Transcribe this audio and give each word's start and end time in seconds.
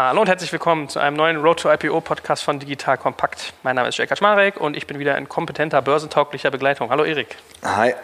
Hallo 0.00 0.20
und 0.20 0.28
herzlich 0.28 0.52
willkommen 0.52 0.88
zu 0.88 1.00
einem 1.00 1.16
neuen 1.16 1.38
Road 1.38 1.58
to 1.58 1.72
IPO 1.72 2.00
Podcast 2.00 2.44
von 2.44 2.60
Digital 2.60 2.96
Kompakt. 2.96 3.52
Mein 3.64 3.74
Name 3.74 3.88
ist 3.88 3.98
Jörg 3.98 4.08
Kaczmarek 4.08 4.60
und 4.60 4.76
ich 4.76 4.86
bin 4.86 5.00
wieder 5.00 5.18
in 5.18 5.28
kompetenter, 5.28 5.82
börsentauglicher 5.82 6.52
Begleitung. 6.52 6.90
Hallo 6.90 7.02
Erik. 7.02 7.34
Hi. 7.64 7.94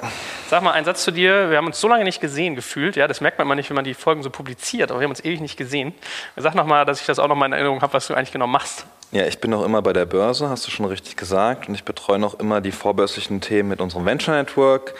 Sag 0.51 0.65
mal 0.65 0.73
einen 0.73 0.87
Satz 0.87 1.05
zu 1.05 1.13
dir. 1.13 1.51
Wir 1.51 1.57
haben 1.57 1.69
uns 1.69 1.81
so 1.81 1.87
lange 1.87 2.03
nicht 2.03 2.21
gesehen 2.21 2.57
gefühlt. 2.57 2.97
Ja, 2.97 3.07
das 3.07 3.21
merkt 3.21 3.39
man 3.39 3.47
mal 3.47 3.55
nicht, 3.55 3.71
wenn 3.71 3.77
man 3.77 3.85
die 3.85 3.95
Folgen 3.95 4.25
so 4.25 4.31
publiziert, 4.31 4.91
aber 4.91 4.99
wir 4.99 5.05
haben 5.05 5.13
uns 5.13 5.25
ewig 5.25 5.41
nicht 5.41 5.57
gesehen. 5.57 5.95
Sag 6.35 6.57
nochmal, 6.57 6.85
dass 6.85 7.01
ich 7.01 7.07
das 7.07 7.21
auch 7.21 7.29
noch 7.29 7.37
mal 7.37 7.47
in 7.47 7.53
Erinnerung 7.53 7.81
habe, 7.81 7.93
was 7.93 8.09
du 8.09 8.15
eigentlich 8.15 8.33
genau 8.33 8.49
machst. 8.49 8.87
Ja, 9.13 9.27
ich 9.27 9.39
bin 9.39 9.53
noch 9.53 9.65
immer 9.65 9.81
bei 9.81 9.93
der 9.93 10.07
Börse, 10.07 10.49
hast 10.49 10.67
du 10.67 10.73
schon 10.73 10.87
richtig 10.87 11.17
gesagt. 11.17 11.69
Und 11.69 11.77
ich 11.77 11.85
betreue 11.85 12.19
noch 12.19 12.41
immer 12.41 12.61
die 12.61 12.73
vorbörslichen 12.73 13.41
Themen 13.41 13.69
mit 13.69 13.81
unserem 13.81 14.05
Venture 14.05 14.35
Network 14.35 14.95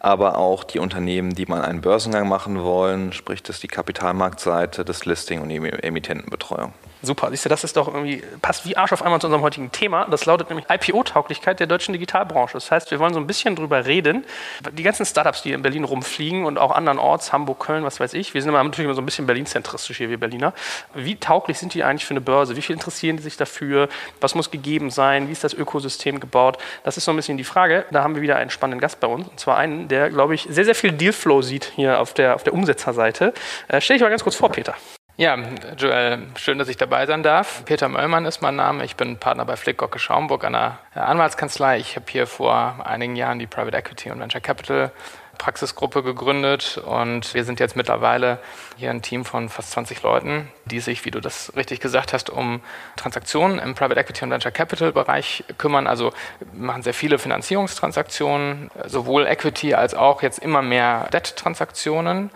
aber 0.00 0.38
auch 0.38 0.64
die 0.64 0.78
Unternehmen, 0.78 1.34
die 1.34 1.46
mal 1.46 1.62
einen 1.62 1.80
Börsengang 1.80 2.28
machen 2.28 2.62
wollen, 2.62 3.12
sprich 3.12 3.42
das 3.42 3.60
die 3.60 3.68
Kapitalmarktseite, 3.68 4.84
das 4.84 5.04
Listing 5.04 5.40
und 5.40 5.48
die 5.48 5.56
Emittentenbetreuung. 5.56 6.72
Super, 7.02 7.28
siehst 7.30 7.44
du, 7.44 7.48
das 7.48 7.62
ist 7.62 7.76
doch 7.76 7.88
irgendwie, 7.88 8.22
passt 8.40 8.64
wie 8.64 8.76
Arsch 8.76 8.92
auf 8.92 9.02
einmal 9.02 9.20
zu 9.20 9.26
unserem 9.26 9.42
heutigen 9.42 9.70
Thema. 9.70 10.06
Das 10.06 10.24
lautet 10.24 10.48
nämlich 10.48 10.66
IPO-Tauglichkeit 10.68 11.60
der 11.60 11.66
deutschen 11.66 11.92
Digitalbranche. 11.92 12.54
Das 12.54 12.70
heißt, 12.70 12.90
wir 12.90 12.98
wollen 12.98 13.12
so 13.12 13.20
ein 13.20 13.26
bisschen 13.26 13.54
drüber 13.54 13.84
reden. 13.84 14.24
Die 14.72 14.82
ganzen 14.82 15.04
Startups, 15.04 15.42
die 15.42 15.52
in 15.52 15.60
Berlin 15.60 15.84
rumfliegen 15.84 16.46
und 16.46 16.58
auch 16.58 16.72
andernorts, 16.72 17.32
Hamburg, 17.32 17.60
Köln, 17.60 17.84
was 17.84 18.00
weiß 18.00 18.14
ich. 18.14 18.32
Wir 18.32 18.40
sind 18.40 18.48
immer, 18.48 18.64
natürlich 18.64 18.86
immer 18.86 18.94
so 18.94 19.02
ein 19.02 19.04
bisschen 19.04 19.26
Berlin-zentristisch 19.26 19.98
hier, 19.98 20.08
wir 20.08 20.18
Berliner. 20.18 20.54
Wie 20.94 21.16
tauglich 21.16 21.58
sind 21.58 21.74
die 21.74 21.84
eigentlich 21.84 22.06
für 22.06 22.14
eine 22.14 22.22
Börse? 22.22 22.56
Wie 22.56 22.62
viel 22.62 22.74
interessieren 22.74 23.18
die 23.18 23.22
sich 23.22 23.36
dafür? 23.36 23.88
Was 24.20 24.34
muss 24.34 24.50
gegeben 24.50 24.90
sein? 24.90 25.28
Wie 25.28 25.32
ist 25.32 25.44
das 25.44 25.52
Ökosystem 25.52 26.18
gebaut? 26.18 26.58
Das 26.82 26.96
ist 26.96 27.04
so 27.04 27.12
ein 27.12 27.16
bisschen 27.16 27.36
die 27.36 27.44
Frage. 27.44 27.84
Da 27.90 28.02
haben 28.02 28.14
wir 28.14 28.22
wieder 28.22 28.36
einen 28.36 28.50
spannenden 28.50 28.80
Gast 28.80 29.00
bei 29.00 29.06
uns. 29.06 29.28
Und 29.28 29.38
zwar 29.38 29.58
einen, 29.58 29.85
der, 29.88 30.10
glaube 30.10 30.34
ich, 30.34 30.46
sehr, 30.48 30.64
sehr 30.64 30.74
viel 30.74 30.92
Dealflow 30.92 31.42
sieht 31.42 31.72
hier 31.74 32.00
auf 32.00 32.14
der, 32.14 32.34
auf 32.34 32.42
der 32.42 32.52
Umsetzerseite. 32.52 33.32
Äh, 33.68 33.80
stell 33.80 33.96
dich 33.96 34.02
mal 34.02 34.10
ganz 34.10 34.22
kurz 34.22 34.36
vor, 34.36 34.50
Peter. 34.50 34.74
Ja, 35.18 35.38
Joel, 35.78 36.26
schön, 36.36 36.58
dass 36.58 36.68
ich 36.68 36.76
dabei 36.76 37.06
sein 37.06 37.22
darf. 37.22 37.64
Peter 37.64 37.88
Möllmann 37.88 38.26
ist 38.26 38.42
mein 38.42 38.56
Name. 38.56 38.84
Ich 38.84 38.96
bin 38.96 39.16
Partner 39.16 39.46
bei 39.46 39.56
Flick 39.56 39.78
Gocke 39.78 39.98
Schaumburg, 39.98 40.44
einer 40.44 40.78
Anwaltskanzlei. 40.94 41.78
Ich 41.78 41.96
habe 41.96 42.04
hier 42.10 42.26
vor 42.26 42.84
einigen 42.84 43.16
Jahren 43.16 43.38
die 43.38 43.46
Private 43.46 43.78
Equity 43.78 44.10
und 44.10 44.20
Venture 44.20 44.42
Capital 44.42 44.92
Praxisgruppe 45.38 46.02
gegründet 46.02 46.78
und 46.84 47.34
wir 47.34 47.44
sind 47.44 47.60
jetzt 47.60 47.76
mittlerweile 47.76 48.38
hier 48.76 48.90
ein 48.90 49.02
Team 49.02 49.24
von 49.24 49.48
fast 49.48 49.70
20 49.72 50.02
Leuten, 50.02 50.48
die 50.64 50.80
sich, 50.80 51.04
wie 51.04 51.10
du 51.10 51.20
das 51.20 51.52
richtig 51.56 51.80
gesagt 51.80 52.12
hast, 52.12 52.30
um 52.30 52.60
Transaktionen 52.96 53.58
im 53.58 53.74
Private 53.74 54.00
Equity 54.00 54.24
und 54.24 54.30
Venture 54.30 54.52
Capital 54.52 54.92
Bereich 54.92 55.44
kümmern. 55.58 55.86
Also 55.86 56.12
machen 56.52 56.82
sehr 56.82 56.94
viele 56.94 57.18
Finanzierungstransaktionen, 57.18 58.70
sowohl 58.86 59.26
Equity 59.26 59.74
als 59.74 59.94
auch 59.94 60.22
jetzt 60.22 60.38
immer 60.38 60.62
mehr 60.62 61.08
Debt-Transaktionen 61.12 62.30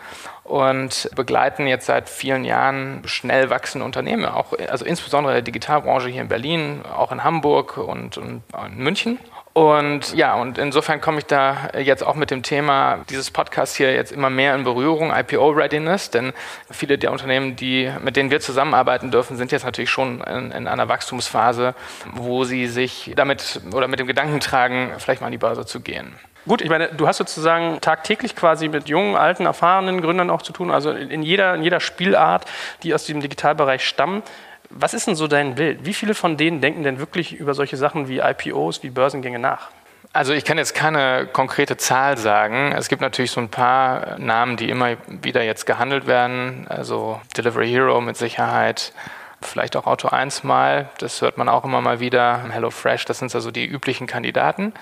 und 0.45 1.09
begleiten 1.15 1.67
jetzt 1.67 1.87
seit 1.87 2.09
vielen 2.09 2.45
Jahren 2.45 3.03
schnell 3.05 3.51
wachsende 3.51 3.85
Unternehmen, 3.85 4.25
auch, 4.25 4.53
also 4.69 4.85
insbesondere 4.85 5.35
der 5.35 5.43
Digitalbranche 5.43 6.09
hier 6.09 6.23
in 6.23 6.29
Berlin, 6.29 6.83
auch 6.85 7.13
in 7.13 7.23
Hamburg 7.23 7.77
und, 7.77 8.19
und 8.19 8.43
in 8.67 8.77
München. 8.77 9.19
Und 9.61 10.15
ja, 10.15 10.37
und 10.37 10.57
insofern 10.57 11.03
komme 11.03 11.19
ich 11.19 11.27
da 11.27 11.69
jetzt 11.77 12.03
auch 12.03 12.15
mit 12.15 12.31
dem 12.31 12.43
Thema 12.43 13.01
dieses 13.11 13.31
Podcasts 13.31 13.77
hier 13.77 13.93
jetzt 13.93 14.11
immer 14.11 14.31
mehr 14.31 14.55
in 14.55 14.65
Berührung, 14.65 15.13
IPO-Readiness, 15.15 16.09
denn 16.09 16.33
viele 16.71 16.97
der 16.97 17.13
Unternehmen, 17.13 17.57
die, 17.57 17.93
mit 18.03 18.17
denen 18.17 18.31
wir 18.31 18.41
zusammenarbeiten 18.41 19.11
dürfen, 19.11 19.37
sind 19.37 19.53
jetzt 19.53 19.67
natürlich 19.67 19.91
schon 19.91 20.23
in, 20.23 20.51
in, 20.51 20.67
einer 20.67 20.89
Wachstumsphase, 20.89 21.75
wo 22.15 22.45
sie 22.45 22.69
sich 22.69 23.13
damit 23.17 23.61
oder 23.75 23.87
mit 23.87 24.01
dem 24.01 24.07
Gedanken 24.07 24.41
tragen, 24.41 24.93
vielleicht 24.97 25.21
mal 25.21 25.27
an 25.27 25.33
die 25.33 25.37
Börse 25.37 25.67
zu 25.67 25.81
gehen. 25.81 26.15
Gut, 26.49 26.63
ich 26.63 26.71
meine, 26.71 26.89
du 26.89 27.07
hast 27.07 27.19
sozusagen 27.19 27.83
tagtäglich 27.83 28.35
quasi 28.35 28.69
mit 28.69 28.89
jungen, 28.89 29.15
alten, 29.15 29.45
erfahrenen 29.45 30.01
Gründern 30.01 30.31
auch 30.31 30.41
zu 30.41 30.55
tun, 30.55 30.71
also 30.71 30.91
in 30.91 31.23
jeder, 31.23 31.55
in 31.55 31.63
jeder 31.63 31.81
Spielart, 31.81 32.47
die 32.83 32.95
aus 32.95 33.05
dem 33.05 33.21
Digitalbereich 33.21 33.87
stammen. 33.87 34.23
Was 34.71 34.95
ist 34.95 35.09
denn 35.09 35.17
so 35.17 35.27
dein 35.27 35.57
Bild? 35.57 35.85
Wie 35.85 35.95
viele 35.95 36.15
von 36.15 36.37
denen 36.37 36.61
denken 36.61 36.85
denn 36.85 36.99
wirklich 36.99 37.35
über 37.35 37.55
solche 37.55 37.77
Sachen 37.77 38.09
wie 38.09 38.21
IPOs, 38.21 38.83
wie 38.85 38.91
Börsengänge 38.91 39.41
nach? 39.41 39.71
Also 40.13 40.33
ich 40.33 40.45
kann 40.45 40.59
jetzt 40.59 40.75
keine 40.75 41.29
konkrete 41.33 41.77
Zahl 41.77 42.17
sagen. 42.17 42.73
Es 42.73 42.89
gibt 42.89 43.03
natürlich 43.03 43.31
so 43.33 43.41
ein 43.41 43.49
paar 43.49 44.19
Namen, 44.19 44.57
die 44.57 44.71
immer 44.71 44.97
wieder 45.07 45.43
jetzt 45.43 45.67
gehandelt 45.67 46.07
werden. 46.07 46.67
Also 46.69 47.21
Delivery 47.37 47.69
Hero 47.69 48.01
mit 48.01 48.17
Sicherheit, 48.17 48.93
vielleicht 49.41 49.77
auch 49.77 49.87
Auto 49.87 50.09
1 50.09 50.45
mal. 50.45 50.89
Das 50.99 51.21
hört 51.21 51.37
man 51.37 51.49
auch 51.49 51.65
immer 51.65 51.81
mal 51.81 52.01
wieder. 52.01 52.45
Hello 52.51 52.71
Fresh, 52.71 53.05
das 53.05 53.19
sind 53.19 53.35
also 53.35 53.51
die 53.51 53.67
üblichen 53.67 54.07
Kandidaten. 54.07 54.73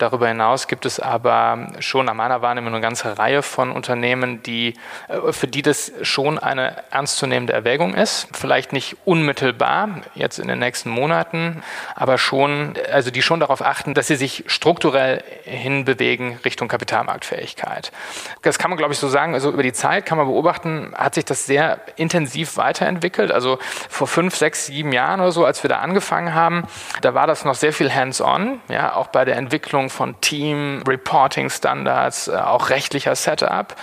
Darüber 0.00 0.28
hinaus 0.28 0.66
gibt 0.66 0.86
es 0.86 0.98
aber 0.98 1.68
schon 1.78 2.06
nach 2.06 2.14
meiner 2.14 2.40
Wahrnehmung 2.40 2.72
eine 2.72 2.80
ganze 2.80 3.18
Reihe 3.18 3.42
von 3.42 3.70
Unternehmen, 3.70 4.42
die, 4.42 4.74
äh, 5.08 5.30
für 5.32 5.46
die 5.46 5.60
das 5.60 5.92
schon 6.00 6.38
eine 6.38 6.84
ernstzunehmende 6.90 7.52
Erwägung 7.52 7.92
ist. 7.92 8.28
Vielleicht 8.32 8.72
nicht 8.72 8.96
unmittelbar 9.04 9.90
jetzt 10.14 10.38
in 10.38 10.48
den 10.48 10.58
nächsten 10.58 10.88
Monaten, 10.88 11.62
aber 11.94 12.16
schon, 12.16 12.74
also 12.90 13.10
die 13.10 13.20
schon 13.20 13.40
darauf 13.40 13.60
achten, 13.60 13.92
dass 13.92 14.06
sie 14.06 14.16
sich 14.16 14.44
strukturell 14.46 15.22
hinbewegen 15.44 16.38
Richtung 16.46 16.68
Kapitalmarktfähigkeit. 16.68 17.92
Das 18.40 18.58
kann 18.58 18.70
man, 18.70 18.78
glaube 18.78 18.94
ich, 18.94 18.98
so 18.98 19.08
sagen. 19.08 19.34
Also 19.34 19.50
über 19.50 19.62
die 19.62 19.74
Zeit 19.74 20.06
kann 20.06 20.16
man 20.16 20.26
beobachten, 20.26 20.94
hat 20.96 21.14
sich 21.14 21.26
das 21.26 21.44
sehr 21.44 21.78
intensiv 21.96 22.56
weiterentwickelt. 22.56 23.32
Also 23.32 23.58
vor 23.90 24.06
fünf, 24.06 24.34
sechs, 24.34 24.64
sieben 24.64 24.92
Jahren 24.92 25.20
oder 25.20 25.32
so, 25.32 25.44
als 25.44 25.62
wir 25.62 25.68
da 25.68 25.80
angefangen 25.80 26.34
haben, 26.34 26.64
da 27.02 27.12
war 27.12 27.26
das 27.26 27.44
noch 27.44 27.54
sehr 27.54 27.74
viel 27.74 27.94
hands-on, 27.94 28.60
ja, 28.68 28.94
auch 28.94 29.08
bei 29.08 29.26
der 29.26 29.36
Entwicklung 29.36 29.89
von 29.90 30.20
Team, 30.20 30.82
Reporting-Standards, 30.86 32.28
äh, 32.28 32.36
auch 32.36 32.70
rechtlicher 32.70 33.14
Setup. 33.14 33.76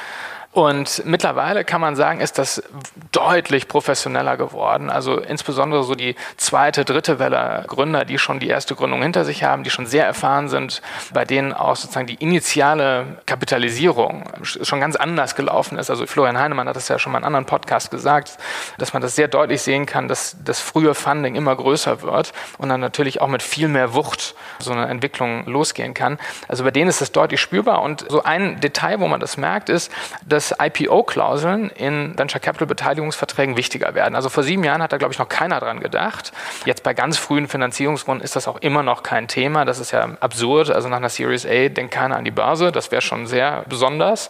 Und 0.54 1.04
mittlerweile 1.06 1.64
kann 1.64 1.82
man 1.82 1.96
sagen, 1.96 2.20
ist 2.20 2.40
das 2.40 2.64
deutlich 3.12 3.68
professioneller 3.68 4.38
geworden. 4.38 4.90
Also 4.90 5.20
insbesondere 5.20 5.84
so 5.84 5.94
die 5.94 6.16
zweite, 6.38 6.84
dritte 6.84 7.20
Welle 7.20 7.64
Gründer, 7.68 8.06
die 8.06 8.18
schon 8.18 8.40
die 8.40 8.48
erste 8.48 8.74
Gründung 8.74 9.04
hinter 9.04 9.24
sich 9.24 9.44
haben, 9.44 9.64
die 9.64 9.70
schon 9.70 9.86
sehr 9.86 10.06
erfahren 10.06 10.50
sind, 10.50 10.82
bei 11.14 11.26
denen 11.26 11.54
auch 11.54 11.76
sozusagen 11.76 12.08
die 12.08 12.16
initiale 12.16 13.06
Kapitalisierung 13.26 14.24
schon 14.42 14.80
ganz 14.80 14.96
anders 14.96 15.36
gelaufen 15.36 15.78
ist. 15.78 15.92
Also 15.92 16.08
Florian 16.08 16.40
Heinemann 16.40 16.68
hat 16.68 16.76
das 16.76 16.88
ja 16.88 16.98
schon 16.98 17.12
mal 17.12 17.20
in 17.20 17.26
anderen 17.26 17.46
Podcast 17.46 17.92
gesagt, 17.92 18.38
dass 18.80 18.94
man 18.94 19.02
das 19.02 19.16
sehr 19.16 19.28
deutlich 19.28 19.62
sehen 19.62 19.86
kann, 19.86 20.08
dass 20.08 20.38
das 20.44 20.60
frühe 20.60 20.96
Funding 20.96 21.36
immer 21.36 21.56
größer 21.56 22.02
wird 22.02 22.34
und 22.58 22.70
dann 22.70 22.80
natürlich 22.80 23.22
auch 23.22 23.28
mit 23.28 23.44
viel 23.44 23.68
mehr 23.68 23.94
Wucht 23.94 24.34
so 24.60 24.72
eine 24.72 24.88
Entwicklung 24.88 25.46
losgehen 25.46 25.94
kann. 25.94 26.18
Also 26.48 26.64
bei 26.64 26.72
denen 26.72 26.90
ist 26.90 27.02
das 27.02 27.12
deutlich 27.12 27.42
spürbar. 27.42 27.82
Und 27.82 28.06
so 28.10 28.24
ein 28.24 28.60
Detail, 28.60 29.00
wo 29.00 29.08
man 29.08 29.20
das 29.20 29.38
merkt, 29.38 29.70
ist, 29.70 29.92
dass 30.26 30.37
dass 30.38 30.54
IPO-Klauseln 30.60 31.72
in 31.72 32.16
Venture 32.16 32.40
Capital-Beteiligungsverträgen 32.40 33.58
wichtiger 33.58 33.96
werden. 33.96 34.16
Also 34.16 34.30
vor 34.30 34.44
sieben 34.44 34.64
Jahren 34.64 34.84
hat 34.84 34.94
da, 34.94 34.98
glaube 34.98 35.12
ich, 35.12 35.18
noch 35.18 35.30
keiner 35.30 35.60
dran 35.60 35.80
gedacht. 35.80 36.32
Jetzt 36.64 36.84
bei 36.84 36.94
ganz 36.94 37.18
frühen 37.18 37.48
Finanzierungsrunden 37.48 38.24
ist 38.24 38.36
das 38.36 38.48
auch 38.48 38.58
immer 38.58 38.84
noch 38.84 39.02
kein 39.02 39.28
Thema. 39.28 39.66
Das 39.66 39.80
ist 39.80 39.90
ja 39.90 40.10
absurd. 40.20 40.70
Also 40.70 40.90
nach 40.90 40.98
einer 40.98 41.10
Series 41.10 41.48
A 41.48 41.70
denkt 41.70 41.92
keiner 41.92 42.18
an 42.18 42.24
die 42.24 42.30
Börse. 42.30 42.72
Das 42.72 42.92
wäre 42.92 43.02
schon 43.02 43.26
sehr 43.26 43.64
besonders. 43.68 44.30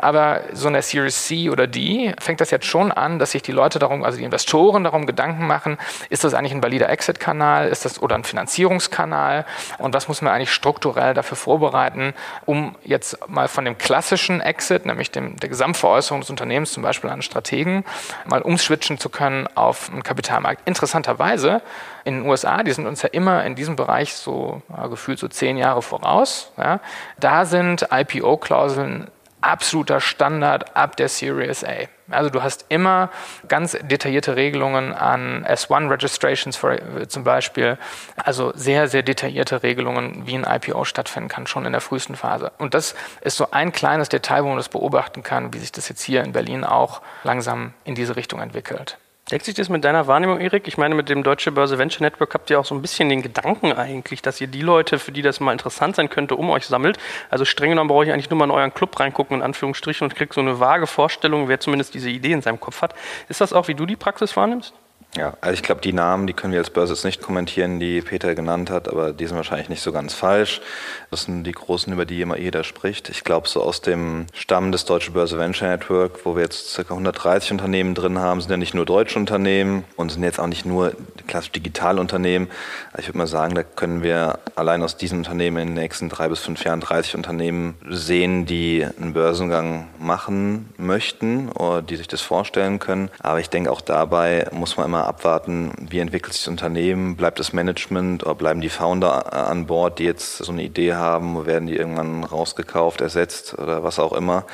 Aber 0.00 0.40
so 0.54 0.68
eine 0.68 0.80
Series 0.80 1.26
C 1.26 1.50
oder 1.50 1.66
D 1.66 2.14
fängt 2.18 2.40
das 2.40 2.50
jetzt 2.50 2.64
schon 2.64 2.90
an, 2.90 3.18
dass 3.18 3.32
sich 3.32 3.42
die 3.42 3.52
Leute 3.52 3.78
darum, 3.78 4.04
also 4.04 4.16
die 4.16 4.24
Investoren 4.24 4.84
darum 4.84 5.04
Gedanken 5.04 5.46
machen, 5.46 5.76
ist 6.08 6.24
das 6.24 6.32
eigentlich 6.32 6.54
ein 6.54 6.62
valider 6.62 6.88
Exit-Kanal? 6.88 7.68
Ist 7.68 7.84
das 7.84 8.00
oder 8.00 8.14
ein 8.14 8.24
Finanzierungskanal? 8.24 9.44
Und 9.76 9.92
was 9.92 10.08
muss 10.08 10.22
man 10.22 10.32
eigentlich 10.32 10.52
strukturell 10.52 11.12
dafür 11.12 11.36
vorbereiten, 11.36 12.14
um 12.46 12.74
jetzt 12.84 13.18
mal 13.28 13.48
von 13.48 13.66
dem 13.66 13.76
klassischen 13.76 14.40
Exit, 14.40 14.86
nämlich 14.86 15.10
dem, 15.10 15.36
der 15.42 15.48
Gesamtveräußerung 15.48 16.20
des 16.20 16.30
Unternehmens, 16.30 16.72
zum 16.72 16.82
Beispiel 16.82 17.10
an 17.10 17.22
Strategen, 17.22 17.84
mal 18.26 18.42
umswitchen 18.42 18.98
zu 18.98 19.08
können 19.08 19.46
auf 19.54 19.90
einen 19.90 20.02
Kapitalmarkt. 20.02 20.66
Interessanterweise 20.66 21.62
in 22.04 22.14
den 22.14 22.28
USA, 22.28 22.62
die 22.62 22.72
sind 22.72 22.86
uns 22.86 23.02
ja 23.02 23.08
immer 23.10 23.44
in 23.44 23.54
diesem 23.54 23.76
Bereich 23.76 24.14
so 24.14 24.62
ja, 24.76 24.86
gefühlt 24.86 25.18
so 25.18 25.28
zehn 25.28 25.56
Jahre 25.56 25.82
voraus. 25.82 26.52
Ja, 26.56 26.80
da 27.18 27.44
sind 27.44 27.86
IPO-Klauseln 27.90 29.08
absoluter 29.42 30.00
Standard 30.00 30.76
ab 30.76 30.96
der 30.96 31.08
Series 31.08 31.64
A. 31.64 31.88
Also 32.10 32.30
du 32.30 32.42
hast 32.42 32.66
immer 32.68 33.10
ganz 33.48 33.76
detaillierte 33.82 34.36
Regelungen 34.36 34.92
an 34.92 35.44
S1 35.46 35.90
Registrations 35.90 36.56
für, 36.56 37.08
zum 37.08 37.24
Beispiel, 37.24 37.78
also 38.16 38.52
sehr, 38.54 38.88
sehr 38.88 39.02
detaillierte 39.02 39.62
Regelungen, 39.62 40.26
wie 40.26 40.34
ein 40.34 40.44
IPO 40.44 40.84
stattfinden 40.84 41.28
kann, 41.28 41.46
schon 41.46 41.64
in 41.64 41.72
der 41.72 41.80
frühesten 41.80 42.16
Phase. 42.16 42.52
Und 42.58 42.74
das 42.74 42.94
ist 43.22 43.36
so 43.36 43.50
ein 43.50 43.72
kleines 43.72 44.08
Detail, 44.08 44.44
wo 44.44 44.48
man 44.48 44.56
das 44.56 44.68
beobachten 44.68 45.22
kann, 45.22 45.52
wie 45.54 45.58
sich 45.58 45.72
das 45.72 45.88
jetzt 45.88 46.02
hier 46.02 46.22
in 46.22 46.32
Berlin 46.32 46.64
auch 46.64 47.02
langsam 47.24 47.72
in 47.84 47.94
diese 47.94 48.16
Richtung 48.16 48.40
entwickelt. 48.40 48.98
Deckt 49.32 49.46
sich 49.46 49.54
das 49.54 49.70
mit 49.70 49.82
deiner 49.82 50.06
Wahrnehmung, 50.06 50.40
Erik? 50.40 50.68
Ich 50.68 50.76
meine, 50.76 50.94
mit 50.94 51.08
dem 51.08 51.22
Deutsche 51.22 51.52
Börse 51.52 51.78
Venture 51.78 52.02
Network 52.02 52.34
habt 52.34 52.50
ihr 52.50 52.60
auch 52.60 52.66
so 52.66 52.74
ein 52.74 52.82
bisschen 52.82 53.08
den 53.08 53.22
Gedanken 53.22 53.72
eigentlich, 53.72 54.20
dass 54.20 54.38
ihr 54.42 54.46
die 54.46 54.60
Leute, 54.60 54.98
für 54.98 55.10
die 55.10 55.22
das 55.22 55.40
mal 55.40 55.52
interessant 55.52 55.96
sein 55.96 56.10
könnte, 56.10 56.36
um 56.36 56.50
euch 56.50 56.66
sammelt. 56.66 56.98
Also 57.30 57.46
streng 57.46 57.70
genommen 57.70 57.88
brauche 57.88 58.04
ich 58.04 58.12
eigentlich 58.12 58.28
nur 58.28 58.38
mal 58.38 58.44
in 58.44 58.50
euren 58.50 58.74
Club 58.74 59.00
reingucken, 59.00 59.38
in 59.38 59.42
Anführungsstrichen, 59.42 60.04
und 60.04 60.14
kriege 60.14 60.34
so 60.34 60.42
eine 60.42 60.60
vage 60.60 60.86
Vorstellung, 60.86 61.48
wer 61.48 61.58
zumindest 61.60 61.94
diese 61.94 62.10
Idee 62.10 62.32
in 62.32 62.42
seinem 62.42 62.60
Kopf 62.60 62.82
hat. 62.82 62.94
Ist 63.30 63.40
das 63.40 63.54
auch, 63.54 63.68
wie 63.68 63.74
du 63.74 63.86
die 63.86 63.96
Praxis 63.96 64.36
wahrnimmst? 64.36 64.74
Ja, 65.14 65.34
also 65.42 65.52
ich 65.52 65.62
glaube, 65.62 65.82
die 65.82 65.92
Namen, 65.92 66.26
die 66.26 66.32
können 66.32 66.54
wir 66.54 66.60
als 66.60 66.70
Börse 66.70 66.94
jetzt 66.94 67.04
nicht 67.04 67.20
kommentieren, 67.20 67.78
die 67.78 68.00
Peter 68.00 68.34
genannt 68.34 68.70
hat, 68.70 68.88
aber 68.88 69.12
die 69.12 69.26
sind 69.26 69.36
wahrscheinlich 69.36 69.68
nicht 69.68 69.82
so 69.82 69.92
ganz 69.92 70.14
falsch. 70.14 70.62
Das 71.10 71.24
sind 71.24 71.44
die 71.44 71.52
großen, 71.52 71.92
über 71.92 72.06
die 72.06 72.22
immer 72.22 72.38
jeder 72.38 72.64
spricht. 72.64 73.10
Ich 73.10 73.22
glaube, 73.22 73.46
so 73.46 73.62
aus 73.62 73.82
dem 73.82 74.26
Stamm 74.32 74.72
des 74.72 74.86
Deutsche 74.86 75.10
Börse 75.10 75.38
Venture 75.38 75.68
Network, 75.68 76.24
wo 76.24 76.34
wir 76.34 76.44
jetzt 76.44 76.74
ca. 76.74 76.94
130 76.94 77.50
Unternehmen 77.52 77.94
drin 77.94 78.18
haben, 78.18 78.40
sind 78.40 78.50
ja 78.50 78.56
nicht 78.56 78.72
nur 78.72 78.86
deutsche 78.86 79.18
Unternehmen 79.18 79.84
und 79.96 80.10
sind 80.10 80.22
jetzt 80.22 80.40
auch 80.40 80.46
nicht 80.46 80.64
nur 80.64 80.94
klassisch 81.26 81.52
Digitalunternehmen. 81.52 82.48
Ich 82.96 83.06
würde 83.06 83.18
mal 83.18 83.26
sagen, 83.26 83.54
da 83.54 83.64
können 83.64 84.02
wir 84.02 84.38
allein 84.54 84.82
aus 84.82 84.96
diesen 84.96 85.18
Unternehmen 85.18 85.58
in 85.58 85.68
den 85.68 85.74
nächsten 85.74 86.08
drei 86.08 86.28
bis 86.28 86.38
fünf 86.38 86.64
Jahren 86.64 86.80
30 86.80 87.16
Unternehmen 87.16 87.74
sehen, 87.86 88.46
die 88.46 88.86
einen 88.98 89.12
Börsengang 89.12 89.88
machen 89.98 90.72
möchten 90.78 91.50
oder 91.50 91.82
die 91.82 91.96
sich 91.96 92.08
das 92.08 92.22
vorstellen 92.22 92.78
können. 92.78 93.10
Aber 93.18 93.40
ich 93.40 93.50
denke, 93.50 93.70
auch 93.70 93.82
dabei 93.82 94.46
muss 94.52 94.78
man 94.78 94.86
immer 94.86 95.01
abwarten, 95.06 95.72
wie 95.90 95.98
entwickelt 95.98 96.32
sich 96.32 96.42
das 96.42 96.48
Unternehmen, 96.48 97.16
bleibt 97.16 97.38
das 97.38 97.52
Management 97.52 98.24
oder 98.24 98.34
bleiben 98.34 98.60
die 98.60 98.68
Founder 98.68 99.32
an 99.32 99.66
Bord, 99.66 99.98
die 99.98 100.04
jetzt 100.04 100.38
so 100.38 100.52
eine 100.52 100.62
Idee 100.62 100.94
haben, 100.94 101.46
werden 101.46 101.66
die 101.66 101.76
irgendwann 101.76 102.24
rausgekauft, 102.24 103.00
ersetzt 103.00 103.58
oder 103.58 103.82
was 103.82 103.98
auch 103.98 104.12
immer. 104.12 104.46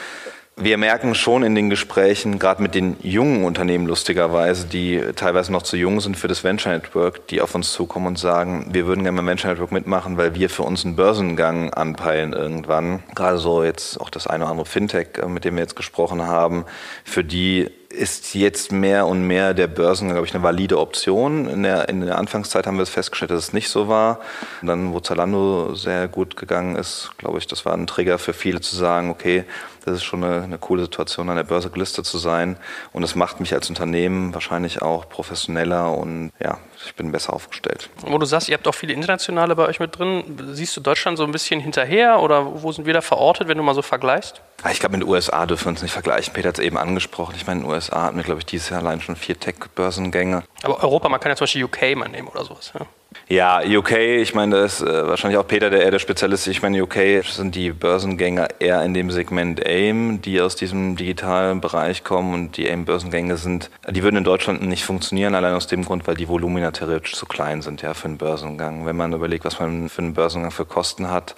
Wir 0.61 0.77
merken 0.77 1.15
schon 1.15 1.45
in 1.45 1.55
den 1.55 1.71
Gesprächen, 1.71 2.41
gerade 2.41 2.61
mit 2.61 2.75
den 2.75 2.97
jungen 3.01 3.45
Unternehmen 3.45 3.87
lustigerweise, 3.87 4.67
die 4.67 5.01
teilweise 5.15 5.53
noch 5.53 5.63
zu 5.63 5.77
jung 5.77 6.01
sind 6.01 6.17
für 6.17 6.27
das 6.27 6.43
Venture 6.43 6.73
Network, 6.73 7.29
die 7.29 7.41
auf 7.41 7.55
uns 7.55 7.73
zukommen 7.73 8.09
und 8.09 8.19
sagen, 8.19 8.67
wir 8.73 8.89
würden 8.89 9.05
gerne 9.05 9.19
beim 9.19 9.29
Venture 9.29 9.53
Network 9.53 9.71
mitmachen, 9.71 10.17
weil 10.17 10.35
wir 10.35 10.51
für 10.51 10.65
uns 10.65 10.85
einen 10.85 10.97
Börsengang 10.97 11.73
anpeilen 11.73 12.33
irgendwann. 12.33 13.05
Gerade 13.15 13.39
so 13.39 13.63
jetzt 13.63 14.01
auch 14.01 14.11
das 14.11 14.27
eine 14.27 14.43
oder 14.43 14.51
andere 14.51 14.67
Fintech, 14.67 15.11
äh, 15.23 15.29
mit 15.29 15.45
dem 15.45 15.55
wir 15.55 15.63
jetzt 15.63 15.77
gesprochen 15.77 16.27
haben, 16.27 16.65
für 17.05 17.23
die 17.23 17.71
ist 17.99 18.35
jetzt 18.35 18.73
mehr 18.73 19.07
und 19.07 19.27
mehr 19.27 19.55
der 19.55 19.67
Börsen, 19.67 20.09
glaube 20.09 20.27
ich, 20.27 20.35
eine 20.35 20.43
valide 20.43 20.79
Option. 20.79 21.49
In 21.49 21.63
der, 21.63 21.89
in 21.89 22.01
der 22.01 22.19
Anfangszeit 22.19 22.67
haben 22.67 22.77
wir 22.77 22.83
es 22.83 22.91
festgestellt, 22.91 23.31
dass 23.31 23.45
es 23.45 23.53
nicht 23.53 23.69
so 23.69 23.89
war. 23.89 24.21
Und 24.63 24.69
dann, 24.69 24.93
wo 24.93 25.01
Zalando 25.01 25.75
sehr 25.75 26.09
gut 26.09 26.37
gegangen 26.37 26.77
ist, 26.77 27.11
glaube 27.19 27.39
ich, 27.39 27.47
das 27.47 27.67
war 27.67 27.75
ein 27.75 27.87
Trigger 27.87 28.19
für 28.19 28.33
viele 28.33 28.61
zu 28.61 28.77
sagen, 28.77 29.11
okay, 29.11 29.45
das 29.89 29.99
ist 29.99 30.05
schon 30.05 30.25
eine, 30.25 30.43
eine 30.43 30.59
coole 30.59 30.83
Situation, 30.83 31.29
an 31.29 31.37
der 31.37 31.45
Börse 31.45 31.71
gelistet 31.71 32.07
zu 32.07 32.19
sein. 32.19 32.57
Und 32.93 33.03
es 33.03 33.15
macht 33.15 33.41
mich 33.41 33.55
als 33.55 33.69
Unternehmen 33.69 34.35
wahrscheinlich 34.35 34.83
auch 34.83 35.09
professioneller 35.09 35.93
und 35.97 36.33
ja, 36.41 36.59
ich 36.85 36.95
bin 36.95 37.13
besser 37.13 37.33
aufgestellt. 37.33 37.91
Wo 38.03 38.19
du 38.19 38.27
sagst, 38.27 38.49
ihr 38.49 38.55
habt 38.55 38.67
auch 38.69 38.75
viele 38.75 38.93
internationale 38.93 39.57
bei 39.57 39.67
euch 39.67 39.81
mit 39.81 39.99
drin. 39.99 40.39
Siehst 40.53 40.77
du 40.77 40.81
Deutschland 40.81 41.19
so 41.19 41.25
ein 41.25 41.33
bisschen 41.33 41.61
hinterher 41.61 42.21
oder 42.21 42.63
wo 42.63 42.73
sind 42.73 42.87
wir 42.87 42.95
da 42.95 43.01
verortet, 43.01 43.49
wenn 43.49 43.59
du 43.59 43.65
mal 43.65 43.75
so 43.75 43.83
vergleichst? 43.83 44.41
Ah, 44.63 44.71
ich 44.71 44.81
glaube, 44.81 44.97
mit 44.97 45.07
den 45.07 45.11
USA 45.11 45.47
dürfen 45.47 45.67
wir 45.67 45.71
uns 45.71 45.83
nicht 45.83 45.93
vergleichen. 45.93 46.33
Peter 46.35 46.49
hat 46.49 46.59
es 46.59 46.65
eben 46.65 46.77
angesprochen. 46.77 47.35
Ich 47.37 47.47
meine, 47.47 47.61
in 47.61 47.67
den 47.67 47.73
USA 47.73 48.05
hatten 48.05 48.17
wir, 48.17 48.25
glaube 48.25 48.41
ich, 48.41 48.47
dieses 48.47 48.69
Jahr 48.71 48.81
allein 48.81 49.01
schon 49.01 49.17
vier 49.17 49.39
Tech-Börsengänge. 49.39 50.43
Aber 50.63 50.83
Europa, 50.83 51.09
man 51.09 51.21
kann 51.21 51.31
ja 51.31 51.37
zum 51.37 51.45
Beispiel 51.45 51.65
UK 51.65 51.97
mal 51.97 52.09
nehmen 52.09 52.29
oder 52.29 52.45
sowas. 52.45 52.73
Ja. 52.79 52.87
Ja, 53.31 53.61
UK, 53.63 53.93
ich 53.93 54.35
meine, 54.35 54.57
da 54.57 54.65
ist 54.65 54.81
äh, 54.81 55.07
wahrscheinlich 55.07 55.37
auch 55.37 55.47
Peter 55.47 55.69
der 55.69 55.83
eher 55.83 55.91
der 55.91 55.99
Spezialist. 55.99 56.47
Ich 56.47 56.63
meine, 56.63 56.83
UK 56.83 57.23
sind 57.23 57.55
die 57.55 57.73
Börsengänge 57.73 58.49
eher 58.59 58.83
in 58.83 58.95
dem 58.95 59.11
Segment 59.11 59.67
AIM, 59.67 60.23
die 60.23 60.41
aus 60.41 60.57
diesem 60.57 60.97
digitalen 60.97 61.61
Bereich 61.61 62.05
kommen 62.05 62.33
und 62.33 62.57
die 62.57 62.67
AIM-Börsengänge 62.71 63.37
sind, 63.37 63.71
die 63.87 64.03
würden 64.03 64.17
in 64.17 64.25
Deutschland 64.25 64.63
nicht 64.63 64.83
funktionieren, 64.83 65.35
allein 65.35 65.53
aus 65.53 65.67
dem 65.67 65.85
Grund, 65.85 66.07
weil 66.07 66.15
die 66.15 66.27
Volumina 66.27 66.71
theoretisch 66.71 67.17
zu 67.17 67.27
klein 67.27 67.61
sind, 67.61 67.83
ja, 67.83 67.93
für 67.93 68.07
einen 68.07 68.17
Börsengang. 68.17 68.87
Wenn 68.87 68.97
man 68.97 69.13
überlegt, 69.13 69.45
was 69.45 69.61
man 69.61 69.91
für 69.91 70.01
einen 70.01 70.15
Börsengang 70.15 70.51
für 70.51 70.65
Kosten 70.65 71.11
hat 71.11 71.35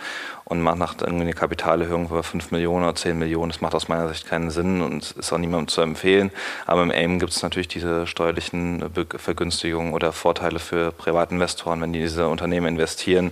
und 0.51 0.61
man 0.61 0.79
macht 0.79 1.01
irgendwie 1.01 1.23
eine 1.23 1.33
Kapitalerhöhung 1.33 2.07
über 2.07 2.25
5 2.25 2.51
Millionen 2.51 2.83
oder 2.83 2.97
10 2.97 3.17
Millionen. 3.17 3.53
Das 3.53 3.61
macht 3.61 3.73
aus 3.73 3.87
meiner 3.87 4.09
Sicht 4.09 4.27
keinen 4.27 4.51
Sinn 4.51 4.83
und 4.83 5.13
ist 5.13 5.33
auch 5.33 5.39
niemandem 5.39 5.69
zu 5.69 5.81
empfehlen. 5.81 6.33
Aber 6.67 6.83
im 6.83 6.91
AIM 6.91 7.21
gibt 7.21 7.33
es 7.33 7.45
natürlich 7.45 7.69
diese 7.69 8.09
steuerlichen 8.09 8.85
Vergünstigungen 9.17 9.93
oder 9.93 10.11
Vorteile 10.11 10.59
für 10.59 10.91
Privatinvestoren, 10.91 11.81
wenn 11.81 11.93
die 11.93 12.01
diese 12.01 12.27
Unternehmen 12.27 12.67
investieren. 12.67 13.31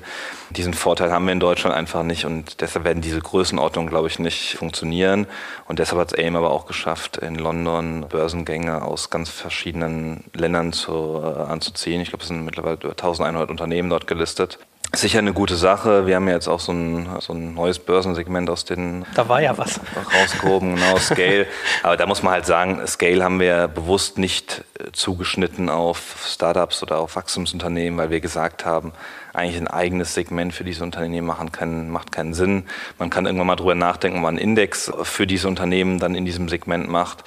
Diesen 0.50 0.74
Vorteil 0.74 1.10
haben 1.10 1.24
wir 1.26 1.32
in 1.32 1.40
Deutschland 1.40 1.74
einfach 1.74 2.04
nicht 2.04 2.24
und 2.24 2.60
deshalb 2.60 2.84
werden 2.84 3.02
diese 3.02 3.18
Größenordnungen, 3.18 3.90
glaube 3.90 4.06
ich, 4.06 4.20
nicht 4.20 4.54
funktionieren. 4.54 5.26
Und 5.66 5.80
deshalb 5.80 6.00
hat 6.00 6.12
es 6.12 6.18
AIM 6.18 6.36
aber 6.36 6.52
auch 6.52 6.66
geschafft, 6.66 7.16
in 7.16 7.34
London 7.34 8.06
Börsengänge 8.08 8.82
aus 8.82 9.10
ganz 9.10 9.28
verschiedenen 9.28 10.22
Ländern 10.34 10.72
zu, 10.72 11.20
äh, 11.20 11.50
anzuziehen. 11.50 12.00
Ich 12.00 12.10
glaube, 12.10 12.22
es 12.22 12.28
sind 12.28 12.44
mittlerweile 12.44 12.76
über 12.76 12.96
1100 12.96 13.50
Unternehmen 13.50 13.90
dort 13.90 14.06
gelistet. 14.06 14.60
Sicher 15.00 15.20
eine 15.20 15.32
gute 15.32 15.54
Sache. 15.54 16.08
Wir 16.08 16.16
haben 16.16 16.26
ja 16.26 16.34
jetzt 16.34 16.48
auch 16.48 16.58
so 16.58 16.72
ein, 16.72 17.08
so 17.20 17.32
ein 17.32 17.54
neues 17.54 17.78
Börsensegment 17.78 18.50
aus 18.50 18.64
den. 18.64 19.06
Da 19.14 19.28
war 19.28 19.40
ja 19.40 19.56
was. 19.56 19.78
Rausgehoben, 20.12 20.74
genau, 20.74 20.96
Scale. 20.98 21.46
Aber 21.84 21.96
da 21.96 22.06
muss 22.06 22.24
man 22.24 22.32
halt 22.32 22.46
sagen, 22.46 22.84
Scale 22.84 23.22
haben 23.22 23.38
wir 23.38 23.68
bewusst 23.68 24.18
nicht 24.18 24.64
äh, 24.80 24.90
zugeschnitten 24.90 25.68
auf 25.68 26.26
Startups 26.26 26.82
oder 26.82 26.98
auf 26.98 27.14
Wachstumsunternehmen, 27.14 27.96
weil 27.96 28.10
wir 28.10 28.18
gesagt 28.18 28.66
haben, 28.66 28.92
eigentlich 29.34 29.60
ein 29.60 29.68
eigenes 29.68 30.14
Segment 30.14 30.52
für 30.52 30.64
diese 30.64 30.82
Unternehmen 30.82 31.28
machen 31.28 31.52
kann, 31.52 31.90
macht 31.90 32.10
keinen 32.10 32.34
Sinn. 32.34 32.64
Man 32.98 33.08
kann 33.08 33.24
irgendwann 33.24 33.46
mal 33.46 33.56
drüber 33.56 33.76
nachdenken, 33.76 34.18
ob 34.18 34.24
man 34.24 34.34
einen 34.34 34.42
Index 34.42 34.90
für 35.04 35.28
diese 35.28 35.46
Unternehmen 35.46 36.00
dann 36.00 36.16
in 36.16 36.24
diesem 36.24 36.48
Segment 36.48 36.88
macht. 36.88 37.22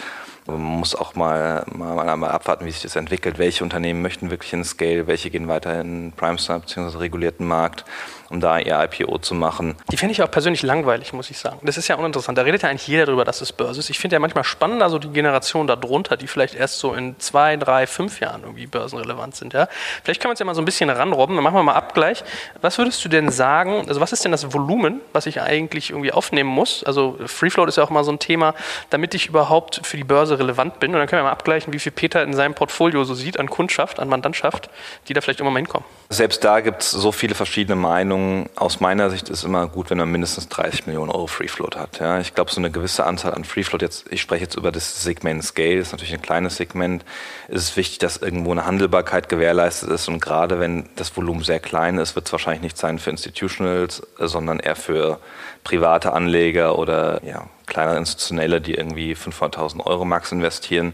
Man 0.47 0.61
muss 0.61 0.95
auch 0.95 1.15
mal, 1.15 1.65
mal, 1.71 2.17
mal, 2.17 2.29
abwarten, 2.29 2.65
wie 2.65 2.71
sich 2.71 2.81
das 2.81 2.95
entwickelt. 2.95 3.37
Welche 3.37 3.63
Unternehmen 3.63 4.01
möchten 4.01 4.31
wirklich 4.31 4.53
in 4.53 4.63
Scale, 4.63 5.07
welche 5.07 5.29
gehen 5.29 5.47
weiter 5.47 5.79
in 5.79 6.13
Prime 6.13 6.39
Star 6.39 6.59
bzw. 6.59 6.97
regulierten 6.97 7.47
Markt 7.47 7.85
um 8.31 8.39
da 8.39 8.57
ihr 8.59 8.79
IPO 8.81 9.19
zu 9.19 9.35
machen. 9.35 9.75
Die 9.91 9.97
finde 9.97 10.13
ich 10.13 10.23
auch 10.23 10.31
persönlich 10.31 10.63
langweilig, 10.63 11.13
muss 11.13 11.29
ich 11.29 11.37
sagen. 11.37 11.59
Das 11.63 11.77
ist 11.77 11.87
ja 11.87 11.95
uninteressant. 11.95 12.37
Da 12.37 12.43
redet 12.43 12.63
ja 12.63 12.69
eigentlich 12.69 12.87
jeder 12.87 13.05
darüber, 13.05 13.25
dass 13.25 13.41
es 13.41 13.51
Börse 13.51 13.79
ist. 13.79 13.89
Ich 13.89 13.99
finde 13.99 14.15
ja 14.15 14.19
manchmal 14.19 14.43
spannender 14.43 14.89
so 14.89 14.99
die 14.99 15.09
Generation 15.09 15.67
darunter, 15.67 16.17
die 16.17 16.27
vielleicht 16.27 16.55
erst 16.55 16.79
so 16.79 16.93
in 16.93 17.19
zwei, 17.19 17.57
drei, 17.57 17.87
fünf 17.87 18.19
Jahren 18.21 18.43
irgendwie 18.43 18.67
börsenrelevant 18.67 19.35
sind. 19.35 19.53
Ja? 19.53 19.67
Vielleicht 20.03 20.21
können 20.21 20.29
wir 20.29 20.31
uns 20.31 20.39
ja 20.39 20.45
mal 20.45 20.55
so 20.55 20.61
ein 20.61 20.65
bisschen 20.65 20.89
ranrobben. 20.89 21.35
Dann 21.35 21.43
machen 21.43 21.55
wir 21.55 21.63
mal 21.63 21.73
Abgleich. 21.73 22.23
Was 22.61 22.77
würdest 22.77 23.03
du 23.03 23.09
denn 23.09 23.29
sagen, 23.29 23.85
also 23.87 23.99
was 23.99 24.13
ist 24.13 24.23
denn 24.23 24.31
das 24.31 24.53
Volumen, 24.53 25.01
was 25.13 25.25
ich 25.25 25.41
eigentlich 25.41 25.89
irgendwie 25.89 26.11
aufnehmen 26.11 26.49
muss? 26.49 26.83
Also 26.83 27.17
Free 27.25 27.49
Float 27.49 27.67
ist 27.67 27.77
ja 27.77 27.83
auch 27.83 27.89
mal 27.89 28.03
so 28.03 28.11
ein 28.11 28.19
Thema, 28.19 28.55
damit 28.89 29.13
ich 29.13 29.27
überhaupt 29.27 29.81
für 29.83 29.97
die 29.97 30.03
Börse 30.03 30.39
relevant 30.39 30.79
bin. 30.79 30.93
Und 30.93 30.99
dann 30.99 31.07
können 31.07 31.19
wir 31.19 31.25
mal 31.25 31.31
abgleichen, 31.31 31.73
wie 31.73 31.79
viel 31.79 31.91
Peter 31.91 32.23
in 32.23 32.33
seinem 32.33 32.53
Portfolio 32.53 33.03
so 33.03 33.13
sieht 33.13 33.39
an 33.39 33.49
Kundschaft, 33.49 33.99
an 33.99 34.07
Mandantschaft, 34.07 34.69
die 35.07 35.13
da 35.13 35.21
vielleicht 35.21 35.41
immer 35.41 35.51
mal 35.51 35.59
hinkommen. 35.59 35.85
Selbst 36.09 36.43
da 36.43 36.59
gibt 36.61 36.83
es 36.83 36.91
so 36.91 37.11
viele 37.11 37.35
verschiedene 37.35 37.75
Meinungen. 37.75 38.20
Aus 38.55 38.79
meiner 38.79 39.09
Sicht 39.09 39.29
ist 39.29 39.43
immer 39.43 39.67
gut, 39.67 39.89
wenn 39.89 39.97
man 39.97 40.11
mindestens 40.11 40.49
30 40.49 40.87
Millionen 40.87 41.11
Euro 41.11 41.27
Free 41.27 41.47
Float 41.47 41.75
hat. 41.75 41.99
Ja, 41.99 42.19
ich 42.19 42.33
glaube, 42.33 42.51
so 42.51 42.59
eine 42.59 42.71
gewisse 42.71 43.05
Anzahl 43.05 43.33
an 43.33 43.43
Free 43.43 43.63
Float, 43.63 43.81
jetzt, 43.81 44.11
ich 44.11 44.21
spreche 44.21 44.43
jetzt 44.43 44.55
über 44.55 44.71
das 44.71 45.03
Segment 45.03 45.43
Scale, 45.43 45.77
das 45.77 45.87
ist 45.87 45.91
natürlich 45.93 46.13
ein 46.13 46.21
kleines 46.21 46.57
Segment, 46.57 47.05
ist 47.47 47.63
es 47.63 47.77
wichtig, 47.77 47.99
dass 47.99 48.17
irgendwo 48.17 48.51
eine 48.51 48.65
Handelbarkeit 48.65 49.29
gewährleistet 49.29 49.89
ist. 49.89 50.07
Und 50.07 50.19
gerade 50.19 50.59
wenn 50.59 50.89
das 50.95 51.15
Volumen 51.15 51.43
sehr 51.43 51.59
klein 51.59 51.97
ist, 51.97 52.15
wird 52.15 52.27
es 52.27 52.31
wahrscheinlich 52.31 52.63
nicht 52.63 52.77
sein 52.77 52.99
für 52.99 53.09
Institutionals, 53.09 54.01
sondern 54.17 54.59
eher 54.59 54.75
für 54.75 55.19
private 55.63 56.13
Anleger 56.13 56.77
oder 56.77 57.21
ja, 57.23 57.47
kleinere 57.71 57.97
Institutionelle, 57.97 58.59
die 58.59 58.75
irgendwie 58.75 59.13
500.000 59.15 59.85
Euro 59.85 60.03
max 60.03 60.31
investieren. 60.31 60.93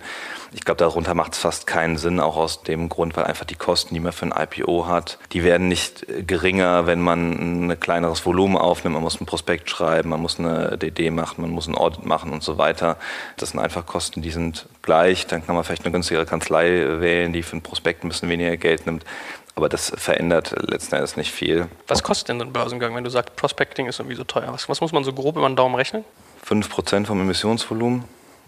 Ich 0.53 0.61
glaube, 0.61 0.77
darunter 0.77 1.15
macht 1.15 1.33
es 1.33 1.39
fast 1.39 1.67
keinen 1.67 1.97
Sinn, 1.97 2.19
auch 2.19 2.37
aus 2.37 2.61
dem 2.61 2.87
Grund, 2.87 3.17
weil 3.17 3.25
einfach 3.25 3.45
die 3.45 3.55
Kosten, 3.55 3.95
die 3.95 3.99
man 3.99 4.13
für 4.13 4.27
ein 4.27 4.33
IPO 4.35 4.85
hat, 4.85 5.17
die 5.33 5.43
werden 5.43 5.67
nicht 5.67 6.05
geringer, 6.25 6.85
wenn 6.85 7.01
man 7.01 7.67
ein 7.67 7.79
kleineres 7.79 8.25
Volumen 8.25 8.57
aufnimmt. 8.57 8.93
Man 8.93 9.03
muss 9.03 9.19
ein 9.19 9.25
Prospekt 9.25 9.69
schreiben, 9.69 10.09
man 10.09 10.21
muss 10.21 10.39
eine 10.39 10.77
DD 10.77 11.09
machen, 11.09 11.41
man 11.41 11.49
muss 11.49 11.67
ein 11.67 11.75
Audit 11.75 12.05
machen 12.05 12.31
und 12.31 12.43
so 12.43 12.57
weiter. 12.57 12.97
Das 13.37 13.49
sind 13.49 13.59
einfach 13.59 13.85
Kosten, 13.85 14.21
die 14.21 14.31
sind 14.31 14.67
gleich. 14.83 15.25
Dann 15.25 15.45
kann 15.45 15.55
man 15.55 15.63
vielleicht 15.63 15.83
eine 15.83 15.91
günstigere 15.91 16.25
Kanzlei 16.25 16.99
wählen, 17.01 17.33
die 17.33 17.41
für 17.41 17.57
ein 17.57 17.63
Prospekt 17.63 18.03
ein 18.03 18.09
bisschen 18.09 18.29
weniger 18.29 18.55
Geld 18.55 18.85
nimmt. 18.85 19.03
Aber 19.55 19.69
das 19.69 19.91
verändert 19.97 20.55
letzten 20.69 20.93
Endes 20.93 21.17
nicht 21.17 21.31
viel. 21.31 21.67
Was 21.87 22.03
kostet 22.03 22.29
denn 22.29 22.39
so 22.39 22.45
ein 22.45 22.53
Börsengang, 22.53 22.93
wenn 22.93 23.03
du 23.03 23.09
sagst, 23.09 23.35
Prospecting 23.35 23.87
ist 23.87 23.99
irgendwie 23.99 24.15
so 24.15 24.23
teuer? 24.23 24.53
Was, 24.53 24.69
was 24.69 24.79
muss 24.81 24.91
man 24.91 25.03
so 25.03 25.11
grob 25.11 25.35
über 25.35 25.49
den 25.49 25.55
Daumen 25.55 25.73
rechnen? 25.73 26.05
5% 26.47 27.05
vom 27.05 27.21
Emissionsvolumen, 27.21 28.03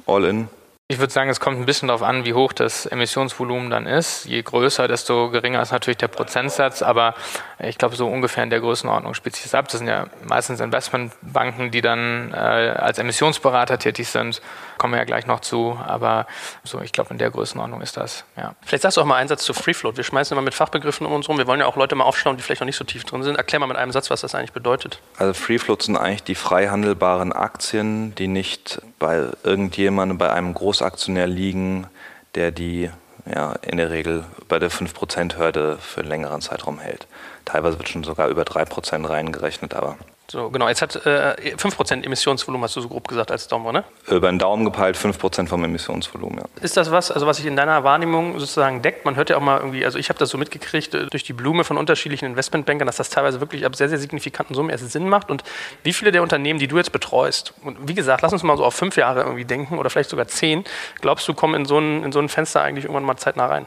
all 0.08 0.26
in. 0.26 0.48
Ich 0.92 0.98
würde 0.98 1.14
sagen, 1.14 1.30
es 1.30 1.40
kommt 1.40 1.60
ein 1.60 1.68
bisschen 1.68 1.88
darauf 1.88 2.02
an, 2.02 2.26
wie 2.26 2.34
hoch 2.34 2.52
das 2.52 2.88
Emissionsvolumen 2.88 3.70
dann 3.70 3.86
ist. 3.86 4.26
Je 4.26 4.42
größer, 4.42 4.88
desto 4.88 5.30
geringer 5.30 5.62
ist 5.62 5.72
natürlich 5.72 5.98
der 6.00 6.08
Prozentsatz. 6.08 6.82
Aber 6.82 7.14
ich 7.60 7.78
glaube, 7.78 7.96
so 7.96 8.08
ungefähr 8.08 8.44
in 8.44 8.50
der 8.50 8.60
Größenordnung 8.60 9.14
spielt 9.14 9.36
sich 9.36 9.44
das 9.44 9.54
ab. 9.54 9.66
Das 9.66 9.78
sind 9.78 9.88
ja 9.88 10.08
meistens 10.28 10.60
Investmentbanken, 10.60 11.70
die 11.70 11.82
dann 11.82 12.34
äh, 12.34 12.38
als 12.38 12.98
Emissionsberater 12.98 13.78
tätig 13.78 14.08
sind. 14.08 14.42
Kommen 14.80 14.94
wir 14.94 14.98
ja 14.98 15.04
gleich 15.04 15.28
noch 15.28 15.42
zu. 15.42 15.78
Aber 15.86 16.26
so, 16.64 16.82
ich 16.82 16.92
glaube, 16.92 17.12
in 17.12 17.20
der 17.20 17.30
Größenordnung 17.30 17.82
ist 17.82 17.98
das. 17.98 18.24
Ja. 18.36 18.56
Vielleicht 18.66 18.82
sagst 18.82 18.98
du 18.98 19.02
auch 19.02 19.06
mal 19.06 19.18
einen 19.18 19.30
Satz 19.30 19.44
zu 19.44 19.54
Free 19.54 19.76
Float. 19.76 19.98
Wir 19.98 20.04
schmeißen 20.04 20.34
immer 20.36 20.42
mit 20.42 20.56
Fachbegriffen 20.56 21.06
um 21.06 21.14
uns 21.14 21.30
rum. 21.30 21.38
Wir 21.38 21.46
wollen 21.46 21.60
ja 21.60 21.68
auch 21.68 21.76
Leute 21.76 21.94
mal 21.94 22.06
aufschauen, 22.06 22.38
die 22.38 22.42
vielleicht 22.42 22.62
noch 22.62 22.66
nicht 22.66 22.78
so 22.78 22.84
tief 22.84 23.04
drin 23.04 23.22
sind. 23.22 23.36
Erklär 23.36 23.60
mal 23.60 23.68
mit 23.68 23.78
einem 23.78 23.92
Satz, 23.92 24.10
was 24.10 24.22
das 24.22 24.34
eigentlich 24.34 24.54
bedeutet. 24.54 25.00
Also 25.18 25.34
Free 25.34 25.60
Float 25.60 25.84
sind 25.84 25.98
eigentlich 25.98 26.24
die 26.24 26.36
frei 26.36 26.70
handelbaren 26.70 27.32
Aktien, 27.32 28.16
die 28.16 28.28
nicht 28.28 28.82
bei 28.98 29.28
irgendjemandem, 29.44 30.18
bei 30.18 30.34
einem 30.34 30.56
Großaktionär 30.56 31.28
liegen, 31.28 31.86
der 32.34 32.52
die 32.52 32.90
ja, 33.26 33.54
in 33.62 33.78
der 33.78 33.92
Regel 33.92 34.24
bei 34.48 34.60
der 34.60 34.72
5%-Hürde 34.72 35.78
für 35.80 36.02
einen 36.02 36.10
längeren 36.10 36.42
Zeitraum 36.42 36.80
hält. 36.80 37.08
Teilweise 37.46 37.78
wird 37.78 37.90
schon 37.90 38.04
sogar 38.04 38.30
über 38.30 38.44
3% 38.44 39.08
reingerechnet, 39.08 39.74
aber 39.74 39.98
So, 40.32 40.50
genau. 40.50 40.68
Jetzt 40.68 40.82
hat 40.82 40.96
äh, 41.08 41.56
5% 41.58 42.06
Emissionsvolumen, 42.06 42.64
hast 42.64 42.76
du 42.76 42.82
so 42.82 42.88
grob 42.88 43.08
gesagt, 43.08 43.32
als 43.32 43.48
Daumen, 43.48 43.74
ne? 43.74 43.84
Über 44.08 44.30
den 44.30 44.38
Daumen 44.38 44.64
gepeilt 44.64 44.96
5% 44.96 45.48
vom 45.48 45.64
Emissionsvolumen, 45.64 46.40
ja. 46.40 46.46
Ist 46.62 46.78
das 46.78 46.92
was, 46.92 47.12
also 47.12 47.26
was 47.26 47.38
sich 47.38 47.48
in 47.48 47.56
deiner 47.56 47.84
Wahrnehmung 47.84 48.40
sozusagen 48.40 48.82
deckt? 48.84 49.06
Man 49.06 49.16
hört 49.16 49.32
ja 49.32 49.38
auch 49.38 49.42
mal 49.42 49.58
irgendwie, 49.58 49.84
also 49.86 49.98
ich 49.98 50.10
habe 50.10 50.20
das 50.20 50.30
so 50.30 50.38
mitgekriegt 50.38 50.94
äh, 50.94 51.08
durch 51.08 51.24
die 51.24 51.34
Blume 51.34 51.64
von 51.64 51.78
unterschiedlichen 51.78 52.26
Investmentbankern, 52.26 52.86
dass 52.86 52.98
das 52.98 53.10
teilweise 53.10 53.40
wirklich 53.40 53.66
ab 53.66 53.76
sehr, 53.76 53.90
sehr 53.90 53.98
signifikanten 53.98 54.54
Summen 54.54 54.70
erst 54.70 54.90
Sinn 54.92 55.10
macht. 55.10 55.32
Und 55.32 55.44
wie 55.84 55.94
viele 55.94 56.12
der 56.12 56.22
Unternehmen, 56.22 56.60
die 56.60 56.68
du 56.68 56.78
jetzt 56.78 56.92
betreust, 56.92 57.54
und 57.64 57.88
wie 57.88 57.96
gesagt, 57.96 58.22
lass 58.22 58.32
uns 58.32 58.44
mal 58.44 58.56
so 58.56 58.64
auf 58.64 58.76
fünf 58.76 58.98
Jahre 58.98 59.22
irgendwie 59.22 59.46
denken 59.46 59.80
oder 59.80 59.90
vielleicht 59.90 60.12
sogar 60.12 60.28
zehn, 60.28 60.64
glaubst 61.02 61.28
du, 61.28 61.34
kommen 61.34 61.56
in 61.56 61.66
so 61.66 61.80
ein, 61.80 62.04
in 62.04 62.12
so 62.12 62.20
ein 62.20 62.30
Fenster 62.30 62.62
eigentlich 62.62 62.86
irgendwann 62.86 63.04
mal 63.04 63.18
zeitnah 63.18 63.48
rein? 63.48 63.66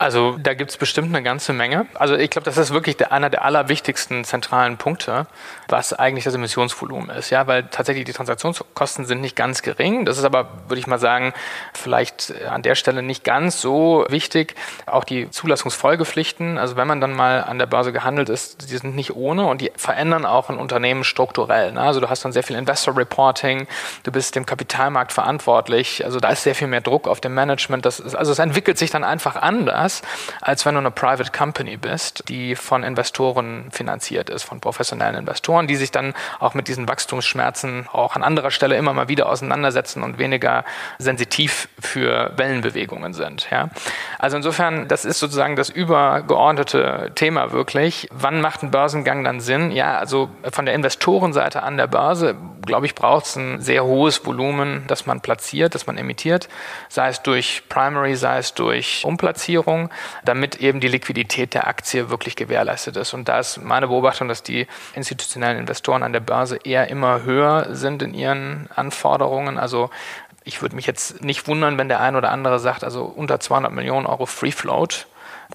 Also 0.00 0.36
da 0.40 0.54
gibt 0.54 0.70
es 0.70 0.76
bestimmt 0.76 1.08
eine 1.08 1.24
ganze 1.24 1.52
Menge. 1.52 1.86
Also 1.94 2.14
ich 2.14 2.30
glaube, 2.30 2.44
das 2.44 2.56
ist 2.56 2.72
wirklich 2.72 2.96
der, 2.96 3.10
einer 3.10 3.30
der 3.30 3.44
allerwichtigsten 3.44 4.22
zentralen 4.22 4.76
Punkte, 4.76 5.26
was 5.66 5.92
eigentlich 5.92 6.22
das 6.22 6.34
Emissionsvolumen 6.34 7.10
ist. 7.10 7.30
Ja, 7.30 7.48
weil 7.48 7.64
tatsächlich 7.64 8.04
die 8.04 8.12
Transaktionskosten 8.12 9.06
sind 9.06 9.20
nicht 9.20 9.34
ganz 9.34 9.62
gering. 9.62 10.04
Das 10.04 10.16
ist 10.16 10.22
aber, 10.22 10.50
würde 10.68 10.78
ich 10.78 10.86
mal 10.86 11.00
sagen, 11.00 11.32
vielleicht 11.74 12.32
an 12.48 12.62
der 12.62 12.76
Stelle 12.76 13.02
nicht 13.02 13.24
ganz 13.24 13.60
so 13.60 14.06
wichtig. 14.08 14.54
Auch 14.86 15.02
die 15.02 15.32
Zulassungsfolgepflichten, 15.32 16.58
also 16.58 16.76
wenn 16.76 16.86
man 16.86 17.00
dann 17.00 17.12
mal 17.12 17.42
an 17.42 17.58
der 17.58 17.66
Börse 17.66 17.92
gehandelt 17.92 18.28
ist, 18.28 18.70
die 18.70 18.76
sind 18.76 18.94
nicht 18.94 19.16
ohne 19.16 19.46
und 19.46 19.60
die 19.60 19.72
verändern 19.74 20.24
auch 20.24 20.48
ein 20.48 20.58
Unternehmen 20.58 21.02
strukturell. 21.02 21.72
Ne? 21.72 21.80
Also 21.80 21.98
du 21.98 22.08
hast 22.08 22.24
dann 22.24 22.30
sehr 22.30 22.44
viel 22.44 22.54
Investor 22.54 22.96
Reporting, 22.96 23.66
du 24.04 24.12
bist 24.12 24.36
dem 24.36 24.46
Kapitalmarkt 24.46 25.12
verantwortlich. 25.12 26.04
Also 26.04 26.20
da 26.20 26.28
ist 26.28 26.44
sehr 26.44 26.54
viel 26.54 26.68
mehr 26.68 26.82
Druck 26.82 27.08
auf 27.08 27.20
dem 27.20 27.34
Management. 27.34 27.84
Das 27.84 27.98
ist, 27.98 28.14
also 28.14 28.30
es 28.30 28.38
entwickelt 28.38 28.78
sich 28.78 28.92
dann 28.92 29.02
einfach 29.02 29.34
anders 29.34 29.87
anders, 29.88 30.02
als 30.40 30.66
wenn 30.66 30.74
du 30.74 30.80
eine 30.80 30.90
Private 30.90 31.30
Company 31.32 31.76
bist, 31.76 32.28
die 32.28 32.54
von 32.54 32.82
Investoren 32.82 33.70
finanziert 33.70 34.30
ist, 34.30 34.42
von 34.42 34.60
professionellen 34.60 35.16
Investoren, 35.16 35.66
die 35.66 35.76
sich 35.76 35.90
dann 35.90 36.14
auch 36.40 36.54
mit 36.54 36.68
diesen 36.68 36.88
Wachstumsschmerzen 36.88 37.88
auch 37.92 38.16
an 38.16 38.22
anderer 38.22 38.50
Stelle 38.50 38.76
immer 38.76 38.92
mal 38.92 39.08
wieder 39.08 39.28
auseinandersetzen 39.28 40.02
und 40.02 40.18
weniger 40.18 40.64
sensitiv 40.98 41.68
für 41.80 42.32
Wellenbewegungen 42.36 43.14
sind. 43.14 43.48
Ja? 43.50 43.70
Also 44.18 44.36
insofern, 44.36 44.88
das 44.88 45.04
ist 45.04 45.18
sozusagen 45.18 45.56
das 45.56 45.70
übergeordnete 45.70 47.12
Thema 47.14 47.52
wirklich. 47.52 48.08
Wann 48.12 48.40
macht 48.40 48.62
ein 48.62 48.70
Börsengang 48.70 49.24
dann 49.24 49.40
Sinn? 49.40 49.70
Ja, 49.70 49.98
also 49.98 50.28
von 50.50 50.66
der 50.66 50.74
Investorenseite 50.74 51.62
an 51.62 51.76
der 51.76 51.86
Börse, 51.86 52.36
glaube 52.66 52.86
ich, 52.86 52.94
braucht 52.94 53.26
es 53.26 53.36
ein 53.36 53.60
sehr 53.60 53.84
hohes 53.84 54.24
Volumen, 54.26 54.84
das 54.86 55.06
man 55.06 55.20
platziert, 55.20 55.74
das 55.74 55.86
man 55.86 55.96
emittiert, 55.96 56.48
sei 56.88 57.08
es 57.08 57.22
durch 57.22 57.62
Primary, 57.68 58.16
sei 58.16 58.38
es 58.38 58.54
durch 58.54 59.04
Umplatzierung. 59.04 59.77
Währung, 59.78 59.90
damit 60.24 60.56
eben 60.56 60.80
die 60.80 60.88
Liquidität 60.88 61.54
der 61.54 61.66
Aktie 61.66 62.10
wirklich 62.10 62.36
gewährleistet 62.36 62.96
ist. 62.96 63.14
Und 63.14 63.28
da 63.28 63.38
ist 63.38 63.58
meine 63.58 63.88
Beobachtung, 63.88 64.28
dass 64.28 64.42
die 64.42 64.66
institutionellen 64.94 65.58
Investoren 65.58 66.02
an 66.02 66.12
der 66.12 66.20
Börse 66.20 66.58
eher 66.64 66.88
immer 66.88 67.22
höher 67.22 67.74
sind 67.74 68.02
in 68.02 68.14
ihren 68.14 68.68
Anforderungen. 68.74 69.58
Also 69.58 69.90
ich 70.44 70.62
würde 70.62 70.76
mich 70.76 70.86
jetzt 70.86 71.22
nicht 71.22 71.46
wundern, 71.46 71.78
wenn 71.78 71.88
der 71.88 72.00
ein 72.00 72.16
oder 72.16 72.30
andere 72.30 72.58
sagt, 72.58 72.84
also 72.84 73.04
unter 73.04 73.40
200 73.40 73.72
Millionen 73.72 74.06
Euro 74.06 74.26
Free 74.26 74.52
Float 74.52 75.06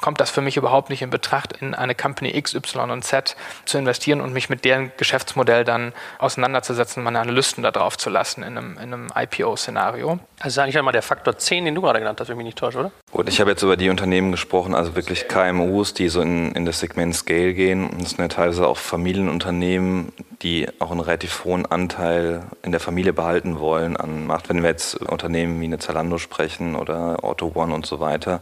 kommt 0.01 0.19
das 0.19 0.31
für 0.31 0.41
mich 0.41 0.57
überhaupt 0.57 0.89
nicht 0.89 1.01
in 1.01 1.09
Betracht, 1.09 1.53
in 1.61 1.73
eine 1.73 1.95
Company 1.95 2.35
X, 2.35 2.53
Y 2.53 2.91
und 2.91 3.03
Z 3.03 3.35
zu 3.65 3.77
investieren 3.77 4.21
und 4.21 4.33
mich 4.33 4.49
mit 4.49 4.65
deren 4.65 4.91
Geschäftsmodell 4.97 5.63
dann 5.63 5.93
auseinanderzusetzen, 6.19 7.03
meine 7.03 7.19
Analysten 7.19 7.63
da 7.63 7.71
drauf 7.71 7.97
zu 7.97 8.09
lassen 8.09 8.43
in 8.43 8.57
einem, 8.57 8.73
in 8.73 8.93
einem 8.93 9.07
IPO-Szenario. 9.15 10.19
Das 10.39 10.47
ist 10.47 10.57
eigentlich 10.57 10.77
einmal 10.77 10.93
der 10.93 11.01
Faktor 11.01 11.37
10, 11.37 11.65
den 11.65 11.75
du 11.75 11.81
gerade 11.81 11.99
genannt 11.99 12.19
hast, 12.19 12.27
wenn 12.27 12.35
ich 12.35 12.37
mich 12.37 12.45
nicht 12.45 12.57
täusche, 12.57 12.79
oder? 12.79 12.91
Gut, 13.11 13.29
ich 13.29 13.39
habe 13.39 13.51
jetzt 13.51 13.63
über 13.63 13.77
die 13.77 13.89
Unternehmen 13.89 14.31
gesprochen, 14.31 14.75
also 14.75 14.95
wirklich 14.95 15.27
KMUs, 15.27 15.93
die 15.93 16.09
so 16.09 16.21
in, 16.21 16.51
in 16.53 16.65
das 16.65 16.79
Segment 16.79 17.15
Scale 17.15 17.53
gehen. 17.53 17.89
Und 17.89 18.01
das 18.01 18.11
sind 18.11 18.19
ja 18.19 18.27
teilweise 18.27 18.67
auch 18.67 18.77
Familienunternehmen, 18.77 20.11
die 20.41 20.67
auch 20.79 20.91
einen 20.91 20.99
relativ 20.99 21.45
hohen 21.45 21.65
Anteil 21.65 22.43
in 22.63 22.71
der 22.71 22.79
Familie 22.79 23.13
behalten 23.13 23.59
wollen 23.59 23.95
an 23.95 24.27
Macht. 24.27 24.49
Wenn 24.49 24.63
wir 24.63 24.69
jetzt 24.69 24.95
Unternehmen 24.95 25.61
wie 25.61 25.65
eine 25.65 25.79
Zalando 25.79 26.17
sprechen 26.17 26.75
oder 26.75 27.23
Auto 27.23 27.51
One 27.55 27.73
und 27.73 27.85
so 27.85 27.99
weiter, 27.99 28.41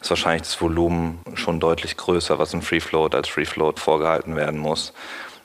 ist 0.00 0.10
wahrscheinlich 0.10 0.42
das 0.42 0.60
Volumen 0.60 1.20
schon 1.34 1.60
deutlich 1.60 1.96
größer, 1.96 2.38
was 2.38 2.54
im 2.54 2.62
Free 2.62 2.80
Float 2.80 3.14
als 3.14 3.28
Free 3.28 3.44
Float 3.44 3.78
vorgehalten 3.78 4.36
werden 4.36 4.58
muss 4.58 4.92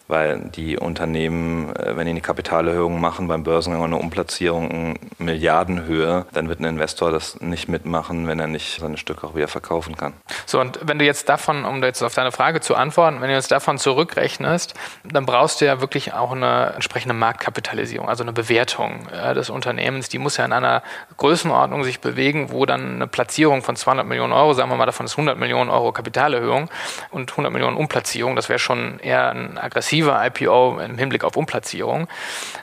weil 0.07 0.39
die 0.39 0.77
Unternehmen, 0.77 1.75
äh, 1.75 1.95
wenn 1.97 2.05
die 2.05 2.11
eine 2.11 2.21
Kapitalerhöhung 2.21 2.99
machen 2.99 3.27
beim 3.27 3.43
Börsengang 3.43 3.81
oder 3.81 3.95
eine 3.95 4.03
Umplatzierung 4.03 4.69
in 4.69 4.99
Milliardenhöhe, 5.17 6.25
dann 6.33 6.47
wird 6.47 6.59
ein 6.59 6.65
Investor 6.65 7.11
das 7.11 7.39
nicht 7.41 7.67
mitmachen, 7.67 8.27
wenn 8.27 8.39
er 8.39 8.47
nicht 8.47 8.79
seine 8.79 8.97
Stücke 8.97 9.25
auch 9.25 9.35
wieder 9.35 9.47
verkaufen 9.47 9.97
kann. 9.97 10.13
So, 10.45 10.59
und 10.59 10.79
wenn 10.83 10.99
du 10.99 11.05
jetzt 11.05 11.27
davon, 11.29 11.65
um 11.65 11.83
jetzt 11.83 12.03
auf 12.03 12.13
deine 12.13 12.31
Frage 12.31 12.61
zu 12.61 12.75
antworten, 12.75 13.21
wenn 13.21 13.29
du 13.29 13.35
jetzt 13.35 13.51
davon 13.51 13.77
zurückrechnest, 13.77 14.75
dann 15.03 15.25
brauchst 15.25 15.61
du 15.61 15.65
ja 15.65 15.81
wirklich 15.81 16.13
auch 16.13 16.31
eine 16.31 16.73
entsprechende 16.75 17.15
Marktkapitalisierung, 17.15 18.07
also 18.07 18.23
eine 18.23 18.33
Bewertung 18.33 19.07
ja, 19.11 19.33
des 19.33 19.49
Unternehmens. 19.49 20.09
Die 20.09 20.19
muss 20.19 20.37
ja 20.37 20.45
in 20.45 20.53
einer 20.53 20.83
Größenordnung 21.17 21.83
sich 21.83 21.99
bewegen, 21.99 22.51
wo 22.51 22.65
dann 22.65 22.95
eine 22.95 23.07
Platzierung 23.07 23.63
von 23.63 23.75
200 23.75 24.05
Millionen 24.05 24.33
Euro, 24.33 24.53
sagen 24.53 24.69
wir 24.69 24.75
mal, 24.75 24.85
davon 24.85 25.07
ist 25.07 25.13
100 25.13 25.37
Millionen 25.37 25.71
Euro 25.71 25.91
Kapitalerhöhung 25.91 26.69
und 27.09 27.31
100 27.31 27.51
Millionen 27.51 27.77
Umplatzierung, 27.77 28.35
das 28.35 28.49
wäre 28.49 28.59
schon 28.59 28.99
eher 28.99 29.31
ein 29.31 29.57
aggressiv 29.57 29.94
aggressiver 29.95 30.25
IPO 30.25 30.79
im 30.79 30.97
Hinblick 30.97 31.23
auf 31.23 31.35
Umplatzierung. 31.35 32.07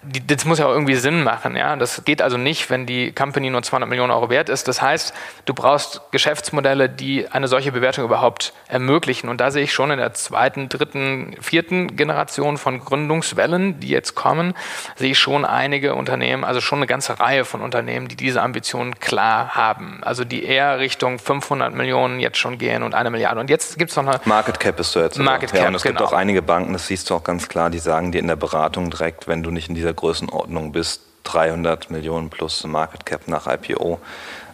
Die, 0.02 0.26
das 0.26 0.44
muss 0.44 0.58
ja 0.58 0.66
auch 0.66 0.72
irgendwie 0.72 0.94
Sinn 0.94 1.22
machen. 1.22 1.56
Ja? 1.56 1.76
Das 1.76 2.04
geht 2.04 2.22
also 2.22 2.36
nicht, 2.36 2.70
wenn 2.70 2.86
die 2.86 3.12
Company 3.12 3.50
nur 3.50 3.62
200 3.62 3.88
Millionen 3.88 4.10
Euro 4.12 4.30
wert 4.30 4.48
ist. 4.48 4.68
Das 4.68 4.82
heißt, 4.82 5.14
du 5.44 5.54
brauchst 5.54 6.00
Geschäftsmodelle, 6.10 6.88
die 6.88 7.28
eine 7.30 7.48
solche 7.48 7.72
Bewertung 7.72 8.04
überhaupt 8.04 8.52
ermöglichen. 8.68 9.28
Und 9.28 9.40
da 9.40 9.50
sehe 9.50 9.64
ich 9.64 9.72
schon 9.72 9.90
in 9.90 9.98
der 9.98 10.14
zweiten, 10.14 10.68
dritten, 10.68 11.36
vierten 11.40 11.96
Generation 11.96 12.58
von 12.58 12.80
Gründungswellen, 12.80 13.80
die 13.80 13.88
jetzt 13.88 14.14
kommen, 14.14 14.54
sehe 14.96 15.12
ich 15.12 15.18
schon 15.18 15.44
einige 15.44 15.94
Unternehmen, 15.94 16.44
also 16.44 16.60
schon 16.60 16.78
eine 16.78 16.86
ganze 16.86 17.20
Reihe 17.20 17.44
von 17.44 17.60
Unternehmen, 17.60 18.08
die 18.08 18.16
diese 18.16 18.42
Ambitionen 18.42 18.98
klar 18.98 19.54
haben. 19.54 20.00
Also 20.02 20.24
die 20.24 20.44
eher 20.44 20.78
Richtung 20.78 21.18
500 21.18 21.74
Millionen 21.74 22.20
jetzt 22.20 22.38
schon 22.38 22.58
gehen 22.58 22.82
und 22.82 22.94
eine 22.94 23.10
Milliarde. 23.10 23.40
Und 23.40 23.50
jetzt 23.50 23.78
gibt 23.78 23.90
es 23.90 23.96
noch 23.96 24.06
eine... 24.06 24.20
Market 24.24 24.58
Cap 24.60 24.78
ist 24.80 24.94
du 24.94 25.00
jetzt. 25.00 25.18
Market 25.18 25.52
Cap, 25.52 25.60
ja, 25.60 25.68
und 25.68 25.74
es 25.74 25.82
genau. 25.82 25.98
gibt 25.98 26.08
auch 26.08 26.12
einige 26.12 26.42
Banken, 26.42 26.72
das 26.72 26.86
siehst 26.86 27.08
du 27.10 27.14
auch 27.14 27.21
auch 27.22 27.24
ganz 27.24 27.48
klar, 27.48 27.70
die 27.70 27.78
sagen 27.78 28.12
dir 28.12 28.18
in 28.18 28.26
der 28.26 28.36
Beratung 28.36 28.90
direkt, 28.90 29.28
wenn 29.28 29.42
du 29.42 29.50
nicht 29.50 29.68
in 29.68 29.74
dieser 29.74 29.94
Größenordnung 29.94 30.72
bist, 30.72 31.02
300 31.24 31.90
Millionen 31.90 32.30
plus 32.30 32.64
Market 32.64 33.06
Cap 33.06 33.28
nach 33.28 33.46
IPO, 33.46 34.00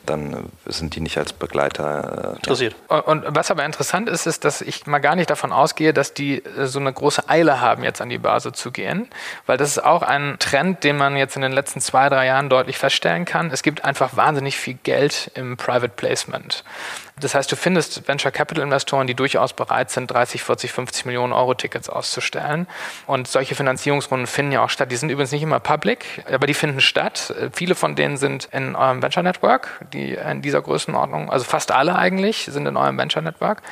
dann 0.05 0.33
äh, 0.33 0.37
sind 0.67 0.95
die 0.95 1.01
nicht 1.01 1.17
als 1.19 1.33
Begleiter 1.33 2.33
äh, 2.33 2.37
interessiert. 2.37 2.77
Ja. 2.91 2.99
Und, 2.99 3.25
was 3.29 3.51
aber 3.51 3.65
interessant 3.65 4.09
ist, 4.09 4.27
ist, 4.27 4.45
dass 4.45 4.61
ich 4.61 4.87
mal 4.87 4.99
gar 4.99 5.17
nicht 5.17 5.31
davon 5.31 5.53
ausgehe, 5.53 5.93
dass 5.93 6.15
die 6.15 6.45
äh, 6.45 6.67
so 6.67 6.79
eine 6.79 6.93
große 6.93 7.29
Eile 7.29 7.61
haben, 7.61 7.85
jetzt 7.85 8.01
an 8.01 8.09
die 8.09 8.19
Börse 8.19 8.53
zu 8.53 8.71
gehen, 8.71 9.09
weil 9.47 9.57
das 9.57 9.71
ist 9.71 9.85
auch 9.85 10.03
ein 10.03 10.37
Trend, 10.39 10.85
den 10.85 10.97
man 10.97 11.17
jetzt 11.17 11.37
in 11.37 11.43
den 11.43 11.53
letzten 11.53 11.81
zwei, 11.81 12.09
drei 12.09 12.27
Jahren 12.27 12.49
deutlich 12.49 12.79
feststellen 12.79 13.25
kann. 13.25 13.51
Es 13.51 13.63
gibt 13.63 13.85
einfach 13.85 14.17
wahnsinnig 14.17 14.59
viel 14.59 14.75
Geld 14.83 15.31
im 15.35 15.57
Private 15.57 15.93
Placement. 15.95 16.65
Das 17.21 17.35
heißt, 17.35 17.51
du 17.51 17.57
findest 17.57 18.07
Venture 18.09 18.31
Capital 18.31 18.65
Investoren, 18.65 19.07
die 19.07 19.15
durchaus 19.15 19.53
bereit 19.53 19.91
sind, 19.91 20.11
30, 20.11 20.43
40, 20.43 20.73
50 20.73 21.07
Millionen 21.07 21.33
Euro 21.33 21.55
Tickets 21.55 21.89
auszustellen. 21.89 22.67
Und 23.07 23.29
solche 23.29 23.55
Finanzierungsrunden 23.55 24.27
finden 24.27 24.53
ja 24.53 24.65
auch 24.65 24.71
statt. 24.71 24.91
Die 24.91 24.97
sind 24.97 25.11
übrigens 25.11 25.33
nicht 25.33 25.43
immer 25.43 25.61
public, 25.61 26.25
aber 26.31 26.47
die 26.47 26.55
finden 26.55 26.81
statt. 26.81 27.35
Viele 27.53 27.75
von 27.75 27.97
denen 27.97 28.17
sind 28.17 28.49
in 28.53 28.77
eurem 28.77 29.03
Venture 29.03 29.23
Network, 29.23 29.85
die 29.93 30.15
in 30.15 30.43
dieser 30.43 30.63
Größenordnung, 30.63 31.31
also 31.31 31.45
fast 31.45 31.73
alle 31.73 31.97
eigentlich, 31.97 32.49
sind 32.51 32.67
in 32.67 32.77
eurem 32.77 32.99
Venture 32.99 33.23
Network. 33.23 33.63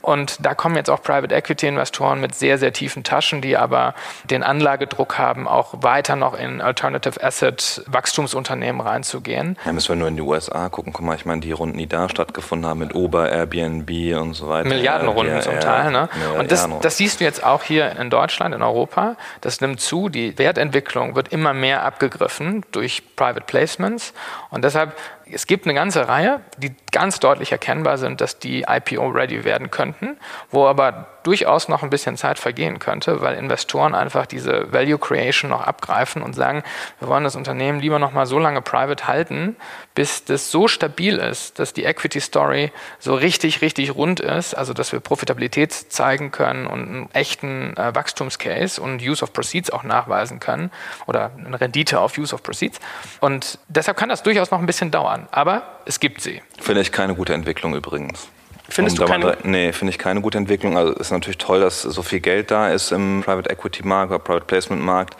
Und 0.00 0.44
da 0.44 0.54
kommen 0.54 0.76
jetzt 0.76 0.90
auch 0.90 1.02
Private 1.02 1.34
Equity 1.34 1.66
Investoren 1.66 2.20
mit 2.20 2.34
sehr, 2.34 2.58
sehr 2.58 2.72
tiefen 2.74 3.04
Taschen, 3.04 3.40
die 3.40 3.56
aber 3.56 3.94
den 4.24 4.42
Anlagedruck 4.42 5.16
haben, 5.16 5.48
auch 5.48 5.82
weiter 5.82 6.14
noch 6.14 6.38
in 6.38 6.60
Alternative 6.60 7.22
Asset 7.22 7.82
Wachstumsunternehmen 7.86 8.82
reinzugehen. 8.82 9.56
Ja, 9.64 9.72
müssen 9.72 9.88
wir 9.88 9.96
nur 9.96 10.08
in 10.08 10.16
die 10.16 10.22
USA 10.22 10.68
gucken. 10.68 10.92
Guck 10.92 11.06
mal, 11.06 11.16
ich 11.16 11.24
meine, 11.24 11.40
die 11.40 11.52
Runden, 11.52 11.78
die 11.78 11.86
da 11.86 12.08
stattgefunden 12.08 12.68
haben 12.68 12.82
mit 12.84 12.94
Uber, 12.94 13.30
Airbnb 13.30 13.90
und 14.20 14.34
so 14.34 14.48
weiter. 14.48 14.68
Milliardenrunden 14.68 15.36
ja, 15.36 15.40
zum 15.40 15.58
Teil. 15.60 15.90
Ne? 15.90 16.08
Und 16.38 16.52
das, 16.52 16.68
das 16.82 16.96
siehst 16.96 17.20
du 17.20 17.24
jetzt 17.24 17.44
auch 17.44 17.62
hier 17.62 17.96
in 17.96 18.10
Deutschland, 18.10 18.54
in 18.54 18.62
Europa. 18.62 19.16
Das 19.40 19.60
nimmt 19.60 19.80
zu. 19.80 20.08
Die 20.08 20.38
Wertentwicklung 20.38 21.16
wird 21.16 21.28
immer 21.28 21.54
mehr 21.54 21.84
abgegriffen 21.84 22.64
durch 22.72 23.02
Private 23.16 23.44
Placements. 23.46 24.12
Und 24.50 24.64
deshalb 24.64 24.92
es 25.30 25.46
gibt 25.46 25.66
eine 25.66 25.74
ganze 25.74 26.08
Reihe, 26.08 26.40
die 26.58 26.74
ganz 26.92 27.18
deutlich 27.18 27.52
erkennbar 27.52 27.98
sind, 27.98 28.20
dass 28.20 28.38
die 28.38 28.64
IPO-ready 28.68 29.44
werden 29.44 29.70
könnten, 29.70 30.16
wo 30.50 30.66
aber 30.66 31.08
durchaus 31.24 31.68
noch 31.68 31.82
ein 31.82 31.90
bisschen 31.90 32.16
Zeit 32.16 32.38
vergehen 32.38 32.78
könnte, 32.78 33.20
weil 33.20 33.36
Investoren 33.36 33.94
einfach 33.94 34.26
diese 34.26 34.72
Value 34.72 34.98
Creation 34.98 35.50
noch 35.50 35.62
abgreifen 35.62 36.22
und 36.22 36.34
sagen, 36.34 36.62
wir 37.00 37.08
wollen 37.08 37.24
das 37.24 37.34
Unternehmen 37.34 37.80
lieber 37.80 37.98
noch 37.98 38.12
mal 38.12 38.26
so 38.26 38.38
lange 38.38 38.60
private 38.62 39.08
halten, 39.08 39.56
bis 39.94 40.24
das 40.24 40.50
so 40.50 40.68
stabil 40.68 41.16
ist, 41.16 41.58
dass 41.58 41.72
die 41.72 41.84
Equity 41.84 42.20
Story 42.20 42.72
so 42.98 43.14
richtig, 43.14 43.62
richtig 43.62 43.94
rund 43.94 44.20
ist, 44.20 44.54
also 44.54 44.74
dass 44.74 44.92
wir 44.92 45.00
Profitabilität 45.00 45.72
zeigen 45.72 46.30
können 46.30 46.66
und 46.66 46.80
einen 46.80 47.08
echten 47.12 47.76
äh, 47.76 47.94
Wachstumscase 47.94 48.80
und 48.80 49.02
Use 49.02 49.22
of 49.22 49.32
Proceeds 49.32 49.70
auch 49.70 49.82
nachweisen 49.82 50.40
können 50.40 50.70
oder 51.06 51.30
eine 51.36 51.58
Rendite 51.58 52.00
auf 52.00 52.18
Use 52.18 52.34
of 52.34 52.42
Proceeds. 52.42 52.80
Und 53.20 53.58
deshalb 53.68 53.96
kann 53.96 54.10
das 54.10 54.22
durchaus 54.22 54.50
noch 54.50 54.58
ein 54.58 54.66
bisschen 54.66 54.90
dauern, 54.90 55.13
aber 55.30 55.62
es 55.84 56.00
gibt 56.00 56.20
sie. 56.20 56.42
Finde 56.60 56.80
ich 56.80 56.92
keine 56.92 57.14
gute 57.14 57.34
Entwicklung 57.34 57.74
übrigens. 57.74 58.28
Findest 58.66 58.98
du 58.98 59.04
keine? 59.04 59.36
Nee, 59.42 59.72
finde 59.72 59.90
ich 59.90 59.98
keine 59.98 60.22
gute 60.22 60.38
Entwicklung. 60.38 60.78
Also 60.78 60.94
ist 60.94 61.10
natürlich 61.10 61.36
toll, 61.36 61.60
dass 61.60 61.82
so 61.82 62.02
viel 62.02 62.20
Geld 62.20 62.50
da 62.50 62.70
ist 62.70 62.92
im 62.92 63.22
Private 63.22 63.50
Equity 63.50 63.86
Markt 63.86 64.10
oder 64.10 64.18
Private 64.18 64.46
Placement 64.46 64.82
Markt. 64.82 65.16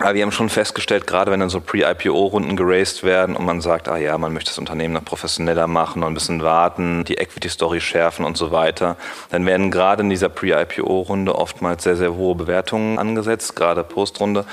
Aber 0.00 0.14
wir 0.14 0.22
haben 0.22 0.32
schon 0.32 0.48
festgestellt, 0.48 1.06
gerade 1.06 1.30
wenn 1.30 1.38
dann 1.38 1.48
so 1.48 1.60
Pre-IPO-Runden 1.60 2.56
geraced 2.56 3.04
werden 3.04 3.36
und 3.36 3.46
man 3.46 3.60
sagt, 3.60 3.88
ah 3.88 3.96
ja, 3.96 4.18
man 4.18 4.32
möchte 4.32 4.50
das 4.50 4.58
Unternehmen 4.58 4.94
noch 4.94 5.04
professioneller 5.04 5.68
machen, 5.68 6.00
noch 6.00 6.08
ein 6.08 6.14
bisschen 6.14 6.42
warten, 6.42 7.04
die 7.04 7.18
Equity-Story 7.18 7.80
schärfen 7.80 8.24
und 8.24 8.36
so 8.36 8.50
weiter, 8.50 8.96
dann 9.30 9.46
werden 9.46 9.70
gerade 9.70 10.02
in 10.02 10.10
dieser 10.10 10.28
Pre-IPO-Runde 10.28 11.36
oftmals 11.36 11.84
sehr, 11.84 11.96
sehr 11.96 12.14
hohe 12.14 12.34
Bewertungen 12.34 12.98
angesetzt, 12.98 13.54
gerade 13.54 13.84
Postrunde. 13.84 14.44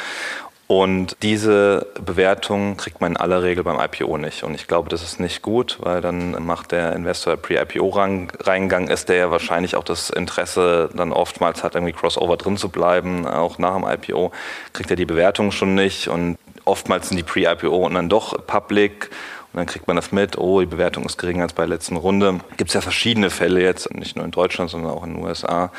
Und 0.68 1.18
diese 1.22 1.86
Bewertung 2.04 2.76
kriegt 2.78 3.00
man 3.00 3.12
in 3.12 3.18
aller 3.18 3.44
Regel 3.44 3.64
beim 3.64 3.80
IPO 3.80 4.18
nicht. 4.18 4.44
Und 4.44 4.56
ich 4.56 4.66
glaube, 4.66 4.90
das 4.90 5.04
ist 5.04 5.20
nicht 5.20 5.44
gut, 5.44 5.78
weil 5.82 6.02
dann 6.02 6.44
macht 6.44 6.72
der 6.72 6.94
Investor 6.94 7.38
Pre-IPO-Reingang 7.38 8.88
ist, 8.88 9.10
der 9.10 9.16
ja 9.16 9.32
wahrscheinlich 9.32 9.76
auch 9.76 9.84
das 9.84 10.10
Interesse 10.10 10.90
dann 10.96 11.12
oftmals 11.12 11.64
hat, 11.64 11.76
irgendwie 11.76 11.94
Crossover 11.94 12.36
drin 12.38 12.58
zu 12.58 12.70
bleiben, 12.70 13.28
auch 13.28 13.60
nach 13.60 13.76
dem 13.76 13.86
IPO, 13.88 14.32
kriegt 14.74 14.90
er 14.90 14.96
die 14.96 15.06
Bewertung 15.06 15.52
schon 15.52 15.76
nicht. 15.76 16.08
Und 16.08 16.40
oftmals 16.66 17.10
sind 17.10 17.18
die 17.18 17.24
Pre-IPO 17.24 17.86
und 17.86 17.94
dann 17.94 18.10
doch 18.10 18.48
public. 18.48 19.12
Und 19.54 19.58
dann 19.60 19.68
kriegt 19.68 19.88
man 19.88 19.96
das 19.96 20.12
mit, 20.12 20.36
oh, 20.36 20.62
die 20.62 20.66
Bewertung 20.66 21.06
ist 21.06 21.20
geringer 21.20 21.44
als 21.44 21.54
bei 21.54 21.64
der 21.64 21.76
letzten 21.76 21.96
Runde. 21.96 22.40
Gibt 22.58 22.72
es 22.72 22.74
ja 22.74 22.82
verschiedene 22.82 23.30
Fälle 23.30 23.62
jetzt, 23.62 23.94
nicht 23.94 24.16
nur 24.16 24.26
in 24.26 24.32
Deutschland, 24.32 24.72
sondern 24.72 24.92
auch 24.92 25.04
in 25.04 25.14
den 25.14 25.24
USA 25.24 25.72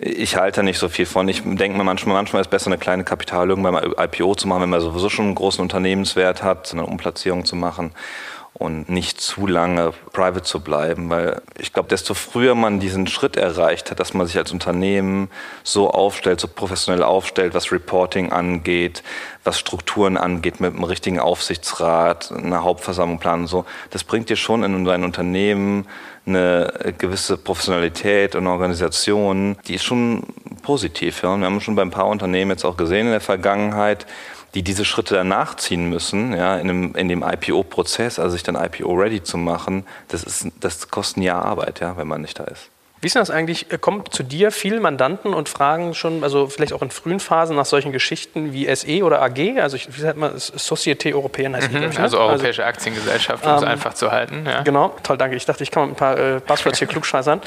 ich 0.00 0.36
halte 0.36 0.62
nicht 0.62 0.78
so 0.78 0.88
viel 0.88 1.06
von. 1.06 1.28
Ich 1.28 1.42
denke 1.44 1.76
mir 1.76 1.84
manchmal, 1.84 2.14
manchmal 2.14 2.40
ist 2.40 2.46
es 2.46 2.50
besser, 2.50 2.68
eine 2.68 2.78
kleine 2.78 3.04
Kapitalerhöhung 3.04 3.62
beim 3.62 3.76
IPO 3.76 4.34
zu 4.34 4.48
machen, 4.48 4.62
wenn 4.62 4.70
man 4.70 4.80
sowieso 4.80 5.10
schon 5.10 5.26
einen 5.26 5.34
großen 5.34 5.60
Unternehmenswert 5.60 6.42
hat, 6.42 6.72
eine 6.72 6.86
Umplatzierung 6.86 7.44
zu 7.44 7.56
machen 7.56 7.92
und 8.60 8.90
nicht 8.90 9.22
zu 9.22 9.46
lange 9.46 9.94
private 10.12 10.42
zu 10.42 10.60
bleiben, 10.60 11.08
weil 11.08 11.40
ich 11.58 11.72
glaube, 11.72 11.88
desto 11.88 12.12
früher 12.12 12.54
man 12.54 12.78
diesen 12.78 13.06
Schritt 13.06 13.38
erreicht 13.38 13.90
hat, 13.90 13.98
dass 14.00 14.12
man 14.12 14.26
sich 14.26 14.36
als 14.36 14.52
Unternehmen 14.52 15.30
so 15.64 15.90
aufstellt, 15.90 16.40
so 16.40 16.46
professionell 16.46 17.02
aufstellt, 17.02 17.54
was 17.54 17.72
Reporting 17.72 18.32
angeht, 18.32 19.02
was 19.44 19.58
Strukturen 19.58 20.18
angeht, 20.18 20.60
mit 20.60 20.74
einem 20.74 20.84
richtigen 20.84 21.18
Aufsichtsrat, 21.18 22.32
einer 22.32 22.62
Hauptversammlung 22.62 23.18
planen, 23.18 23.46
so, 23.46 23.64
das 23.88 24.04
bringt 24.04 24.28
dir 24.28 24.36
schon 24.36 24.62
in 24.62 24.84
dein 24.84 25.04
Unternehmen 25.04 25.86
eine 26.26 26.92
gewisse 26.98 27.38
Professionalität 27.38 28.34
und 28.34 28.46
Organisation, 28.46 29.56
die 29.68 29.76
ist 29.76 29.84
schon 29.84 30.22
positiv. 30.62 31.22
Ja. 31.22 31.30
Und 31.32 31.40
wir 31.40 31.46
haben 31.46 31.62
schon 31.62 31.76
bei 31.76 31.82
ein 31.82 31.90
paar 31.90 32.08
Unternehmen 32.08 32.50
jetzt 32.50 32.66
auch 32.66 32.76
gesehen 32.76 33.06
in 33.06 33.12
der 33.12 33.22
Vergangenheit, 33.22 34.06
die 34.54 34.62
diese 34.62 34.84
Schritte 34.84 35.14
dann 35.14 35.28
nachziehen 35.28 35.88
müssen, 35.88 36.32
ja, 36.34 36.56
in 36.56 36.68
dem, 36.68 36.94
in 36.94 37.08
dem 37.08 37.22
IPO-Prozess, 37.22 38.18
also 38.18 38.32
sich 38.32 38.42
dann 38.42 38.56
IPO-ready 38.56 39.22
zu 39.22 39.38
machen, 39.38 39.86
das, 40.08 40.24
ist, 40.24 40.48
das 40.60 40.88
kostet 40.88 41.18
ein 41.18 41.22
Jahr 41.22 41.44
Arbeit, 41.44 41.80
ja, 41.80 41.96
wenn 41.96 42.08
man 42.08 42.22
nicht 42.22 42.38
da 42.38 42.44
ist. 42.44 42.70
Wie 43.00 43.06
ist 43.06 43.16
das 43.16 43.30
eigentlich? 43.30 43.72
Äh, 43.72 43.78
kommen 43.78 44.04
zu 44.10 44.22
dir 44.22 44.52
viele 44.52 44.78
Mandanten 44.80 45.32
und 45.32 45.48
fragen 45.48 45.94
schon, 45.94 46.22
also 46.22 46.48
vielleicht 46.48 46.74
auch 46.74 46.82
in 46.82 46.90
frühen 46.90 47.18
Phasen 47.18 47.56
nach 47.56 47.64
solchen 47.64 47.92
Geschichten 47.92 48.52
wie 48.52 48.74
SE 48.74 49.02
oder 49.02 49.22
AG? 49.22 49.58
Also 49.60 49.76
ich, 49.76 49.88
wie 49.96 50.00
sagt 50.00 50.18
man, 50.18 50.36
Société 50.36 51.14
Européenne 51.14 51.56
heißt 51.56 51.72
mhm, 51.72 51.90
die, 51.90 51.98
Also 51.98 52.18
Europäische 52.18 52.62
also, 52.62 52.74
Aktiengesellschaft, 52.76 53.44
um 53.44 53.52
ähm, 53.52 53.56
es 53.56 53.62
einfach 53.64 53.94
zu 53.94 54.12
halten. 54.12 54.44
Ja. 54.46 54.62
Genau, 54.62 54.94
toll, 55.02 55.16
danke. 55.16 55.36
Ich 55.36 55.46
dachte, 55.46 55.62
ich 55.62 55.70
kann 55.70 55.84
mit 55.84 55.92
ein 55.92 55.96
paar 55.96 56.18
äh, 56.18 56.40
Buzzwords 56.46 56.78
hier 56.78 56.88
klugscheißern. 56.88 57.40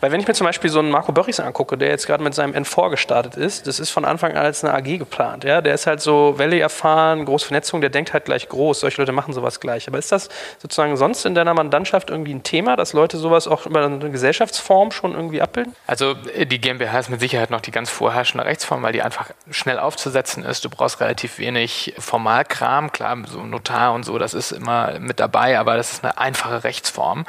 Weil 0.00 0.10
wenn 0.10 0.20
ich 0.20 0.26
mir 0.26 0.34
zum 0.34 0.46
Beispiel 0.46 0.70
so 0.70 0.80
einen 0.80 0.90
Marco 0.90 1.12
Börries 1.12 1.38
angucke, 1.38 1.78
der 1.78 1.88
jetzt 1.90 2.06
gerade 2.06 2.24
mit 2.24 2.34
seinem 2.34 2.54
N4 2.54 2.90
gestartet 2.90 3.36
ist, 3.36 3.68
das 3.68 3.78
ist 3.78 3.90
von 3.90 4.04
Anfang 4.04 4.32
an 4.32 4.38
als 4.38 4.64
eine 4.64 4.74
AG 4.74 4.98
geplant. 4.98 5.44
Ja? 5.44 5.60
Der 5.60 5.74
ist 5.74 5.86
halt 5.86 6.00
so 6.00 6.34
Welle 6.36 6.58
erfahren, 6.58 7.24
große 7.24 7.46
Vernetzung, 7.46 7.80
der 7.80 7.90
denkt 7.90 8.12
halt 8.12 8.24
gleich 8.24 8.48
groß. 8.48 8.80
Solche 8.80 9.00
Leute 9.00 9.12
machen 9.12 9.32
sowas 9.32 9.60
gleich. 9.60 9.86
Aber 9.86 9.98
ist 9.98 10.10
das 10.10 10.28
sozusagen 10.58 10.96
sonst 10.96 11.24
in 11.26 11.36
deiner 11.36 11.54
Mandantschaft 11.54 12.10
irgendwie 12.10 12.34
ein 12.34 12.42
Thema, 12.42 12.74
dass 12.74 12.92
Leute 12.92 13.18
sowas 13.18 13.46
auch 13.46 13.66
über 13.66 13.84
eine 13.84 14.10
Gesellschaftsform 14.10 14.90
schon 14.96 15.12
irgendwie 15.12 15.40
abbilden? 15.40 15.74
Also 15.86 16.16
äh, 16.34 16.46
die 16.46 16.60
GmbH 16.60 16.98
ist 16.98 17.10
mit 17.10 17.20
Sicherheit 17.20 17.50
noch 17.50 17.60
die 17.60 17.70
ganz 17.70 17.90
vorherrschende 17.90 18.44
Rechtsform, 18.44 18.82
weil 18.82 18.92
die 18.92 19.02
einfach 19.02 19.30
schnell 19.50 19.78
aufzusetzen 19.78 20.44
ist. 20.44 20.64
Du 20.64 20.70
brauchst 20.70 21.00
relativ 21.00 21.38
wenig 21.38 21.94
Formalkram. 21.98 22.90
Klar, 22.90 23.16
so 23.26 23.42
Notar 23.42 23.92
und 23.92 24.04
so, 24.04 24.18
das 24.18 24.34
ist 24.34 24.52
immer 24.52 24.98
mit 24.98 25.20
dabei, 25.20 25.58
aber 25.58 25.76
das 25.76 25.92
ist 25.92 26.04
eine 26.04 26.18
einfache 26.18 26.64
Rechtsform. 26.64 27.26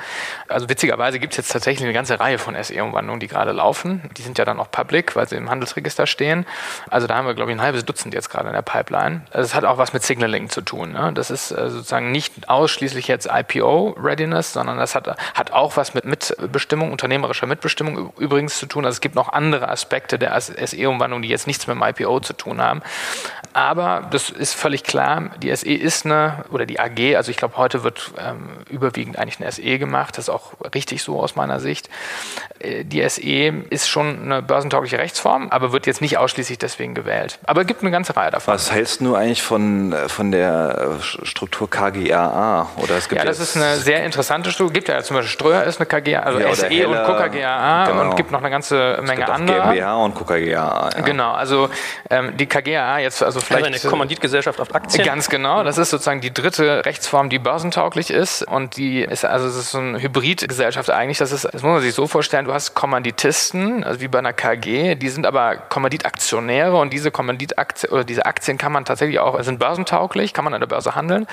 Also 0.47 0.69
witzigerweise 0.69 1.19
gibt 1.19 1.33
es 1.33 1.37
jetzt 1.37 1.51
tatsächlich 1.51 1.83
eine 1.83 1.93
ganze 1.93 2.19
Reihe 2.19 2.39
von 2.39 2.55
SE-Umwandlungen, 2.61 3.19
die 3.19 3.27
gerade 3.27 3.51
laufen. 3.51 4.09
Die 4.17 4.21
sind 4.21 4.37
ja 4.37 4.45
dann 4.45 4.59
auch 4.59 4.71
public, 4.71 5.15
weil 5.15 5.27
sie 5.27 5.35
im 5.35 5.49
Handelsregister 5.49 6.07
stehen. 6.07 6.45
Also 6.89 7.07
da 7.07 7.15
haben 7.15 7.27
wir, 7.27 7.35
glaube 7.35 7.51
ich, 7.51 7.57
ein 7.57 7.61
halbes 7.61 7.85
Dutzend 7.85 8.13
jetzt 8.13 8.29
gerade 8.29 8.47
in 8.47 8.53
der 8.53 8.61
Pipeline. 8.61 9.21
Also 9.31 9.45
es 9.45 9.55
hat 9.55 9.65
auch 9.65 9.77
was 9.77 9.93
mit 9.93 10.03
Signaling 10.03 10.49
zu 10.49 10.61
tun. 10.61 10.93
Ne? 10.93 11.11
Das 11.13 11.29
ist 11.29 11.51
äh, 11.51 11.69
sozusagen 11.69 12.11
nicht 12.11 12.49
ausschließlich 12.49 13.07
jetzt 13.07 13.27
IPO-Readiness, 13.31 14.53
sondern 14.53 14.77
das 14.77 14.95
hat, 14.95 15.07
hat 15.35 15.51
auch 15.51 15.77
was 15.77 15.93
mit 15.93 16.05
Mitbestimmung, 16.05 16.91
unternehmerischer 16.91 17.45
Mitbestimmung 17.45 17.56
übrigens 18.17 18.37
übrigens 18.47 18.59
zu 18.59 18.65
tun. 18.67 18.85
Also 18.85 18.97
es 18.97 19.01
gibt 19.01 19.15
noch 19.15 19.29
andere 19.33 19.69
Aspekte 19.69 20.17
der 20.19 20.39
SE-Umwandlung, 20.39 21.21
die 21.21 21.29
jetzt 21.29 21.47
nichts 21.47 21.67
mit 21.67 21.75
dem 21.75 21.83
IPO 21.83 22.19
zu 22.19 22.33
tun 22.33 22.61
haben. 22.61 22.81
Aber 23.53 24.07
das 24.11 24.29
ist 24.29 24.53
völlig 24.53 24.83
klar, 24.83 25.31
die 25.41 25.55
SE 25.55 25.73
ist 25.73 26.05
eine, 26.05 26.45
oder 26.51 26.65
die 26.67 26.79
AG, 26.79 27.15
also 27.15 27.31
ich 27.31 27.37
glaube, 27.37 27.57
heute 27.57 27.83
wird 27.83 28.11
ähm, 28.19 28.49
überwiegend 28.69 29.17
eigentlich 29.17 29.39
eine 29.39 29.51
SE 29.51 29.79
gemacht, 29.79 30.17
das 30.17 30.25
ist 30.25 30.29
auch 30.29 30.53
richtig 30.75 31.01
so 31.01 31.19
aus 31.19 31.35
meiner 31.35 31.59
Sicht. 31.59 31.89
Äh, 32.59 32.83
die 32.83 33.07
SE 33.09 33.21
ist 33.21 33.89
schon 33.89 34.21
eine 34.21 34.43
börsentaugliche 34.43 34.99
Rechtsform, 34.99 35.49
aber 35.49 35.71
wird 35.71 35.87
jetzt 35.87 36.01
nicht 36.01 36.17
ausschließlich 36.19 36.59
deswegen 36.59 36.93
gewählt. 36.93 37.39
Aber 37.45 37.61
es 37.61 37.67
gibt 37.67 37.81
eine 37.81 37.89
ganze 37.89 38.15
Reihe 38.15 38.29
davon. 38.29 38.53
Was 38.53 38.71
hältst 38.71 39.01
du 39.01 39.15
eigentlich 39.15 39.41
von, 39.41 39.91
äh, 39.91 40.07
von 40.07 40.31
der 40.31 40.99
Struktur 41.01 41.67
KGAA? 41.67 42.69
Oder 42.77 42.97
es 42.97 43.09
gibt 43.09 43.19
ja, 43.19 43.25
das 43.25 43.39
ist 43.39 43.55
eine 43.55 43.77
sehr 43.77 44.05
interessante 44.05 44.51
Struktur. 44.51 44.67
Es 44.67 44.73
gibt 44.73 44.89
ja 44.89 45.01
zum 45.01 45.15
Beispiel 45.15 45.31
Ströer 45.31 45.63
ist 45.63 45.79
eine 45.79 45.87
KGAA, 45.87 46.19
also 46.19 46.39
ja, 46.39 46.53
SE 46.53 46.67
Heller, 46.67 47.07
und 47.07 47.17
KGAA 47.17 47.46
genau. 47.87 48.01
und 48.01 48.15
gibt 48.15 48.31
noch 48.31 48.39
eine 48.39 48.49
ganze 48.49 48.97
Menge 49.01 49.11
es 49.11 49.17
gibt 49.17 49.29
andere. 49.29 49.73
GmbH 49.73 49.95
und 49.95 50.15
KGAA. 50.15 50.89
Ja. 50.95 51.01
Genau, 51.01 51.31
also 51.31 51.69
ähm, 52.09 52.35
die 52.37 52.45
KGAA 52.45 52.99
jetzt, 52.99 53.23
also 53.23 53.39
vielleicht. 53.39 53.65
Also 53.65 53.87
eine 53.87 53.89
Kommanditgesellschaft 53.89 54.59
auf 54.59 54.73
Aktien. 54.73 55.05
Ganz 55.05 55.29
genau, 55.29 55.63
das 55.63 55.77
ist 55.77 55.89
sozusagen 55.89 56.21
die 56.21 56.33
dritte 56.33 56.85
Rechtsform, 56.85 57.29
die 57.29 57.39
börsentauglich 57.39 58.11
ist 58.11 58.43
und 58.43 58.77
die 58.77 59.01
ist, 59.01 59.25
also 59.25 59.47
es 59.47 59.55
ist 59.55 59.71
so 59.71 59.79
eine 59.79 60.01
Hybridgesellschaft 60.01 60.89
eigentlich. 60.89 61.17
Das, 61.17 61.31
ist, 61.31 61.45
das 61.45 61.63
muss 61.63 61.63
man 61.63 61.81
sich 61.81 61.93
so 61.93 62.07
vorstellen, 62.07 62.45
du 62.45 62.53
hast 62.53 62.73
Kommanditisten, 62.73 63.83
also 63.83 64.01
wie 64.01 64.07
bei 64.07 64.19
einer 64.19 64.33
KG, 64.33 64.95
die 64.95 65.09
sind 65.09 65.25
aber 65.25 65.55
Kommanditaktionäre 65.55 66.77
und 66.77 66.91
diese 66.93 67.11
Kommanditaktien 67.11 67.91
oder 67.91 68.03
diese 68.03 68.25
Aktien 68.25 68.57
kann 68.57 68.71
man 68.71 68.85
tatsächlich 68.85 69.19
auch, 69.19 69.41
sind 69.43 69.59
börsentauglich, 69.59 70.33
kann 70.33 70.43
man 70.43 70.53
an 70.53 70.61
der 70.61 70.67
Börse 70.67 70.95
handeln. 70.95 71.27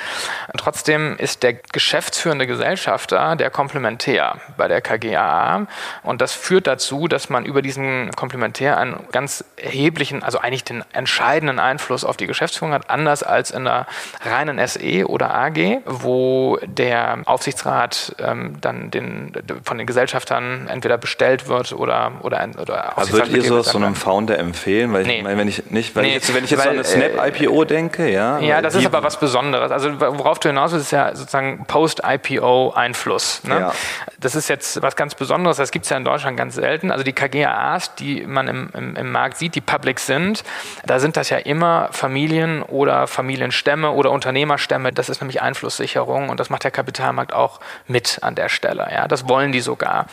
Und 0.53 0.59
trotzdem 0.59 1.17
ist 1.19 1.43
der 1.43 1.55
geschäftsführende 1.55 2.47
Gesellschafter 2.47 3.37
der 3.37 3.51
Komplementär 3.51 4.37
bei 4.57 4.69
der 4.69 4.81
KGAA 4.81 5.67
und 6.05 6.21
das 6.21 6.33
führt 6.33 6.67
dazu, 6.67 7.09
dass 7.09 7.29
man 7.29 7.45
über 7.45 7.63
diesen 7.63 8.11
Komplementär 8.13 8.79
einen 8.79 9.01
ganz 9.11 9.45
erheblichen, 9.57 10.23
also 10.23 10.39
eigentlich 10.39 10.65
den 10.65 10.85
entscheidenden 10.93 11.59
Einfluss 11.59 12.05
auf 12.05 12.17
die 12.17 12.27
Geschäftsführung 12.27 12.73
hat, 12.73 12.91
anders 12.91 13.23
als 13.23 13.51
in 13.51 13.65
der 13.65 13.87
reinen 14.25 14.65
SE 14.67 15.07
oder 15.09 15.35
AG, 15.35 15.81
wo 15.87 16.59
der 16.65 17.19
Aufsichtsrat 17.25 18.15
ähm, 18.19 18.59
dann 18.61 18.91
den, 18.91 19.33
von 19.65 19.79
den 19.79 19.87
Gesellschaftern 19.87 20.69
entweder 20.69 20.99
bestellt 20.99 21.49
wird 21.49 21.73
oder 21.73 22.13
oder, 22.21 22.49
oder 22.61 22.99
also 22.99 23.13
Würdet 23.13 23.33
ihr 23.33 23.43
so 23.43 23.63
so 23.63 23.79
einem 23.79 23.95
Founder 23.95 24.39
empfehlen? 24.39 24.93
Weil 24.93 25.05
nee. 25.05 25.19
ich 25.19 25.23
meine, 25.25 25.39
wenn 25.39 25.49
ich 25.49 25.71
nicht, 25.71 25.97
nee, 25.97 26.09
ich 26.09 26.15
jetzt, 26.15 26.35
wenn 26.35 26.45
ich 26.45 26.51
jetzt 26.51 26.61
weil, 26.61 26.69
an 26.69 26.75
eine 26.75 26.85
Snap 26.85 27.41
IPO 27.41 27.65
denke, 27.65 28.11
ja. 28.11 28.39
Ja, 28.39 28.63
das 28.63 28.75
ist 28.75 28.87
aber 28.87 29.03
was 29.03 29.19
Besonderes. 29.19 29.71
Also 29.71 30.01
worauf 30.01 30.39
du 30.39 30.49
hinaus 30.49 30.73
willst, 30.73 30.87
ist 30.87 30.91
ja 30.91 31.15
sozusagen 31.15 31.65
Post-IPO-Einfluss. 31.67 33.45
Ne? 33.45 33.61
Ja. 33.61 33.73
Das 34.21 34.35
ist 34.35 34.49
jetzt 34.49 34.83
was 34.83 34.97
ganz 34.97 35.15
Besonderes. 35.15 35.57
Das 35.57 35.71
gibt 35.71 35.85
es 35.85 35.91
ja 35.91 35.94
in 35.97 36.05
Deutschland 36.05 36.37
ganz 36.37 36.55
selten. 36.55 36.91
Also 36.91 37.05
die 37.05 37.13
KGAAs, 37.13 37.95
die 37.95 38.27
man 38.27 38.49
im, 38.49 38.71
im, 38.75 38.97
im 38.97 39.13
Markt 39.13 39.37
sieht, 39.37 39.55
die 39.55 39.61
public 39.61 40.01
sind, 40.01 40.45
da 40.87 40.99
sind 40.99 41.17
das 41.17 41.31
ja 41.31 41.39
immer 41.39 41.89
Familien 41.93 42.63
oder 42.63 43.07
Familienstämme 43.07 43.91
oder 43.91 44.11
Unternehmerstämme. 44.11 44.93
Das 44.93 45.09
ist 45.09 45.21
nämlich 45.21 45.43
Einflusssicherung 45.43 46.29
und 46.29 46.41
das 46.41 46.51
macht 46.51 46.65
der 46.65 46.71
Kapitalmarkt 46.71 47.33
auch 47.33 47.61
mit 47.87 48.19
an 48.23 48.35
der 48.35 48.49
Stelle. 48.49 48.89
Ja, 48.91 49.09
das 49.09 49.29
wollen 49.29 49.53
die 49.53 49.61
sogar. 49.61 50.07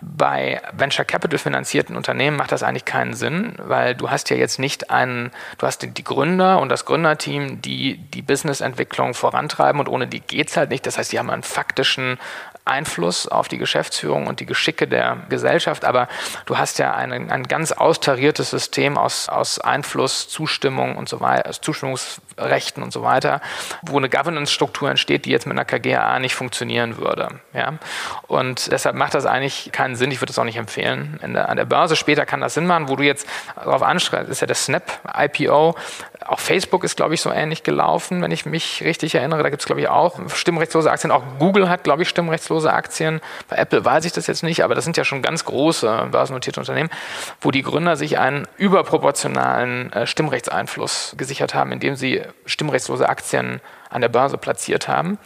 Bei 0.00 0.60
Venture 0.72 1.04
Capital 1.04 1.38
finanzierten 1.38 1.96
Unternehmen 1.96 2.36
macht 2.36 2.52
das 2.52 2.62
eigentlich 2.62 2.84
keinen 2.84 3.14
Sinn, 3.14 3.54
weil 3.58 3.94
du 3.94 4.10
hast 4.10 4.30
ja 4.30 4.36
jetzt 4.36 4.58
nicht 4.58 4.90
einen, 4.90 5.30
du 5.58 5.66
hast 5.66 5.82
die 5.82 6.04
Gründer 6.04 6.60
und 6.60 6.68
das 6.68 6.84
Gründerteam, 6.84 7.60
die 7.60 7.98
die 7.98 8.22
Businessentwicklung 8.22 9.14
vorantreiben 9.14 9.80
und 9.80 9.88
ohne 9.88 10.06
die 10.06 10.20
geht 10.20 10.48
es 10.48 10.56
halt 10.56 10.70
nicht. 10.70 10.86
Das 10.86 10.98
heißt, 10.98 11.12
die 11.12 11.18
haben 11.18 11.30
einen 11.30 11.42
faktischen 11.42 12.18
Einfluss 12.64 13.28
auf 13.28 13.48
die 13.48 13.58
Geschäftsführung 13.58 14.26
und 14.26 14.40
die 14.40 14.46
Geschicke 14.46 14.88
der 14.88 15.18
Gesellschaft, 15.28 15.84
aber 15.84 16.08
du 16.46 16.56
hast 16.56 16.78
ja 16.78 16.94
ein, 16.94 17.30
ein 17.30 17.42
ganz 17.44 17.72
austariertes 17.72 18.50
System 18.50 18.96
aus, 18.96 19.28
aus 19.28 19.58
Einfluss, 19.58 20.28
Zustimmung 20.28 20.96
und 20.96 21.08
so 21.08 21.20
weiter, 21.20 21.50
Zustimmungs 21.52 22.20
Rechten 22.38 22.82
und 22.82 22.92
so 22.92 23.02
weiter, 23.02 23.40
wo 23.82 23.96
eine 23.96 24.08
Governance-Struktur 24.08 24.90
entsteht, 24.90 25.24
die 25.24 25.30
jetzt 25.30 25.46
mit 25.46 25.56
einer 25.58 25.64
KGA 25.64 26.18
nicht 26.18 26.34
funktionieren 26.34 26.98
würde. 26.98 27.28
Ja? 27.52 27.74
Und 28.26 28.70
deshalb 28.72 28.96
macht 28.96 29.14
das 29.14 29.26
eigentlich 29.26 29.70
keinen 29.72 29.96
Sinn. 29.96 30.10
Ich 30.10 30.20
würde 30.20 30.30
das 30.30 30.38
auch 30.38 30.44
nicht 30.44 30.56
empfehlen. 30.56 31.20
Der, 31.22 31.48
an 31.48 31.56
der 31.56 31.64
Börse 31.64 31.96
später 31.96 32.26
kann 32.26 32.40
das 32.40 32.54
Sinn 32.54 32.66
machen, 32.66 32.88
wo 32.88 32.96
du 32.96 33.02
jetzt 33.02 33.28
darauf 33.56 33.82
anschreibst, 33.82 34.30
ist 34.30 34.40
ja 34.40 34.46
das 34.46 34.64
Snap-IPO. 34.64 35.74
Auch 36.26 36.40
Facebook 36.40 36.84
ist, 36.84 36.96
glaube 36.96 37.14
ich, 37.14 37.20
so 37.20 37.30
ähnlich 37.30 37.62
gelaufen, 37.62 38.22
wenn 38.22 38.30
ich 38.30 38.46
mich 38.46 38.82
richtig 38.84 39.14
erinnere. 39.14 39.42
Da 39.42 39.50
gibt 39.50 39.62
es, 39.62 39.66
glaube 39.66 39.80
ich, 39.80 39.88
auch 39.88 40.18
stimmrechtslose 40.28 40.90
Aktien. 40.90 41.10
Auch 41.10 41.22
Google 41.38 41.68
hat, 41.68 41.84
glaube 41.84 42.02
ich, 42.02 42.08
stimmrechtslose 42.08 42.72
Aktien. 42.72 43.20
Bei 43.48 43.56
Apple 43.56 43.84
weiß 43.84 44.04
ich 44.04 44.12
das 44.12 44.26
jetzt 44.26 44.42
nicht, 44.42 44.64
aber 44.64 44.74
das 44.74 44.84
sind 44.84 44.96
ja 44.96 45.04
schon 45.04 45.22
ganz 45.22 45.44
große 45.44 46.08
börsennotierte 46.10 46.60
Unternehmen, 46.60 46.90
wo 47.40 47.50
die 47.50 47.62
Gründer 47.62 47.96
sich 47.96 48.18
einen 48.18 48.48
überproportionalen 48.56 49.92
äh, 49.92 50.06
Stimmrechtseinfluss 50.06 51.14
gesichert 51.16 51.54
haben, 51.54 51.72
indem 51.72 51.96
sie 51.96 52.22
stimmrechtslose 52.46 53.08
Aktien 53.08 53.60
an 53.90 54.00
der 54.00 54.08
Börse 54.08 54.38
platziert 54.38 54.88
haben. 54.88 55.18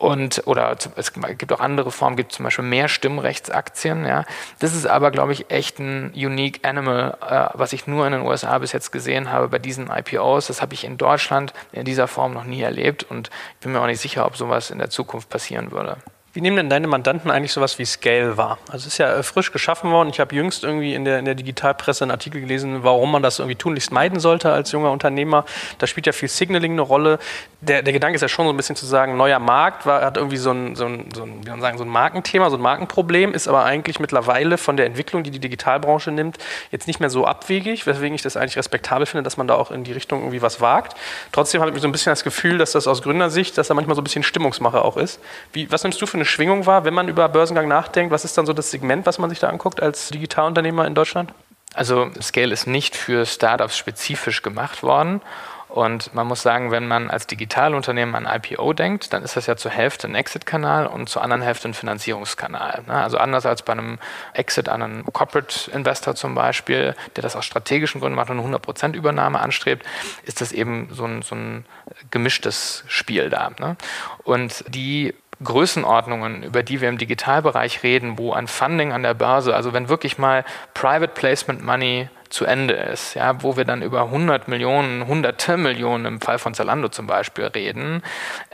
Und, 0.00 0.46
oder 0.46 0.74
es 0.96 1.12
gibt 1.12 1.52
auch 1.52 1.60
andere 1.60 1.90
Formen, 1.90 2.16
gibt 2.16 2.32
zum 2.32 2.44
Beispiel 2.44 2.64
mehr 2.64 2.88
Stimmrechtsaktien. 2.88 4.06
Ja. 4.06 4.24
Das 4.58 4.74
ist 4.74 4.86
aber, 4.86 5.10
glaube 5.10 5.34
ich, 5.34 5.50
echt 5.50 5.78
ein 5.78 6.12
unique 6.14 6.66
animal, 6.66 7.18
äh, 7.20 7.48
was 7.52 7.74
ich 7.74 7.86
nur 7.86 8.06
in 8.06 8.12
den 8.12 8.22
USA 8.22 8.56
bis 8.56 8.72
jetzt 8.72 8.92
gesehen 8.92 9.30
habe 9.30 9.48
bei 9.48 9.58
diesen 9.58 9.90
IPOs. 9.90 10.46
Das 10.46 10.62
habe 10.62 10.72
ich 10.72 10.84
in 10.84 10.96
Deutschland 10.96 11.52
in 11.72 11.84
dieser 11.84 12.08
Form 12.08 12.32
noch 12.32 12.44
nie 12.44 12.62
erlebt 12.62 13.02
und 13.02 13.28
ich 13.28 13.60
bin 13.60 13.72
mir 13.72 13.80
auch 13.82 13.86
nicht 13.86 14.00
sicher, 14.00 14.24
ob 14.24 14.38
sowas 14.38 14.70
in 14.70 14.78
der 14.78 14.88
Zukunft 14.88 15.28
passieren 15.28 15.70
würde. 15.70 15.98
Wie 16.32 16.40
nehmen 16.40 16.56
denn 16.56 16.70
deine 16.70 16.86
Mandanten 16.86 17.28
eigentlich 17.28 17.52
sowas 17.52 17.80
wie 17.80 17.84
Scale 17.84 18.36
wahr? 18.36 18.58
Also 18.68 18.86
es 18.86 18.92
ist 18.92 18.98
ja 18.98 19.16
äh, 19.16 19.24
frisch 19.24 19.50
geschaffen 19.50 19.90
worden. 19.90 20.10
Ich 20.10 20.20
habe 20.20 20.32
jüngst 20.32 20.62
irgendwie 20.62 20.94
in 20.94 21.04
der, 21.04 21.18
in 21.18 21.24
der 21.24 21.34
Digitalpresse 21.34 22.04
einen 22.04 22.12
Artikel 22.12 22.40
gelesen, 22.40 22.84
warum 22.84 23.10
man 23.10 23.20
das 23.20 23.40
irgendwie 23.40 23.56
tunlichst 23.56 23.90
meiden 23.90 24.20
sollte 24.20 24.52
als 24.52 24.70
junger 24.70 24.92
Unternehmer. 24.92 25.44
Da 25.78 25.88
spielt 25.88 26.06
ja 26.06 26.12
viel 26.12 26.28
Signaling 26.28 26.72
eine 26.72 26.82
Rolle. 26.82 27.18
Der, 27.62 27.82
der 27.82 27.92
Gedanke 27.92 28.14
ist 28.14 28.22
ja 28.22 28.28
schon 28.28 28.46
so 28.46 28.52
ein 28.52 28.56
bisschen 28.56 28.76
zu 28.76 28.86
sagen, 28.86 29.16
neuer 29.16 29.40
Markt 29.40 29.86
war, 29.86 30.02
hat 30.02 30.18
irgendwie 30.18 30.36
so 30.36 30.52
ein, 30.52 30.76
so, 30.76 30.84
ein, 30.86 31.08
so, 31.12 31.24
ein, 31.24 31.44
wie 31.44 31.50
man 31.50 31.60
sagen, 31.60 31.78
so 31.78 31.84
ein 31.84 31.90
Markenthema, 31.90 32.48
so 32.48 32.56
ein 32.56 32.62
Markenproblem, 32.62 33.34
ist 33.34 33.48
aber 33.48 33.64
eigentlich 33.64 33.98
mittlerweile 33.98 34.56
von 34.56 34.76
der 34.76 34.86
Entwicklung, 34.86 35.24
die 35.24 35.32
die 35.32 35.40
Digitalbranche 35.40 36.12
nimmt, 36.12 36.38
jetzt 36.70 36.86
nicht 36.86 37.00
mehr 37.00 37.10
so 37.10 37.26
abwegig, 37.26 37.88
weswegen 37.88 38.14
ich 38.14 38.22
das 38.22 38.36
eigentlich 38.36 38.56
respektabel 38.56 39.04
finde, 39.04 39.24
dass 39.24 39.36
man 39.36 39.48
da 39.48 39.56
auch 39.56 39.72
in 39.72 39.82
die 39.82 39.92
Richtung 39.92 40.20
irgendwie 40.20 40.42
was 40.42 40.60
wagt. 40.60 40.96
Trotzdem 41.32 41.60
habe 41.60 41.72
ich 41.72 41.82
so 41.82 41.88
ein 41.88 41.92
bisschen 41.92 42.12
das 42.12 42.22
Gefühl, 42.22 42.56
dass 42.56 42.70
das 42.70 42.86
aus 42.86 43.02
Gründersicht, 43.02 43.58
dass 43.58 43.66
da 43.66 43.74
manchmal 43.74 43.96
so 43.96 44.00
ein 44.00 44.04
bisschen 44.04 44.22
Stimmungsmache 44.22 44.84
auch 44.84 44.96
ist. 44.96 45.18
Wie, 45.52 45.70
was 45.72 45.82
nimmst 45.82 46.00
du 46.00 46.06
für 46.06 46.19
eine 46.20 46.26
Schwingung 46.26 46.66
war, 46.66 46.84
wenn 46.84 46.94
man 46.94 47.08
über 47.08 47.28
Börsengang 47.28 47.66
nachdenkt? 47.66 48.12
Was 48.12 48.24
ist 48.24 48.36
dann 48.36 48.46
so 48.46 48.52
das 48.52 48.70
Segment, 48.70 49.06
was 49.06 49.18
man 49.18 49.30
sich 49.30 49.40
da 49.40 49.48
anguckt 49.48 49.82
als 49.82 50.10
Digitalunternehmer 50.10 50.86
in 50.86 50.94
Deutschland? 50.94 51.32
Also 51.74 52.10
Scale 52.20 52.52
ist 52.52 52.66
nicht 52.66 52.96
für 52.96 53.24
Startups 53.24 53.78
spezifisch 53.78 54.42
gemacht 54.42 54.82
worden. 54.82 55.22
Und 55.70 56.12
man 56.14 56.26
muss 56.26 56.42
sagen, 56.42 56.72
wenn 56.72 56.88
man 56.88 57.10
als 57.10 57.28
Digitalunternehmen 57.28 58.16
an 58.16 58.26
IPO 58.26 58.72
denkt, 58.72 59.12
dann 59.12 59.22
ist 59.22 59.36
das 59.36 59.46
ja 59.46 59.56
zur 59.56 59.70
Hälfte 59.70 60.08
ein 60.08 60.16
Exit-Kanal 60.16 60.88
und 60.88 61.08
zur 61.08 61.22
anderen 61.22 61.42
Hälfte 61.42 61.68
ein 61.68 61.74
Finanzierungskanal. 61.74 62.82
Ne? 62.88 62.94
Also 62.94 63.18
anders 63.18 63.46
als 63.46 63.62
bei 63.62 63.72
einem 63.72 64.00
Exit 64.34 64.68
an 64.68 64.82
einen 64.82 65.04
Corporate-Investor 65.04 66.16
zum 66.16 66.34
Beispiel, 66.34 66.96
der 67.14 67.22
das 67.22 67.36
aus 67.36 67.44
strategischen 67.44 68.00
Gründen 68.00 68.16
macht 68.16 68.30
und 68.30 68.40
eine 68.40 68.56
100% 68.56 68.94
Übernahme 68.94 69.38
anstrebt, 69.38 69.86
ist 70.24 70.40
das 70.40 70.50
eben 70.50 70.88
so 70.90 71.04
ein, 71.04 71.22
so 71.22 71.36
ein 71.36 71.64
gemischtes 72.10 72.82
Spiel 72.88 73.30
da. 73.30 73.50
Ne? 73.60 73.76
Und 74.24 74.64
die 74.66 75.14
Größenordnungen, 75.42 76.42
über 76.42 76.62
die 76.62 76.80
wir 76.80 76.88
im 76.88 76.98
Digitalbereich 76.98 77.82
reden, 77.82 78.18
wo 78.18 78.32
ein 78.32 78.46
Funding 78.46 78.92
an 78.92 79.02
der 79.02 79.14
Börse, 79.14 79.54
also 79.54 79.72
wenn 79.72 79.88
wirklich 79.88 80.18
mal 80.18 80.44
Private 80.74 81.12
Placement 81.14 81.64
Money 81.64 82.08
zu 82.30 82.44
Ende 82.44 82.74
ist, 82.74 83.14
ja, 83.14 83.42
wo 83.42 83.56
wir 83.56 83.64
dann 83.64 83.82
über 83.82 84.02
100 84.02 84.46
Millionen, 84.46 85.06
hunderte 85.06 85.56
Millionen 85.56 86.06
im 86.06 86.20
Fall 86.20 86.38
von 86.38 86.54
Zalando 86.54 86.88
zum 86.88 87.08
Beispiel 87.08 87.44
reden, 87.44 88.02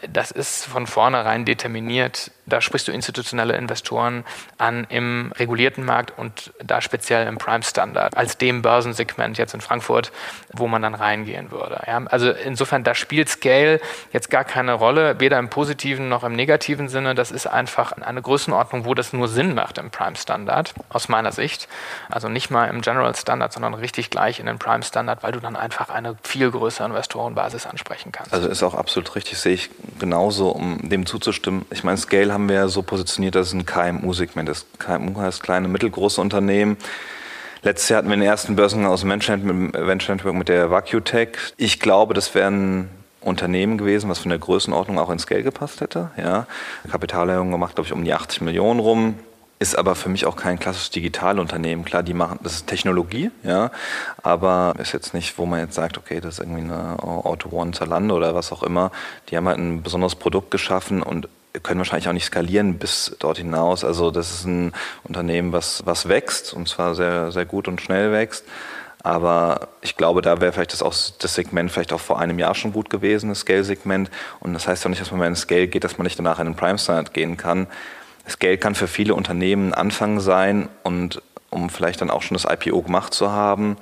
das 0.08 0.30
ist 0.30 0.64
von 0.64 0.86
vornherein 0.86 1.44
determiniert. 1.44 2.30
Da 2.46 2.60
sprichst 2.60 2.88
du 2.88 2.92
institutionelle 2.92 3.56
Investoren 3.56 4.24
an 4.56 4.86
im 4.88 5.32
regulierten 5.36 5.84
Markt 5.84 6.16
und 6.16 6.52
da 6.62 6.80
speziell 6.80 7.26
im 7.26 7.38
Prime 7.38 7.62
Standard 7.62 8.16
als 8.16 8.38
dem 8.38 8.62
Börsensegment 8.62 9.36
jetzt 9.36 9.52
in 9.52 9.60
Frankfurt, 9.60 10.10
wo 10.52 10.68
man 10.68 10.80
dann 10.80 10.94
reingehen 10.94 11.50
würde. 11.50 11.82
Ja. 11.86 12.02
Also 12.06 12.30
insofern, 12.30 12.82
da 12.82 12.94
spielt 12.94 13.28
Scale 13.28 13.80
jetzt 14.12 14.30
gar 14.30 14.44
keine 14.44 14.72
Rolle, 14.74 15.20
weder 15.20 15.38
im 15.38 15.50
positiven 15.50 16.08
noch 16.08 16.24
im 16.24 16.34
negativen 16.34 16.88
Sinne. 16.88 17.14
Das 17.14 17.30
ist 17.30 17.46
einfach 17.46 17.92
eine 17.92 18.22
Größenordnung, 18.22 18.84
wo 18.84 18.94
das 18.94 19.12
nur 19.12 19.28
Sinn 19.28 19.54
macht 19.54 19.76
im 19.76 19.90
Prime 19.90 20.16
Standard, 20.16 20.72
aus 20.88 21.08
meiner 21.08 21.32
Sicht. 21.32 21.68
Also 22.08 22.28
nicht 22.28 22.50
mal 22.50 22.66
im 22.66 22.80
General 22.80 23.14
Standard, 23.14 23.52
sondern 23.52 23.65
sondern 23.66 23.80
richtig 23.80 24.10
gleich 24.10 24.38
in 24.38 24.46
den 24.46 24.58
Prime 24.58 24.84
Standard, 24.84 25.24
weil 25.24 25.32
du 25.32 25.40
dann 25.40 25.56
einfach 25.56 25.90
eine 25.90 26.16
viel 26.22 26.50
größere 26.50 26.86
Investorenbasis 26.86 27.66
ansprechen 27.66 28.12
kannst. 28.12 28.32
Also 28.32 28.48
ist 28.48 28.62
auch 28.62 28.74
absolut 28.74 29.14
richtig, 29.16 29.38
sehe 29.38 29.54
ich 29.54 29.70
genauso, 29.98 30.50
um 30.50 30.88
dem 30.88 31.04
zuzustimmen. 31.04 31.64
Ich 31.70 31.82
meine, 31.82 31.96
Scale 31.96 32.32
haben 32.32 32.48
wir 32.48 32.56
ja 32.56 32.68
so 32.68 32.82
positioniert, 32.82 33.34
dass 33.34 33.48
es 33.48 33.54
ein 33.54 33.66
KMU-Segment 33.66 34.48
ist. 34.48 34.78
KMU 34.78 35.20
heißt 35.20 35.42
kleine, 35.42 35.66
mittelgroße 35.66 36.20
Unternehmen. 36.20 36.76
Letztes 37.62 37.88
Jahr 37.88 37.98
hatten 37.98 38.08
wir 38.08 38.16
den 38.16 38.22
ersten 38.22 38.54
Börsengang 38.54 38.92
aus 38.92 39.00
dem 39.00 39.10
Venture 39.10 40.14
Network 40.14 40.34
mit 40.34 40.48
der 40.48 40.70
VacuTech. 40.70 41.30
Ich 41.56 41.80
glaube, 41.80 42.14
das 42.14 42.34
wären 42.36 42.88
Unternehmen 43.20 43.78
gewesen, 43.78 44.08
was 44.08 44.20
von 44.20 44.28
der 44.28 44.38
Größenordnung 44.38 45.00
auch 45.00 45.10
ins 45.10 45.22
Scale 45.22 45.42
gepasst 45.42 45.80
hätte. 45.80 46.12
Ja. 46.16 46.46
Kapitalerhöhung 46.88 47.50
gemacht, 47.50 47.74
glaube 47.74 47.86
ich, 47.88 47.92
um 47.92 48.04
die 48.04 48.14
80 48.14 48.42
Millionen 48.42 48.78
rum 48.78 49.18
ist 49.58 49.76
aber 49.76 49.94
für 49.94 50.08
mich 50.08 50.26
auch 50.26 50.36
kein 50.36 50.58
klassisches 50.58 50.90
Digitalunternehmen. 50.90 51.84
Klar, 51.84 52.02
die 52.02 52.14
machen, 52.14 52.38
das 52.42 52.54
ist 52.54 52.66
Technologie, 52.66 53.30
ja, 53.42 53.70
aber 54.22 54.74
ist 54.78 54.92
jetzt 54.92 55.14
nicht, 55.14 55.38
wo 55.38 55.46
man 55.46 55.60
jetzt 55.60 55.74
sagt, 55.74 55.96
okay, 55.96 56.20
das 56.20 56.34
ist 56.34 56.40
irgendwie 56.40 56.62
eine 56.62 57.02
Auto 57.02 57.48
One 57.50 57.72
Zalando 57.72 58.16
oder 58.16 58.34
was 58.34 58.52
auch 58.52 58.62
immer. 58.62 58.92
Die 59.28 59.36
haben 59.36 59.48
halt 59.48 59.58
ein 59.58 59.82
besonderes 59.82 60.14
Produkt 60.14 60.50
geschaffen 60.50 61.02
und 61.02 61.28
können 61.62 61.78
wahrscheinlich 61.78 62.08
auch 62.08 62.12
nicht 62.12 62.26
skalieren 62.26 62.78
bis 62.78 63.16
dort 63.18 63.38
hinaus. 63.38 63.82
Also 63.84 64.10
das 64.10 64.30
ist 64.30 64.44
ein 64.44 64.72
Unternehmen, 65.04 65.52
was, 65.52 65.84
was 65.86 66.08
wächst 66.08 66.52
und 66.52 66.68
zwar 66.68 66.94
sehr, 66.94 67.32
sehr 67.32 67.46
gut 67.46 67.66
und 67.66 67.80
schnell 67.80 68.12
wächst. 68.12 68.44
Aber 69.02 69.68
ich 69.82 69.96
glaube, 69.96 70.20
da 70.20 70.40
wäre 70.40 70.52
vielleicht 70.52 70.72
das, 70.72 70.82
auch, 70.82 70.92
das 70.92 71.34
Segment 71.34 71.70
vielleicht 71.70 71.92
auch 71.92 72.00
vor 72.00 72.18
einem 72.18 72.40
Jahr 72.40 72.56
schon 72.56 72.72
gut 72.72 72.90
gewesen, 72.90 73.28
das 73.28 73.40
Scale-Segment. 73.40 74.10
Und 74.40 74.52
das 74.52 74.66
heißt 74.66 74.82
ja 74.82 74.90
nicht, 74.90 75.00
dass 75.00 75.12
man, 75.12 75.20
wenn 75.20 75.28
in 75.28 75.36
Scale 75.36 75.68
geht, 75.68 75.84
dass 75.84 75.96
man 75.96 76.06
nicht 76.06 76.18
danach 76.18 76.40
in 76.40 76.46
den 76.46 76.56
Prime-Standard 76.56 77.14
gehen 77.14 77.36
kann. 77.36 77.68
Das 78.26 78.38
Geld 78.38 78.60
kann 78.60 78.74
für 78.74 78.88
viele 78.88 79.14
Unternehmen 79.14 79.68
ein 79.68 79.74
Anfang 79.74 80.20
sein 80.20 80.68
und 80.82 81.22
um 81.50 81.70
vielleicht 81.70 82.00
dann 82.00 82.10
auch 82.10 82.22
schon 82.22 82.36
das 82.36 82.44
IPO 82.44 82.82
gemacht 82.82 83.14
zu 83.14 83.30
haben, 83.30 83.76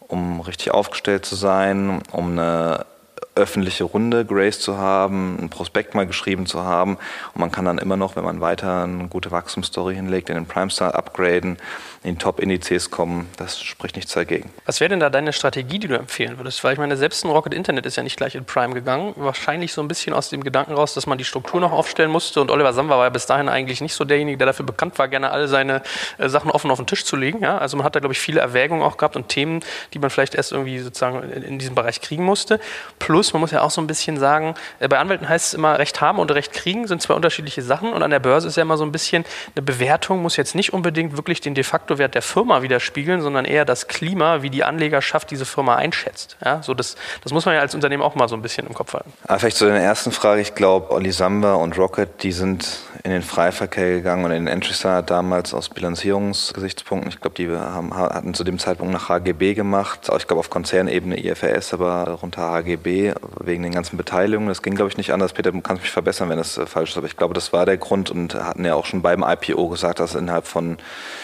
um 0.00 0.40
richtig 0.40 0.72
aufgestellt 0.72 1.24
zu 1.24 1.36
sein, 1.36 2.02
um 2.10 2.32
eine 2.32 2.86
öffentliche 3.34 3.84
Runde 3.84 4.24
Grace 4.24 4.60
zu 4.60 4.76
haben, 4.76 5.38
ein 5.40 5.50
Prospekt 5.50 5.94
mal 5.94 6.06
geschrieben 6.06 6.46
zu 6.46 6.62
haben 6.62 6.98
und 7.34 7.40
man 7.40 7.52
kann 7.52 7.64
dann 7.64 7.78
immer 7.78 7.96
noch, 7.96 8.16
wenn 8.16 8.24
man 8.24 8.40
weiter 8.40 8.84
eine 8.84 9.08
gute 9.08 9.30
Wachstumsstory 9.30 9.94
hinlegt, 9.94 10.28
in 10.30 10.34
den 10.34 10.46
Prime 10.46 10.70
Star 10.70 10.94
upgraden 10.94 11.56
in 12.02 12.18
Top-Indizes 12.18 12.90
kommen, 12.90 13.28
das 13.36 13.60
spricht 13.60 13.94
nichts 13.94 14.14
dagegen. 14.14 14.50
Was 14.64 14.80
wäre 14.80 14.88
denn 14.88 15.00
da 15.00 15.10
deine 15.10 15.34
Strategie, 15.34 15.78
die 15.78 15.86
du 15.86 15.98
empfehlen 15.98 16.38
würdest? 16.38 16.64
Weil 16.64 16.72
ich 16.72 16.78
meine, 16.78 16.96
selbst 16.96 17.24
ein 17.24 17.30
Rocket 17.30 17.52
Internet 17.52 17.84
ist 17.84 17.96
ja 17.96 18.02
nicht 18.02 18.16
gleich 18.16 18.34
in 18.34 18.46
Prime 18.46 18.72
gegangen. 18.72 19.12
Wahrscheinlich 19.16 19.74
so 19.74 19.82
ein 19.82 19.88
bisschen 19.88 20.14
aus 20.14 20.30
dem 20.30 20.42
Gedanken 20.42 20.72
raus, 20.72 20.94
dass 20.94 21.06
man 21.06 21.18
die 21.18 21.24
Struktur 21.24 21.60
noch 21.60 21.72
aufstellen 21.72 22.10
musste. 22.10 22.40
Und 22.40 22.50
Oliver 22.50 22.72
Samba 22.72 22.96
war 22.96 23.04
ja 23.04 23.10
bis 23.10 23.26
dahin 23.26 23.50
eigentlich 23.50 23.82
nicht 23.82 23.92
so 23.92 24.06
derjenige, 24.06 24.38
der 24.38 24.46
dafür 24.46 24.64
bekannt 24.64 24.98
war, 24.98 25.08
gerne 25.08 25.30
alle 25.30 25.46
seine 25.46 25.82
äh, 26.16 26.30
Sachen 26.30 26.50
offen 26.50 26.70
auf 26.70 26.78
den 26.78 26.86
Tisch 26.86 27.04
zu 27.04 27.16
legen. 27.16 27.42
Ja? 27.42 27.58
Also 27.58 27.76
man 27.76 27.84
hat 27.84 27.94
da, 27.94 28.00
glaube 28.00 28.14
ich, 28.14 28.18
viele 28.18 28.40
Erwägungen 28.40 28.82
auch 28.82 28.96
gehabt 28.96 29.16
und 29.16 29.28
Themen, 29.28 29.60
die 29.92 29.98
man 29.98 30.08
vielleicht 30.08 30.34
erst 30.34 30.52
irgendwie 30.52 30.78
sozusagen 30.78 31.22
in, 31.30 31.42
in 31.42 31.58
diesem 31.58 31.74
Bereich 31.74 32.00
kriegen 32.00 32.24
musste. 32.24 32.60
Plus, 32.98 33.19
man 33.32 33.40
muss 33.40 33.50
ja 33.50 33.62
auch 33.62 33.70
so 33.70 33.80
ein 33.80 33.86
bisschen 33.86 34.18
sagen, 34.18 34.54
äh, 34.78 34.88
bei 34.88 34.98
Anwälten 34.98 35.28
heißt 35.28 35.48
es 35.48 35.54
immer, 35.54 35.78
Recht 35.78 36.00
haben 36.00 36.18
und 36.18 36.30
Recht 36.32 36.52
kriegen 36.52 36.86
sind 36.86 37.02
zwei 37.02 37.14
unterschiedliche 37.14 37.62
Sachen. 37.62 37.92
Und 37.92 38.02
an 38.02 38.10
der 38.10 38.18
Börse 38.18 38.48
ist 38.48 38.56
ja 38.56 38.62
immer 38.62 38.76
so 38.76 38.84
ein 38.84 38.92
bisschen, 38.92 39.24
eine 39.54 39.62
Bewertung 39.62 40.22
muss 40.22 40.36
jetzt 40.36 40.54
nicht 40.54 40.72
unbedingt 40.72 41.16
wirklich 41.16 41.40
den 41.40 41.54
de 41.54 41.64
facto 41.64 41.98
Wert 41.98 42.14
der 42.14 42.22
Firma 42.22 42.62
widerspiegeln, 42.62 43.22
sondern 43.22 43.44
eher 43.44 43.64
das 43.64 43.88
Klima, 43.88 44.42
wie 44.42 44.50
die 44.50 44.64
Anlegerschaft 44.64 45.30
diese 45.30 45.44
Firma 45.44 45.76
einschätzt. 45.76 46.36
Ja, 46.44 46.62
so 46.62 46.74
das, 46.74 46.96
das 47.22 47.32
muss 47.32 47.44
man 47.44 47.54
ja 47.54 47.60
als 47.60 47.74
Unternehmen 47.74 48.02
auch 48.02 48.14
mal 48.14 48.28
so 48.28 48.34
ein 48.34 48.42
bisschen 48.42 48.66
im 48.66 48.74
Kopf 48.74 48.94
halten. 48.94 49.12
Aber 49.26 49.38
vielleicht 49.38 49.56
zu 49.56 49.66
der 49.66 49.76
ersten 49.76 50.12
Frage. 50.12 50.40
Ich 50.40 50.54
glaube, 50.54 50.90
Olli 50.90 51.12
Samba 51.12 51.54
und 51.54 51.76
Rocket, 51.78 52.22
die 52.22 52.32
sind 52.32 52.80
in 53.02 53.10
den 53.10 53.22
Freiverkehr 53.22 53.90
gegangen 53.96 54.24
und 54.24 54.30
in 54.30 54.46
den 54.46 54.52
Entry 54.52 54.70
damals 55.06 55.54
aus 55.54 55.68
Bilanzierungsgesichtspunkten. 55.68 57.10
Ich 57.10 57.20
glaube, 57.20 57.36
die 57.36 57.50
haben, 57.50 57.96
hatten 57.96 58.34
zu 58.34 58.44
dem 58.44 58.58
Zeitpunkt 58.58 58.92
nach 58.92 59.08
HGB 59.08 59.54
gemacht. 59.54 60.10
Ich 60.16 60.26
glaube, 60.26 60.40
auf 60.40 60.50
Konzernebene 60.50 61.18
IFRS, 61.24 61.74
aber 61.74 62.08
runter 62.22 62.42
HGB 62.50 63.09
wegen 63.38 63.62
den 63.62 63.72
ganzen 63.72 63.96
Beteiligungen. 63.96 64.48
Das 64.48 64.62
ging, 64.62 64.74
glaube 64.74 64.90
ich, 64.90 64.96
nicht 64.96 65.12
anders. 65.12 65.32
Peter, 65.32 65.52
du 65.52 65.60
kannst 65.60 65.82
mich 65.82 65.90
verbessern, 65.90 66.28
wenn 66.28 66.38
das 66.38 66.58
äh, 66.58 66.66
falsch 66.66 66.90
ist. 66.90 66.96
Aber 66.96 67.06
ich 67.06 67.16
glaube, 67.16 67.34
das 67.34 67.52
war 67.52 67.66
der 67.66 67.76
Grund 67.76 68.10
und 68.10 68.34
hatten 68.34 68.64
ja 68.64 68.74
auch 68.74 68.86
schon 68.86 69.02
beim 69.02 69.24
IPO 69.26 69.68
gesagt, 69.68 70.00
dass 70.00 70.14
innerhalb 70.14 70.46
von, 70.46 70.78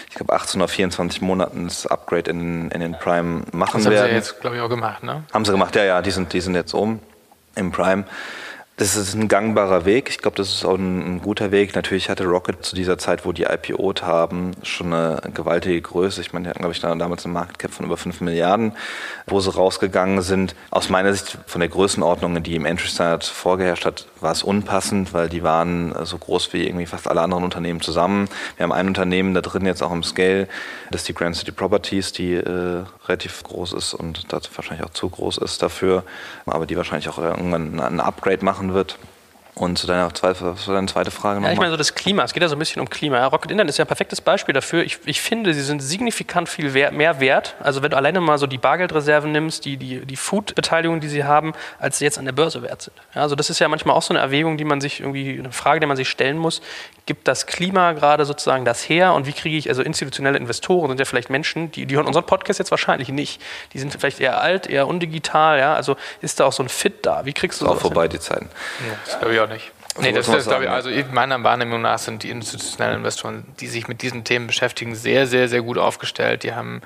ich 0.09 0.15
glaube, 0.15 0.33
18 0.33 0.61
oder 0.61 0.69
24 0.69 1.21
Monaten 1.23 1.65
das 1.65 1.87
Upgrade 1.87 2.31
in, 2.31 2.71
in 2.71 2.81
den 2.81 2.99
Prime 2.99 3.43
machen 3.53 3.83
das 3.83 3.91
werden. 3.91 4.03
haben 4.03 4.09
sie 4.11 4.15
jetzt, 4.17 4.41
glaube 4.41 4.57
ich, 4.57 4.63
auch 4.63 4.69
gemacht, 4.69 5.03
ne? 5.03 5.25
Haben 5.33 5.45
sie 5.45 5.53
gemacht, 5.53 5.77
ja, 5.77 5.85
ja, 5.85 6.03
die 6.03 6.11
sind, 6.11 6.33
die 6.33 6.41
sind 6.41 6.55
jetzt 6.55 6.75
oben 6.75 7.01
im 7.55 7.73
Prime. 7.73 8.05
Das 8.79 8.95
ist 8.95 9.15
ein 9.15 9.27
gangbarer 9.27 9.87
Weg. 9.87 10.11
Ich 10.11 10.19
glaube, 10.19 10.37
das 10.37 10.49
ist 10.49 10.63
auch 10.67 10.75
ein, 10.75 11.17
ein, 11.17 11.23
guter 11.23 11.51
Weg. 11.51 11.75
Natürlich 11.75 12.11
hatte 12.11 12.27
Rocket 12.27 12.63
zu 12.63 12.77
dieser 12.77 12.99
Zeit, 12.99 13.25
wo 13.25 13.33
die 13.33 13.45
IPOt 13.45 14.03
haben, 14.03 14.51
schon 14.63 14.93
eine 14.93 15.19
gewaltige 15.33 15.81
Größe. 15.81 16.21
Ich 16.21 16.35
meine, 16.35 16.43
die 16.43 16.51
hatten, 16.51 16.59
glaube 16.59 16.75
ich, 16.75 16.81
damals 16.81 17.25
eine 17.25 17.33
Marktcap 17.33 17.71
von 17.71 17.87
über 17.87 17.97
5 17.97 18.21
Milliarden, 18.21 18.73
wo 19.27 19.41
sie 19.41 19.51
rausgegangen 19.51 20.21
sind. 20.21 20.55
Aus 20.71 20.91
meiner 20.91 21.15
Sicht 21.15 21.39
von 21.47 21.61
der 21.61 21.71
Größenordnung, 21.71 22.43
die 22.43 22.55
im 22.55 22.67
Entry 22.67 22.89
Standard 22.89 23.25
vorgeherrscht 23.25 23.87
hat, 23.87 24.09
war 24.21 24.33
es 24.33 24.43
unpassend, 24.43 25.15
weil 25.15 25.29
die 25.31 25.43
waren 25.43 25.95
so 26.05 26.19
groß 26.19 26.53
wie 26.53 26.67
irgendwie 26.67 26.87
fast 26.87 27.09
alle 27.09 27.23
anderen 27.23 27.45
Unternehmen 27.45 27.81
zusammen. 27.81 28.29
Wir 28.57 28.65
haben 28.65 28.73
ein 28.73 28.89
Unternehmen 28.89 29.35
da 29.35 29.41
drin 29.41 29.65
jetzt 29.67 29.83
auch 29.83 29.93
im 29.93 30.03
Scale, 30.03 30.49
das 30.91 31.03
ist 31.03 31.09
die 31.09 31.15
Grand 31.15 31.37
City 31.37 31.53
Properties, 31.53 32.13
die 32.13 32.35
äh, 32.35 32.85
relativ 33.07 33.43
groß 33.43 33.73
ist 33.73 33.95
und 33.95 34.33
das 34.33 34.51
wahrscheinlich 34.55 34.87
auch 34.87 34.93
zu 34.93 35.09
groß 35.09 35.39
ist 35.39 35.63
dafür, 35.63 36.05
aber 36.47 36.67
die 36.67 36.77
wahrscheinlich 36.77 37.09
auch 37.09 37.19
irgendwann 37.19 37.81
ein 37.81 38.01
Upgrade 38.01 38.45
machen 38.45 38.66
wird. 38.75 38.99
Und 39.59 39.79
zu 39.79 39.87
deiner, 39.87 40.13
zweite, 40.13 40.55
zu 40.55 40.71
deiner 40.71 40.87
Frage 41.11 41.37
nochmal. 41.37 41.45
Ja, 41.45 41.53
ich 41.55 41.59
meine 41.59 41.71
so 41.71 41.79
das 41.79 41.95
Klima, 41.95 42.23
es 42.25 42.35
geht 42.35 42.43
ja 42.43 42.49
so 42.49 42.57
ein 42.57 42.59
bisschen 42.59 42.83
um 42.83 42.91
Klima. 42.91 43.17
Ja, 43.17 43.27
Rocket 43.27 43.51
Internet 43.51 43.71
ist 43.71 43.79
ja 43.79 43.87
ein 43.87 43.89
perfektes 43.89 44.21
Beispiel 44.21 44.53
dafür. 44.53 44.85
Ich, 44.85 44.99
ich 45.07 45.23
finde, 45.23 45.55
sie 45.55 45.63
sind 45.63 45.81
signifikant 45.81 46.51
viel 46.51 46.75
wert, 46.75 46.93
mehr 46.93 47.21
wert. 47.21 47.55
Also 47.61 47.83
wenn 47.83 47.91
du 47.91 47.97
alleine 47.97 48.21
mal 48.21 48.37
so 48.37 48.47
die 48.47 48.59
Bargeldreserven 48.59 49.33
nimmst, 49.33 49.65
die, 49.65 49.79
die, 49.79 50.05
die 50.05 50.17
Food-Beteiligung, 50.17 51.01
die 51.01 51.09
sie 51.09 51.25
haben, 51.25 51.55
als 51.79 51.97
sie 51.97 52.05
jetzt 52.05 52.19
an 52.19 52.27
der 52.27 52.33
Börse 52.33 52.61
wert 52.61 52.83
sind. 52.83 52.93
Ja, 53.15 53.23
also 53.23 53.35
das 53.35 53.49
ist 53.49 53.59
ja 53.59 53.69
manchmal 53.69 53.97
auch 53.97 54.03
so 54.03 54.13
eine 54.13 54.19
Erwägung, 54.19 54.59
die 54.59 54.67
man 54.67 54.83
sich 54.83 55.01
irgendwie, 55.01 55.39
eine 55.39 55.53
Frage, 55.53 55.81
die 55.81 55.87
man 55.87 55.97
sich 55.97 56.11
stellen 56.11 56.37
muss. 56.37 56.61
Gibt 57.07 57.27
das 57.27 57.47
Klima 57.47 57.93
gerade 57.93 58.27
sozusagen 58.27 58.67
das 58.67 58.87
her 58.87 59.15
und 59.15 59.27
wie 59.27 59.33
kriege 59.33 59.57
ich, 59.57 59.71
also 59.71 59.81
institutionelle 59.81 60.37
Investoren 60.37 60.91
sind 60.91 60.99
ja 60.99 61.07
vielleicht 61.07 61.31
Menschen, 61.31 61.71
die, 61.73 61.87
die 61.87 61.97
hören 61.97 62.07
unseren 62.07 62.27
Podcast 62.27 62.59
jetzt 62.59 62.73
wahrscheinlich 62.73 63.09
nicht. 63.09 63.41
Die 63.73 63.79
sind 63.79 63.91
vielleicht 63.95 64.21
eher 64.21 64.39
alt, 64.39 64.67
eher 64.67 64.87
undigital, 64.87 65.59
ja. 65.59 65.73
Also 65.73 65.97
ist 66.21 66.41
da 66.41 66.45
auch 66.45 66.53
so 66.53 66.63
ein 66.63 66.69
Fit 66.69 67.07
da? 67.07 67.25
Wie 67.25 67.33
kriegst 67.33 67.63
du 67.63 67.65
das? 67.65 67.77
Auch 67.77 67.81
vorbei 67.81 68.07
die 68.07 68.21
Zeiten. 68.21 68.51
Ja, 68.87 68.99
das 69.07 69.19
glaube 69.19 69.33
ich 69.33 69.41
auch 69.41 69.46
nicht. 69.49 69.73
Nee, 70.01 70.13
das, 70.13 70.27
das 70.27 70.47
glaube 70.47 70.65
ich, 70.65 70.71
also 70.71 70.91
meiner 71.13 71.43
Wahrnehmung 71.43 71.83
nach 71.83 71.99
sind 71.99 72.23
die 72.23 72.31
institutionellen 72.31 72.99
Investoren, 72.99 73.45
die 73.61 73.67
sich 73.67 73.89
mit 73.89 74.03
diesen 74.03 74.25
Themen 74.25 74.47
beschäftigen, 74.47 74.95
sehr, 74.95 75.27
sehr, 75.27 75.49
sehr 75.49 75.63
gut 75.63 75.79
aufgestellt. 75.79 76.43
Die 76.43 76.55
haben 76.55 76.83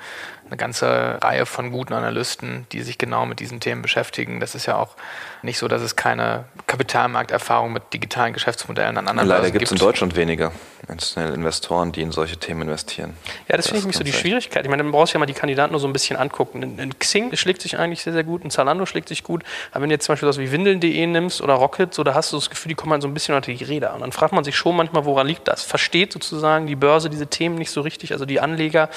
eine 0.51 0.57
ganze 0.57 1.17
Reihe 1.21 1.45
von 1.45 1.71
guten 1.71 1.93
Analysten, 1.93 2.67
die 2.73 2.81
sich 2.81 2.97
genau 2.97 3.25
mit 3.25 3.39
diesen 3.39 3.61
Themen 3.61 3.81
beschäftigen. 3.81 4.41
Das 4.41 4.53
ist 4.53 4.65
ja 4.65 4.75
auch 4.75 4.97
nicht 5.43 5.57
so, 5.57 5.69
dass 5.69 5.81
es 5.81 5.95
keine 5.95 6.43
Kapitalmarkterfahrung 6.67 7.71
mit 7.71 7.93
digitalen 7.93 8.33
Geschäftsmodellen 8.33 8.97
an 8.97 9.07
anderen 9.07 9.29
Leider 9.29 9.49
gibt 9.49 9.63
es 9.63 9.71
in 9.71 9.77
Deutschland 9.77 10.17
weniger 10.17 10.51
institutionelle 10.89 11.35
Investoren, 11.35 11.91
die 11.91 12.01
in 12.01 12.11
solche 12.11 12.37
Themen 12.37 12.63
investieren. 12.63 13.13
Ja, 13.47 13.55
das, 13.55 13.65
das 13.65 13.67
finde 13.67 13.77
ich 13.79 13.83
nämlich 13.83 13.97
so 13.97 14.03
die 14.03 14.13
Schwierigkeit. 14.13 14.65
Ich 14.65 14.69
meine, 14.69 14.83
man 14.83 14.91
braucht 14.91 15.13
ja 15.13 15.19
mal 15.19 15.25
die 15.25 15.33
Kandidaten 15.33 15.71
nur 15.71 15.79
so 15.79 15.87
ein 15.87 15.93
bisschen 15.93 16.17
angucken. 16.17 16.63
Ein, 16.63 16.79
ein 16.79 16.99
Xing 16.99 17.35
schlägt 17.35 17.61
sich 17.61 17.77
eigentlich 17.77 18.03
sehr, 18.03 18.13
sehr 18.13 18.23
gut, 18.23 18.43
ein 18.43 18.51
Zalando 18.51 18.85
schlägt 18.85 19.07
sich 19.07 19.23
gut. 19.23 19.43
Aber 19.71 19.83
wenn 19.83 19.89
du 19.89 19.95
jetzt 19.95 20.05
zum 20.05 20.13
Beispiel 20.13 20.27
das 20.27 20.37
wie 20.37 20.51
Windeln.de 20.51 21.07
nimmst 21.07 21.41
oder 21.41 21.53
Rocket, 21.53 21.93
so, 21.93 22.03
da 22.03 22.13
hast 22.13 22.33
du 22.33 22.37
das 22.37 22.49
Gefühl, 22.49 22.69
die 22.69 22.75
kommen 22.75 22.91
halt 22.91 23.01
so 23.01 23.07
ein 23.07 23.13
bisschen 23.13 23.35
unter 23.35 23.51
die 23.51 23.63
Räder. 23.63 23.93
Und 23.93 24.01
dann 24.01 24.11
fragt 24.11 24.33
man 24.33 24.43
sich 24.43 24.55
schon 24.55 24.75
manchmal, 24.75 25.05
woran 25.05 25.27
liegt 25.27 25.47
das? 25.47 25.63
Versteht 25.63 26.11
sozusagen 26.13 26.67
die 26.67 26.75
Börse 26.75 27.09
diese 27.09 27.27
Themen 27.27 27.55
nicht 27.55 27.71
so 27.71 27.81
richtig, 27.81 28.11
also 28.11 28.25
die 28.25 28.39
Anleger? 28.39 28.89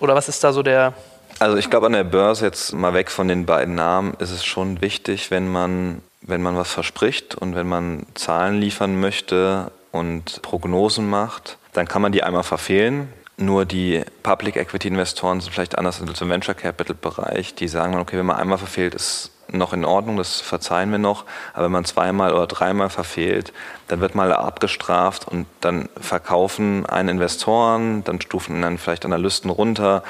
Oder 0.00 0.14
was 0.14 0.28
ist 0.28 0.42
da 0.44 0.52
so 0.52 0.62
der, 0.62 0.94
also 1.42 1.56
ich 1.56 1.70
glaube, 1.70 1.86
an 1.86 1.92
der 1.92 2.04
Börse, 2.04 2.44
jetzt 2.46 2.72
mal 2.72 2.94
weg 2.94 3.10
von 3.10 3.26
den 3.26 3.46
beiden 3.46 3.74
Namen, 3.74 4.14
ist 4.20 4.30
es 4.30 4.44
schon 4.44 4.80
wichtig, 4.80 5.32
wenn 5.32 5.50
man, 5.50 6.00
wenn 6.20 6.40
man 6.40 6.56
was 6.56 6.70
verspricht 6.70 7.34
und 7.34 7.56
wenn 7.56 7.68
man 7.68 8.06
Zahlen 8.14 8.60
liefern 8.60 9.00
möchte 9.00 9.72
und 9.90 10.40
Prognosen 10.42 11.10
macht, 11.10 11.58
dann 11.72 11.88
kann 11.88 12.00
man 12.00 12.12
die 12.12 12.22
einmal 12.22 12.44
verfehlen. 12.44 13.12
Nur 13.36 13.64
die 13.64 14.04
Public 14.22 14.54
Equity 14.54 14.86
Investoren 14.86 15.40
sind 15.40 15.52
vielleicht 15.52 15.76
anders 15.76 16.00
als 16.00 16.20
im 16.20 16.30
Venture 16.30 16.54
Capital 16.54 16.94
Bereich. 16.94 17.56
Die 17.56 17.66
sagen 17.66 17.96
okay, 17.96 18.18
wenn 18.18 18.26
man 18.26 18.36
einmal 18.36 18.58
verfehlt, 18.58 18.94
ist 18.94 19.31
noch 19.52 19.72
in 19.72 19.84
Ordnung, 19.84 20.16
das 20.16 20.40
verzeihen 20.40 20.90
wir 20.90 20.98
noch. 20.98 21.24
Aber 21.52 21.66
wenn 21.66 21.72
man 21.72 21.84
zweimal 21.84 22.32
oder 22.32 22.46
dreimal 22.46 22.90
verfehlt, 22.90 23.52
dann 23.88 24.00
wird 24.00 24.14
mal 24.14 24.32
abgestraft 24.32 25.28
und 25.28 25.46
dann 25.60 25.88
verkaufen 26.00 26.86
einen 26.86 27.10
Investoren, 27.10 28.04
dann 28.04 28.20
stufen 28.20 28.62
dann 28.62 28.78
vielleicht 28.78 29.04
Analysten 29.04 29.50
runter 29.50 30.02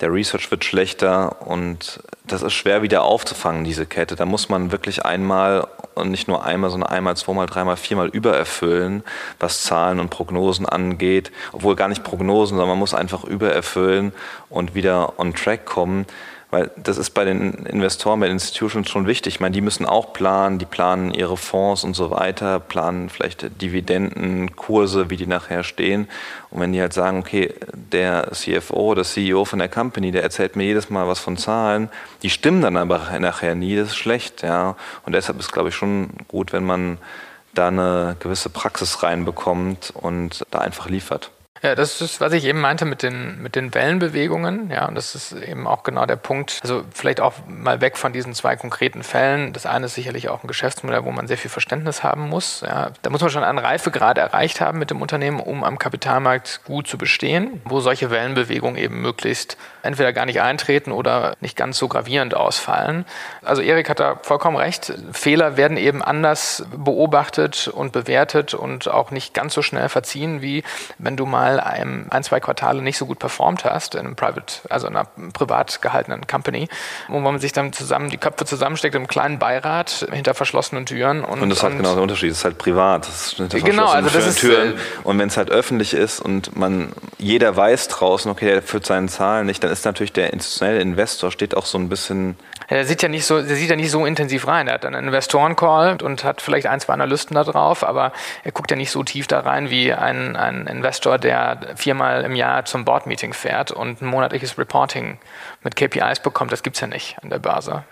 der 0.00 0.12
Research 0.12 0.50
wird 0.50 0.64
schlechter 0.64 1.40
und 1.46 2.00
das 2.26 2.42
ist 2.42 2.52
schwer 2.52 2.82
wieder 2.82 3.04
aufzufangen, 3.04 3.64
diese 3.64 3.86
Kette. 3.86 4.16
Da 4.16 4.26
muss 4.26 4.48
man 4.48 4.72
wirklich 4.72 5.04
einmal 5.04 5.66
und 5.94 6.10
nicht 6.10 6.26
nur 6.26 6.44
einmal, 6.44 6.70
sondern 6.70 6.90
einmal, 6.90 7.16
zweimal, 7.16 7.46
dreimal, 7.46 7.76
viermal 7.76 8.08
übererfüllen, 8.08 9.04
was 9.38 9.62
Zahlen 9.62 10.00
und 10.00 10.10
Prognosen 10.10 10.66
angeht. 10.66 11.30
Obwohl 11.52 11.76
gar 11.76 11.88
nicht 11.88 12.02
Prognosen, 12.02 12.56
sondern 12.56 12.70
man 12.70 12.78
muss 12.78 12.94
einfach 12.94 13.24
übererfüllen 13.24 14.12
und 14.50 14.74
wieder 14.74 15.18
on 15.18 15.34
track 15.34 15.64
kommen. 15.64 16.06
Weil 16.54 16.70
das 16.76 16.98
ist 16.98 17.10
bei 17.10 17.24
den 17.24 17.66
Investoren, 17.66 18.20
bei 18.20 18.26
den 18.26 18.34
Institutions 18.34 18.88
schon 18.88 19.08
wichtig. 19.08 19.34
Ich 19.34 19.40
meine, 19.40 19.52
die 19.52 19.60
müssen 19.60 19.86
auch 19.86 20.12
planen, 20.12 20.60
die 20.60 20.66
planen 20.66 21.12
ihre 21.12 21.36
Fonds 21.36 21.82
und 21.82 21.94
so 21.94 22.12
weiter, 22.12 22.60
planen 22.60 23.08
vielleicht 23.08 23.60
Dividenden, 23.60 24.54
Kurse, 24.54 25.10
wie 25.10 25.16
die 25.16 25.26
nachher 25.26 25.64
stehen. 25.64 26.06
Und 26.52 26.60
wenn 26.60 26.72
die 26.72 26.80
halt 26.80 26.92
sagen, 26.92 27.18
okay, 27.18 27.52
der 27.74 28.30
CFO 28.30 28.92
oder 28.92 29.02
CEO 29.02 29.44
von 29.44 29.58
der 29.58 29.68
Company, 29.68 30.12
der 30.12 30.22
erzählt 30.22 30.54
mir 30.54 30.62
jedes 30.62 30.90
Mal 30.90 31.08
was 31.08 31.18
von 31.18 31.36
Zahlen, 31.36 31.88
die 32.22 32.30
stimmen 32.30 32.62
dann 32.62 32.76
aber 32.76 33.00
nachher 33.18 33.56
nie, 33.56 33.74
das 33.74 33.88
ist 33.88 33.96
schlecht, 33.96 34.44
ja. 34.44 34.76
Und 35.04 35.12
deshalb 35.12 35.40
ist, 35.40 35.50
glaube 35.50 35.70
ich, 35.70 35.74
schon 35.74 36.10
gut, 36.28 36.52
wenn 36.52 36.64
man 36.64 36.98
da 37.52 37.66
eine 37.66 38.14
gewisse 38.20 38.48
Praxis 38.48 39.02
reinbekommt 39.02 39.92
und 39.96 40.44
da 40.52 40.60
einfach 40.60 40.88
liefert. 40.88 41.32
Ja, 41.64 41.74
das 41.74 42.02
ist, 42.02 42.20
was 42.20 42.34
ich 42.34 42.44
eben 42.44 42.60
meinte 42.60 42.84
mit 42.84 43.02
den, 43.02 43.40
mit 43.40 43.56
den 43.56 43.72
Wellenbewegungen. 43.72 44.68
Ja, 44.68 44.86
und 44.86 44.96
das 44.96 45.14
ist 45.14 45.32
eben 45.32 45.66
auch 45.66 45.82
genau 45.82 46.04
der 46.04 46.16
Punkt. 46.16 46.58
Also 46.62 46.84
vielleicht 46.92 47.22
auch 47.22 47.32
mal 47.48 47.80
weg 47.80 47.96
von 47.96 48.12
diesen 48.12 48.34
zwei 48.34 48.54
konkreten 48.54 49.02
Fällen. 49.02 49.54
Das 49.54 49.64
eine 49.64 49.86
ist 49.86 49.94
sicherlich 49.94 50.28
auch 50.28 50.44
ein 50.44 50.46
Geschäftsmodell, 50.46 51.06
wo 51.06 51.10
man 51.10 51.26
sehr 51.26 51.38
viel 51.38 51.50
Verständnis 51.50 52.02
haben 52.02 52.28
muss. 52.28 52.60
Ja, 52.60 52.90
da 53.00 53.08
muss 53.08 53.22
man 53.22 53.30
schon 53.30 53.44
einen 53.44 53.58
Reifegrad 53.58 54.18
erreicht 54.18 54.60
haben 54.60 54.78
mit 54.78 54.90
dem 54.90 55.00
Unternehmen, 55.00 55.40
um 55.40 55.64
am 55.64 55.78
Kapitalmarkt 55.78 56.60
gut 56.64 56.86
zu 56.86 56.98
bestehen, 56.98 57.62
wo 57.64 57.80
solche 57.80 58.10
Wellenbewegungen 58.10 58.76
eben 58.76 59.00
möglichst 59.00 59.56
entweder 59.80 60.12
gar 60.12 60.26
nicht 60.26 60.42
eintreten 60.42 60.92
oder 60.92 61.34
nicht 61.40 61.56
ganz 61.56 61.78
so 61.78 61.88
gravierend 61.88 62.34
ausfallen. 62.34 63.06
Also 63.42 63.62
Erik 63.62 63.88
hat 63.88 64.00
da 64.00 64.18
vollkommen 64.20 64.58
recht. 64.58 64.92
Fehler 65.12 65.56
werden 65.56 65.78
eben 65.78 66.02
anders 66.02 66.66
beobachtet 66.76 67.68
und 67.68 67.92
bewertet 67.92 68.52
und 68.52 68.86
auch 68.86 69.10
nicht 69.10 69.32
ganz 69.32 69.54
so 69.54 69.62
schnell 69.62 69.88
verziehen, 69.88 70.42
wie 70.42 70.62
wenn 70.98 71.16
du 71.16 71.24
mal 71.24 71.53
ein, 71.60 72.06
ein 72.10 72.22
zwei 72.22 72.40
Quartale 72.40 72.82
nicht 72.82 72.96
so 72.96 73.06
gut 73.06 73.18
performt 73.18 73.64
hast 73.64 73.94
in 73.94 74.00
einem 74.00 74.16
Private, 74.16 74.60
also 74.70 74.86
in 74.86 74.96
einer 74.96 75.06
privat 75.32 75.80
gehaltenen 75.82 76.26
Company, 76.26 76.68
wo 77.08 77.20
man 77.20 77.38
sich 77.38 77.52
dann 77.52 77.72
zusammen 77.72 78.10
die 78.10 78.16
Köpfe 78.16 78.44
zusammensteckt 78.44 78.94
im 78.94 79.06
kleinen 79.06 79.38
Beirat 79.38 80.06
hinter 80.12 80.34
verschlossenen 80.34 80.86
Türen. 80.86 81.24
Und, 81.24 81.40
und 81.40 81.50
das 81.50 81.62
hat 81.62 81.76
genau 81.76 81.94
den 81.94 82.02
Unterschied. 82.02 82.30
Es 82.30 82.38
ist 82.38 82.44
halt 82.44 82.58
privat. 82.58 83.06
Das 83.06 83.26
ist 83.26 83.36
hinter 83.36 83.60
genau, 83.60 83.86
also 83.86 84.10
das 84.10 84.26
ist, 84.26 84.40
Türen. 84.40 84.74
Äh, 84.74 84.76
und 85.04 85.18
wenn 85.18 85.28
es 85.28 85.36
halt 85.36 85.50
öffentlich 85.50 85.94
ist 85.94 86.20
und 86.20 86.56
man 86.56 86.92
jeder 87.18 87.56
weiß 87.56 87.88
draußen, 87.88 88.30
okay, 88.30 88.46
der 88.46 88.62
führt 88.62 88.86
seine 88.86 89.08
Zahlen 89.08 89.46
nicht, 89.46 89.62
dann 89.62 89.70
ist 89.70 89.84
natürlich 89.84 90.12
der 90.12 90.32
institutionelle 90.32 90.80
Investor 90.80 91.30
steht 91.30 91.56
auch 91.56 91.66
so 91.66 91.78
ein 91.78 91.88
bisschen 91.88 92.36
er 92.68 92.84
sieht 92.84 93.02
ja 93.02 93.08
nicht 93.08 93.26
so, 93.26 93.42
der 93.42 93.56
sieht 93.56 93.70
ja 93.70 93.76
nicht 93.76 93.90
so 93.90 94.06
intensiv 94.06 94.46
rein. 94.46 94.68
Er 94.68 94.74
hat 94.74 94.84
einen 94.84 95.06
Investoren-Call 95.06 96.02
und 96.02 96.24
hat 96.24 96.40
vielleicht 96.40 96.66
ein, 96.66 96.80
zwei 96.80 96.92
Analysten 96.94 97.34
da 97.34 97.44
drauf, 97.44 97.84
aber 97.84 98.12
er 98.42 98.52
guckt 98.52 98.70
ja 98.70 98.76
nicht 98.76 98.90
so 98.90 99.02
tief 99.02 99.26
da 99.26 99.40
rein 99.40 99.70
wie 99.70 99.92
ein, 99.92 100.36
ein 100.36 100.66
Investor, 100.66 101.18
der 101.18 101.58
viermal 101.76 102.24
im 102.24 102.34
Jahr 102.34 102.64
zum 102.64 102.84
Board-Meeting 102.84 103.32
fährt 103.32 103.70
und 103.70 104.02
ein 104.02 104.06
monatliches 104.06 104.58
Reporting 104.58 105.18
mit 105.62 105.76
KPIs 105.76 106.20
bekommt. 106.20 106.52
Das 106.52 106.62
gibt 106.62 106.76
es 106.76 106.80
ja 106.80 106.86
nicht 106.86 107.16
an 107.22 107.30
der 107.30 107.38
Börse. 107.38 107.84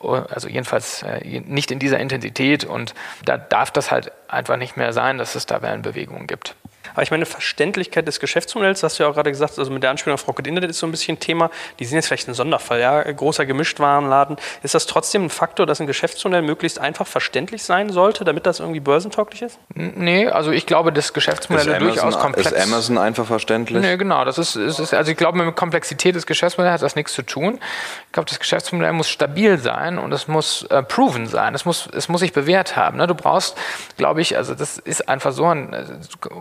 Also 0.00 0.48
jedenfalls 0.48 1.02
äh, 1.02 1.40
nicht 1.40 1.70
in 1.70 1.78
dieser 1.78 1.98
Intensität 1.98 2.64
und 2.64 2.94
da 3.24 3.36
darf 3.36 3.70
das 3.70 3.90
halt 3.90 4.12
einfach 4.28 4.56
nicht 4.56 4.76
mehr 4.76 4.92
sein, 4.92 5.18
dass 5.18 5.34
es 5.34 5.46
da 5.46 5.60
Wellenbewegungen 5.60 6.26
gibt. 6.26 6.54
Aber 6.92 7.02
ich 7.02 7.10
meine, 7.10 7.26
Verständlichkeit 7.26 8.06
des 8.06 8.20
Geschäftsmodells, 8.20 8.82
hast 8.82 8.98
du 8.98 9.02
ja 9.02 9.08
auch 9.08 9.14
gerade 9.14 9.30
gesagt, 9.30 9.58
also 9.58 9.70
mit 9.70 9.82
der 9.82 9.90
Anspielung 9.90 10.14
auf 10.14 10.26
Rocket 10.26 10.46
Internet 10.46 10.70
ist 10.70 10.78
so 10.78 10.86
ein 10.86 10.90
bisschen 10.90 11.16
ein 11.16 11.20
Thema. 11.20 11.50
Die 11.78 11.84
sind 11.84 11.96
jetzt 11.96 12.06
vielleicht 12.06 12.28
ein 12.28 12.34
Sonderfall, 12.34 12.80
ja, 12.80 13.02
großer 13.02 13.46
Gemischtwarenladen. 13.46 14.36
Ist 14.62 14.74
das 14.74 14.86
trotzdem 14.86 15.26
ein 15.26 15.30
Faktor, 15.30 15.66
dass 15.66 15.80
ein 15.80 15.86
Geschäftsmodell 15.86 16.42
möglichst 16.42 16.78
einfach 16.78 17.06
verständlich 17.06 17.62
sein 17.62 17.90
sollte, 17.90 18.24
damit 18.24 18.46
das 18.46 18.60
irgendwie 18.60 18.80
börsentauglich 18.80 19.42
ist? 19.42 19.58
Nee, 19.74 20.28
also 20.28 20.50
ich 20.50 20.66
glaube, 20.66 20.92
das 20.92 21.12
Geschäftsmodell 21.12 21.66
ist 21.66 21.74
Amazon, 21.74 21.88
durchaus 21.88 22.18
komplex. 22.18 22.52
Ist 22.52 22.62
Amazon 22.62 22.98
einfach 22.98 23.26
verständlich? 23.26 23.80
Nee, 23.82 23.96
genau. 23.96 24.24
Das 24.24 24.38
ist, 24.38 24.56
ist, 24.56 24.94
also 24.94 25.10
ich 25.10 25.16
glaube, 25.16 25.38
mit 25.38 25.56
Komplexität 25.56 26.14
des 26.14 26.26
Geschäftsmodells 26.26 26.74
hat 26.74 26.82
das 26.82 26.96
nichts 26.96 27.12
zu 27.12 27.22
tun. 27.22 27.58
Ich 28.06 28.12
glaube, 28.12 28.28
das 28.28 28.38
Geschäftsmodell 28.38 28.92
muss 28.92 29.08
stabil 29.08 29.58
sein 29.58 29.98
und 29.98 30.12
es 30.12 30.28
muss 30.28 30.64
äh, 30.64 30.82
proven 30.82 31.26
sein. 31.26 31.54
Es 31.54 31.64
muss, 31.64 31.88
es 31.94 32.08
muss 32.08 32.20
sich 32.20 32.32
bewährt 32.32 32.76
haben. 32.76 32.98
Ne? 32.98 33.06
Du 33.06 33.14
brauchst, 33.14 33.56
glaube 33.96 34.20
ich, 34.20 34.36
also 34.36 34.54
das 34.54 34.78
ist 34.78 35.08
einfach 35.08 35.32
so, 35.32 35.46
ein, 35.46 35.74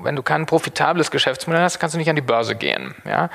wenn 0.03 0.15
du 0.15 0.23
keine 0.23 0.38
kein 0.39 0.45
profitables 0.45 1.11
Geschäftsmodell 1.11 1.61
hast, 1.61 1.79
kannst 1.79 1.95
du 1.95 1.97
nicht 1.97 2.09
an 2.09 2.15
die 2.15 2.21
Börse 2.21 2.55
gehen. 2.55 2.95
Ja? 3.05 3.29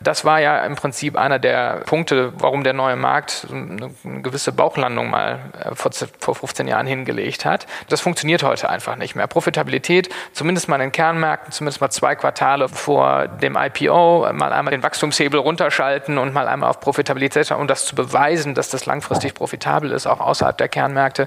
Das 0.00 0.24
war 0.24 0.40
ja 0.40 0.64
im 0.64 0.76
Prinzip 0.76 1.16
einer 1.16 1.38
der 1.38 1.82
Punkte, 1.86 2.32
warum 2.38 2.64
der 2.64 2.72
neue 2.72 2.96
Markt 2.96 3.46
eine, 3.50 3.90
gewisse 4.22 4.52
Bauchlandung 4.52 5.10
mal 5.10 5.40
äh, 5.58 5.74
vor, 5.74 5.90
vor 6.18 6.34
15 6.34 6.68
Jahren 6.68 6.86
hingelegt 6.86 7.44
hat. 7.44 7.66
Das 7.88 8.00
funktioniert 8.00 8.42
heute 8.42 8.68
einfach 8.68 8.96
nicht 8.96 9.14
mehr. 9.14 9.26
Profitabilität, 9.26 10.10
zumindest 10.32 10.68
mal 10.68 10.76
in 10.76 10.82
den 10.82 10.92
Kernmärkten, 10.92 11.52
zumindest 11.52 11.80
mal 11.80 11.90
zwei 11.90 12.14
Quartale 12.14 12.68
vor 12.68 13.28
dem 13.28 13.56
IPO, 13.56 14.32
mal 14.32 14.52
einmal 14.52 14.70
den 14.70 14.82
Wachstumshebel 14.82 15.40
runterschalten 15.40 16.18
und 16.18 16.34
mal 16.34 16.48
einmal 16.48 16.70
auf 16.70 16.80
Profitabilität, 16.80 17.50
um 17.52 17.66
das 17.66 17.86
zu 17.86 17.94
beweisen, 17.94 18.54
dass 18.54 18.68
das 18.68 18.86
langfristig 18.86 19.34
profitabel 19.34 19.92
ist, 19.92 20.06
auch 20.06 20.20
außerhalb 20.20 20.56
der 20.56 20.68
Kernmärkte. 20.68 21.26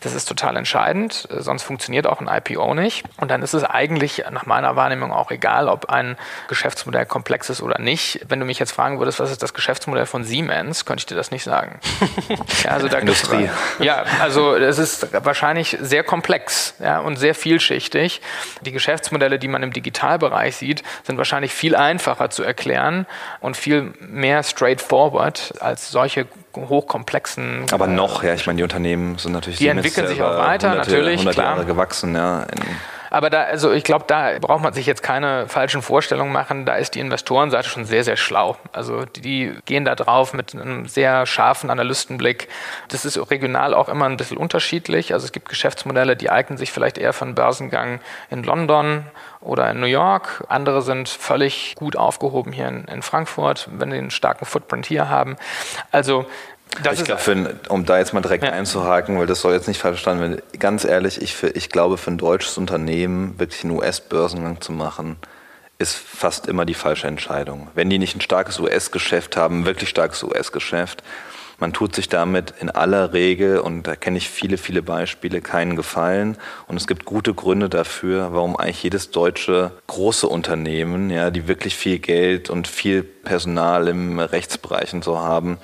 Das 0.00 0.14
ist 0.14 0.26
total 0.26 0.56
entscheidend, 0.56 1.28
sonst 1.30 1.62
funktioniert 1.62 2.06
auch 2.06 2.20
ein 2.20 2.28
IPO 2.28 2.74
nicht. 2.74 3.04
Und 3.18 3.30
dann 3.30 3.42
ist 3.42 3.54
es 3.54 3.64
eigentlich 3.64 4.24
nach 4.32 4.46
meiner 4.46 4.71
Wahrnehmung 4.76 5.12
auch 5.12 5.30
egal, 5.30 5.68
ob 5.68 5.86
ein 5.86 6.16
Geschäftsmodell 6.48 7.06
komplex 7.06 7.50
ist 7.50 7.62
oder 7.62 7.78
nicht. 7.78 8.20
Wenn 8.28 8.40
du 8.40 8.46
mich 8.46 8.58
jetzt 8.58 8.72
fragen 8.72 8.98
würdest, 8.98 9.20
was 9.20 9.30
ist 9.30 9.42
das 9.42 9.54
Geschäftsmodell 9.54 10.06
von 10.06 10.24
Siemens, 10.24 10.84
könnte 10.84 11.00
ich 11.00 11.06
dir 11.06 11.14
das 11.14 11.30
nicht 11.30 11.44
sagen. 11.44 11.80
ja, 12.64 12.70
also 12.70 12.88
da 12.88 12.98
Industrie. 12.98 13.48
Ja, 13.78 14.04
also 14.20 14.54
es 14.56 14.78
ist 14.78 15.08
wahrscheinlich 15.24 15.76
sehr 15.80 16.04
komplex 16.04 16.74
ja, 16.80 17.00
und 17.00 17.16
sehr 17.16 17.34
vielschichtig. 17.34 18.20
Die 18.62 18.72
Geschäftsmodelle, 18.72 19.38
die 19.38 19.48
man 19.48 19.62
im 19.62 19.72
Digitalbereich 19.72 20.56
sieht, 20.56 20.82
sind 21.02 21.18
wahrscheinlich 21.18 21.52
viel 21.52 21.76
einfacher 21.76 22.30
zu 22.30 22.42
erklären 22.42 23.06
und 23.40 23.56
viel 23.56 23.92
mehr 24.00 24.42
straightforward 24.42 25.54
als 25.60 25.90
solche 25.90 26.26
hochkomplexen. 26.56 27.66
Aber 27.70 27.86
noch, 27.86 28.22
ja, 28.22 28.34
ich 28.34 28.46
meine, 28.46 28.58
die 28.58 28.62
Unternehmen 28.62 29.18
sind 29.18 29.32
natürlich. 29.32 29.58
Die 29.58 29.68
entwickeln 29.68 30.06
sich 30.06 30.22
auch 30.22 30.36
weiter, 30.38 30.70
hunderte, 30.70 30.90
natürlich. 30.90 31.12
100 31.14 31.34
klar. 31.34 31.46
Jahre 31.46 31.64
gewachsen, 31.64 32.14
ja. 32.14 32.46
Aber 33.12 33.28
da, 33.28 33.42
also 33.42 33.72
ich 33.72 33.84
glaube, 33.84 34.06
da 34.08 34.38
braucht 34.40 34.62
man 34.62 34.72
sich 34.72 34.86
jetzt 34.86 35.02
keine 35.02 35.46
falschen 35.46 35.82
Vorstellungen 35.82 36.32
machen. 36.32 36.64
Da 36.64 36.76
ist 36.76 36.94
die 36.94 37.00
Investorenseite 37.00 37.68
schon 37.68 37.84
sehr, 37.84 38.04
sehr 38.04 38.16
schlau. 38.16 38.56
Also 38.72 39.04
die 39.04 39.54
gehen 39.66 39.84
da 39.84 39.94
drauf 39.94 40.32
mit 40.32 40.54
einem 40.54 40.86
sehr 40.88 41.26
scharfen 41.26 41.68
Analystenblick. 41.68 42.48
Das 42.88 43.04
ist 43.04 43.18
regional 43.30 43.74
auch 43.74 43.90
immer 43.90 44.06
ein 44.06 44.16
bisschen 44.16 44.38
unterschiedlich. 44.38 45.12
Also 45.12 45.26
es 45.26 45.32
gibt 45.32 45.50
Geschäftsmodelle, 45.50 46.16
die 46.16 46.30
eignen 46.30 46.56
sich 46.56 46.72
vielleicht 46.72 46.96
eher 46.96 47.12
für 47.12 47.26
einen 47.26 47.34
Börsengang 47.34 48.00
in 48.30 48.44
London 48.44 49.04
oder 49.42 49.70
in 49.70 49.80
New 49.80 49.86
York. 49.86 50.44
Andere 50.48 50.80
sind 50.80 51.10
völlig 51.10 51.74
gut 51.74 51.96
aufgehoben 51.96 52.50
hier 52.50 52.68
in, 52.68 52.84
in 52.84 53.02
Frankfurt, 53.02 53.68
wenn 53.72 53.90
sie 53.90 53.98
einen 53.98 54.10
starken 54.10 54.46
Footprint 54.46 54.86
hier 54.86 55.10
haben. 55.10 55.36
Also 55.90 56.24
das 56.82 56.98
ich 56.98 57.04
glaube, 57.04 57.56
um 57.68 57.84
da 57.84 57.98
jetzt 57.98 58.14
mal 58.14 58.20
direkt 58.20 58.44
ja. 58.44 58.50
einzuhaken, 58.50 59.18
weil 59.18 59.26
das 59.26 59.40
soll 59.40 59.52
jetzt 59.52 59.68
nicht 59.68 59.78
falsch 59.78 60.00
verstanden 60.00 60.22
werden. 60.22 60.42
Ganz 60.58 60.84
ehrlich, 60.84 61.20
ich, 61.20 61.34
für, 61.36 61.48
ich 61.48 61.68
glaube, 61.68 61.98
für 61.98 62.10
ein 62.10 62.18
deutsches 62.18 62.56
Unternehmen 62.56 63.38
wirklich 63.38 63.64
einen 63.64 63.76
US-Börsengang 63.76 64.60
zu 64.60 64.72
machen, 64.72 65.16
ist 65.78 65.94
fast 65.94 66.46
immer 66.46 66.64
die 66.64 66.74
falsche 66.74 67.08
Entscheidung. 67.08 67.68
Wenn 67.74 67.90
die 67.90 67.98
nicht 67.98 68.16
ein 68.16 68.20
starkes 68.20 68.58
US-Geschäft 68.58 69.36
haben, 69.36 69.60
ein 69.60 69.66
wirklich 69.66 69.90
starkes 69.90 70.22
US-Geschäft, 70.22 71.02
man 71.58 71.72
tut 71.72 71.94
sich 71.94 72.08
damit 72.08 72.54
in 72.58 72.70
aller 72.70 73.12
Regel, 73.12 73.60
und 73.60 73.86
da 73.86 73.94
kenne 73.94 74.18
ich 74.18 74.28
viele, 74.28 74.58
viele 74.58 74.82
Beispiele, 74.82 75.40
keinen 75.40 75.76
Gefallen. 75.76 76.36
Und 76.66 76.76
es 76.76 76.88
gibt 76.88 77.04
gute 77.04 77.34
Gründe 77.34 77.68
dafür, 77.68 78.32
warum 78.32 78.56
eigentlich 78.56 78.82
jedes 78.82 79.12
deutsche 79.12 79.70
große 79.86 80.26
Unternehmen, 80.26 81.08
ja, 81.10 81.30
die 81.30 81.46
wirklich 81.46 81.76
viel 81.76 82.00
Geld 82.00 82.50
und 82.50 82.66
viel 82.66 83.04
Personal 83.04 83.86
im 83.86 84.18
Rechtsbereich 84.18 84.92
und 84.92 85.04
so 85.04 85.18
haben, 85.18 85.58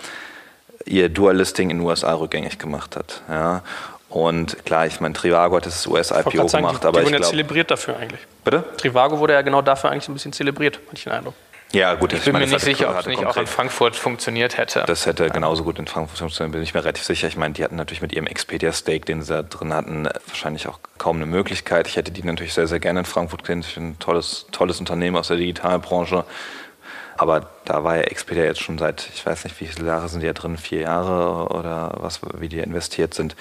ihr 0.84 1.08
Dual-Listing 1.08 1.70
in 1.70 1.78
den 1.78 1.86
USA 1.86 2.14
rückgängig 2.14 2.58
gemacht 2.58 2.96
hat. 2.96 3.22
Ja. 3.28 3.62
Und 4.08 4.64
klar, 4.64 4.86
ich 4.86 5.00
meine, 5.00 5.14
Trivago 5.14 5.56
hat 5.56 5.66
das 5.66 5.86
US-IPO 5.86 6.46
gemacht, 6.46 6.82
die, 6.82 6.86
aber 6.86 7.00
die 7.00 7.06
wurden 7.06 7.22
ja 7.22 7.22
zelebriert 7.22 7.70
dafür 7.70 7.98
eigentlich. 7.98 8.20
Bitte? 8.42 8.64
Trivago 8.78 9.18
wurde 9.18 9.34
ja 9.34 9.42
genau 9.42 9.60
dafür 9.60 9.90
eigentlich 9.90 10.08
ein 10.08 10.14
bisschen 10.14 10.32
zelebriert, 10.32 10.76
hatte 10.86 10.96
ich 10.96 11.04
den 11.04 11.12
Eindruck. 11.12 11.34
Ja, 11.72 11.94
gut, 11.94 12.14
ich 12.14 12.24
bin 12.24 12.32
meine, 12.32 12.46
mir 12.46 12.52
nicht 12.52 12.64
sicher, 12.64 12.88
ob 12.88 13.00
es 13.00 13.06
nicht 13.06 13.24
auch 13.26 13.36
in 13.36 13.46
Frankfurt 13.46 13.94
funktioniert 13.94 14.56
hätte. 14.56 14.84
Das 14.86 15.04
hätte 15.04 15.28
genauso 15.28 15.64
gut 15.64 15.78
in 15.78 15.86
Frankfurt 15.86 16.18
funktioniert, 16.18 16.52
bin 16.52 16.62
ich 16.62 16.72
mir 16.72 16.80
relativ 16.82 17.04
sicher. 17.04 17.28
Ich 17.28 17.36
meine, 17.36 17.52
die 17.52 17.62
hatten 17.62 17.76
natürlich 17.76 18.00
mit 18.00 18.14
ihrem 18.14 18.26
Expedia-Stake, 18.26 19.04
den 19.04 19.20
sie 19.20 19.34
da 19.34 19.42
drin 19.42 19.74
hatten, 19.74 20.08
wahrscheinlich 20.26 20.66
auch 20.66 20.78
kaum 20.96 21.16
eine 21.16 21.26
Möglichkeit. 21.26 21.86
Ich 21.86 21.96
hätte 21.96 22.10
die 22.10 22.22
natürlich 22.22 22.54
sehr, 22.54 22.66
sehr 22.66 22.80
gerne 22.80 23.00
in 23.00 23.04
Frankfurt 23.04 23.42
gesehen. 23.42 23.60
Ich 23.60 23.74
finde 23.74 23.90
ein 23.90 23.98
tolles, 23.98 24.46
tolles 24.50 24.80
Unternehmen 24.80 25.18
aus 25.18 25.28
der 25.28 25.36
Digitalbranche. 25.36 26.24
Aber 27.18 27.50
da 27.64 27.85
war 27.85 27.96
ja 27.96 28.02
Expedia 28.02 28.44
jetzt 28.44 28.62
schon 28.62 28.78
seit, 28.78 29.11
ich 29.12 29.26
weiß 29.26 29.44
nicht, 29.44 29.61
wie 29.61 29.66
viele 29.66 29.87
Jahre 29.87 30.09
sind 30.09 30.20
die 30.20 30.26
ja 30.26 30.33
drin, 30.33 30.57
vier 30.57 30.83
Jahre 30.83 31.48
oder 31.52 31.96
was, 31.98 32.20
wie 32.38 32.48
die 32.48 32.61
investiert 32.61 33.12
sind. 33.12 33.35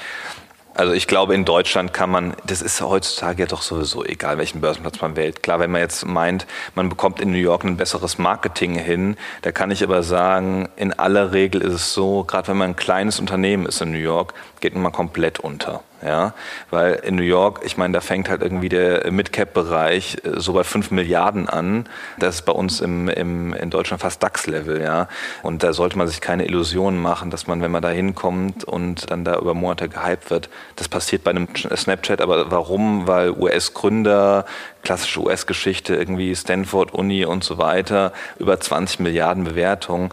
Also 0.74 0.94
ich 0.94 1.08
glaube, 1.08 1.34
in 1.34 1.44
Deutschland 1.44 1.92
kann 1.92 2.12
man, 2.12 2.36
das 2.46 2.62
ist 2.62 2.82
heutzutage 2.82 3.42
ja 3.44 3.48
doch 3.48 3.64
sowieso 3.64 4.06
egal, 4.06 4.38
welchen 4.38 4.62
Börsenplatz 4.62 5.02
man 5.02 5.16
wählt. 5.16 5.42
Klar, 5.42 5.60
wenn 5.60 5.72
man 5.72 5.82
jetzt 5.82 6.06
meint, 6.06 6.46
man 6.76 6.88
bekommt 6.88 7.20
in 7.20 7.32
New 7.32 7.38
York 7.38 7.64
ein 7.64 7.78
besseres 7.78 8.20
Marketing 8.20 8.76
hin, 8.76 9.18
da 9.42 9.52
kann 9.52 9.72
ich 9.72 9.84
aber 9.84 10.04
sagen, 10.04 10.70
in 10.76 10.94
aller 10.94 11.34
Regel 11.34 11.62
ist 11.62 11.74
es 11.74 11.94
so, 11.96 12.24
gerade 12.24 12.50
wenn 12.50 12.58
man 12.58 12.72
ein 12.72 12.76
kleines 12.76 13.20
Unternehmen 13.20 13.66
ist 13.66 13.82
in 13.82 13.92
New 13.92 13.98
York, 13.98 14.36
geht 14.60 14.76
man 14.76 14.92
komplett 14.92 15.40
unter. 15.40 15.84
Ja, 16.06 16.34
weil 16.70 16.94
in 16.94 17.16
New 17.16 17.24
York, 17.24 17.62
ich 17.66 17.76
meine, 17.76 17.94
da 17.94 18.02
fängt 18.02 18.30
halt 18.30 18.44
irgendwie 18.44 18.70
der 18.70 19.10
Mid-Cap-Bereich 19.12 20.18
äh, 20.24 20.40
so 20.40 20.54
bei 20.54 20.64
5 20.64 20.92
Milliarden 20.92 21.50
an. 21.50 21.90
Das 22.20 22.36
ist 22.36 22.42
bei 22.44 22.52
uns 22.52 22.82
im, 22.82 23.10
im, 23.10 23.54
in 23.54 23.72
Deutschland 23.72 24.02
fast 24.02 24.22
DAX-Level, 24.22 24.80
ja. 24.80 25.08
Und 25.42 25.64
da 25.64 25.74
sollte 25.74 25.98
man 25.98 26.08
sich 26.08 26.22
keine 26.22 26.46
Illusionen 26.46 27.02
machen, 27.02 27.32
dass 27.32 27.48
man, 27.48 27.64
wenn 27.64 27.72
man 27.72 27.82
da 27.82 27.90
hinkommt 27.90 28.64
und 28.64 29.10
dann 29.10 29.26
da 29.26 29.40
über 29.40 29.56
Monate 29.56 29.90
gehypt 29.90 30.30
wird, 30.30 30.50
das 30.76 30.88
passiert 30.88 31.24
bei 31.24 31.32
einem 31.32 31.48
Snapchat. 31.56 32.22
Aber 32.22 32.52
warum? 32.52 33.08
Weil 33.08 33.32
US-Gründer, 33.32 34.46
klassische 34.84 35.22
US-Geschichte, 35.22 35.96
irgendwie 35.96 36.36
Stanford, 36.36 36.94
Uni 36.94 37.26
und 37.26 37.44
so 37.44 37.58
weiter, 37.58 38.14
über 38.38 38.60
20 38.60 39.00
Milliarden 39.00 39.46
Bewertungen. 39.46 40.12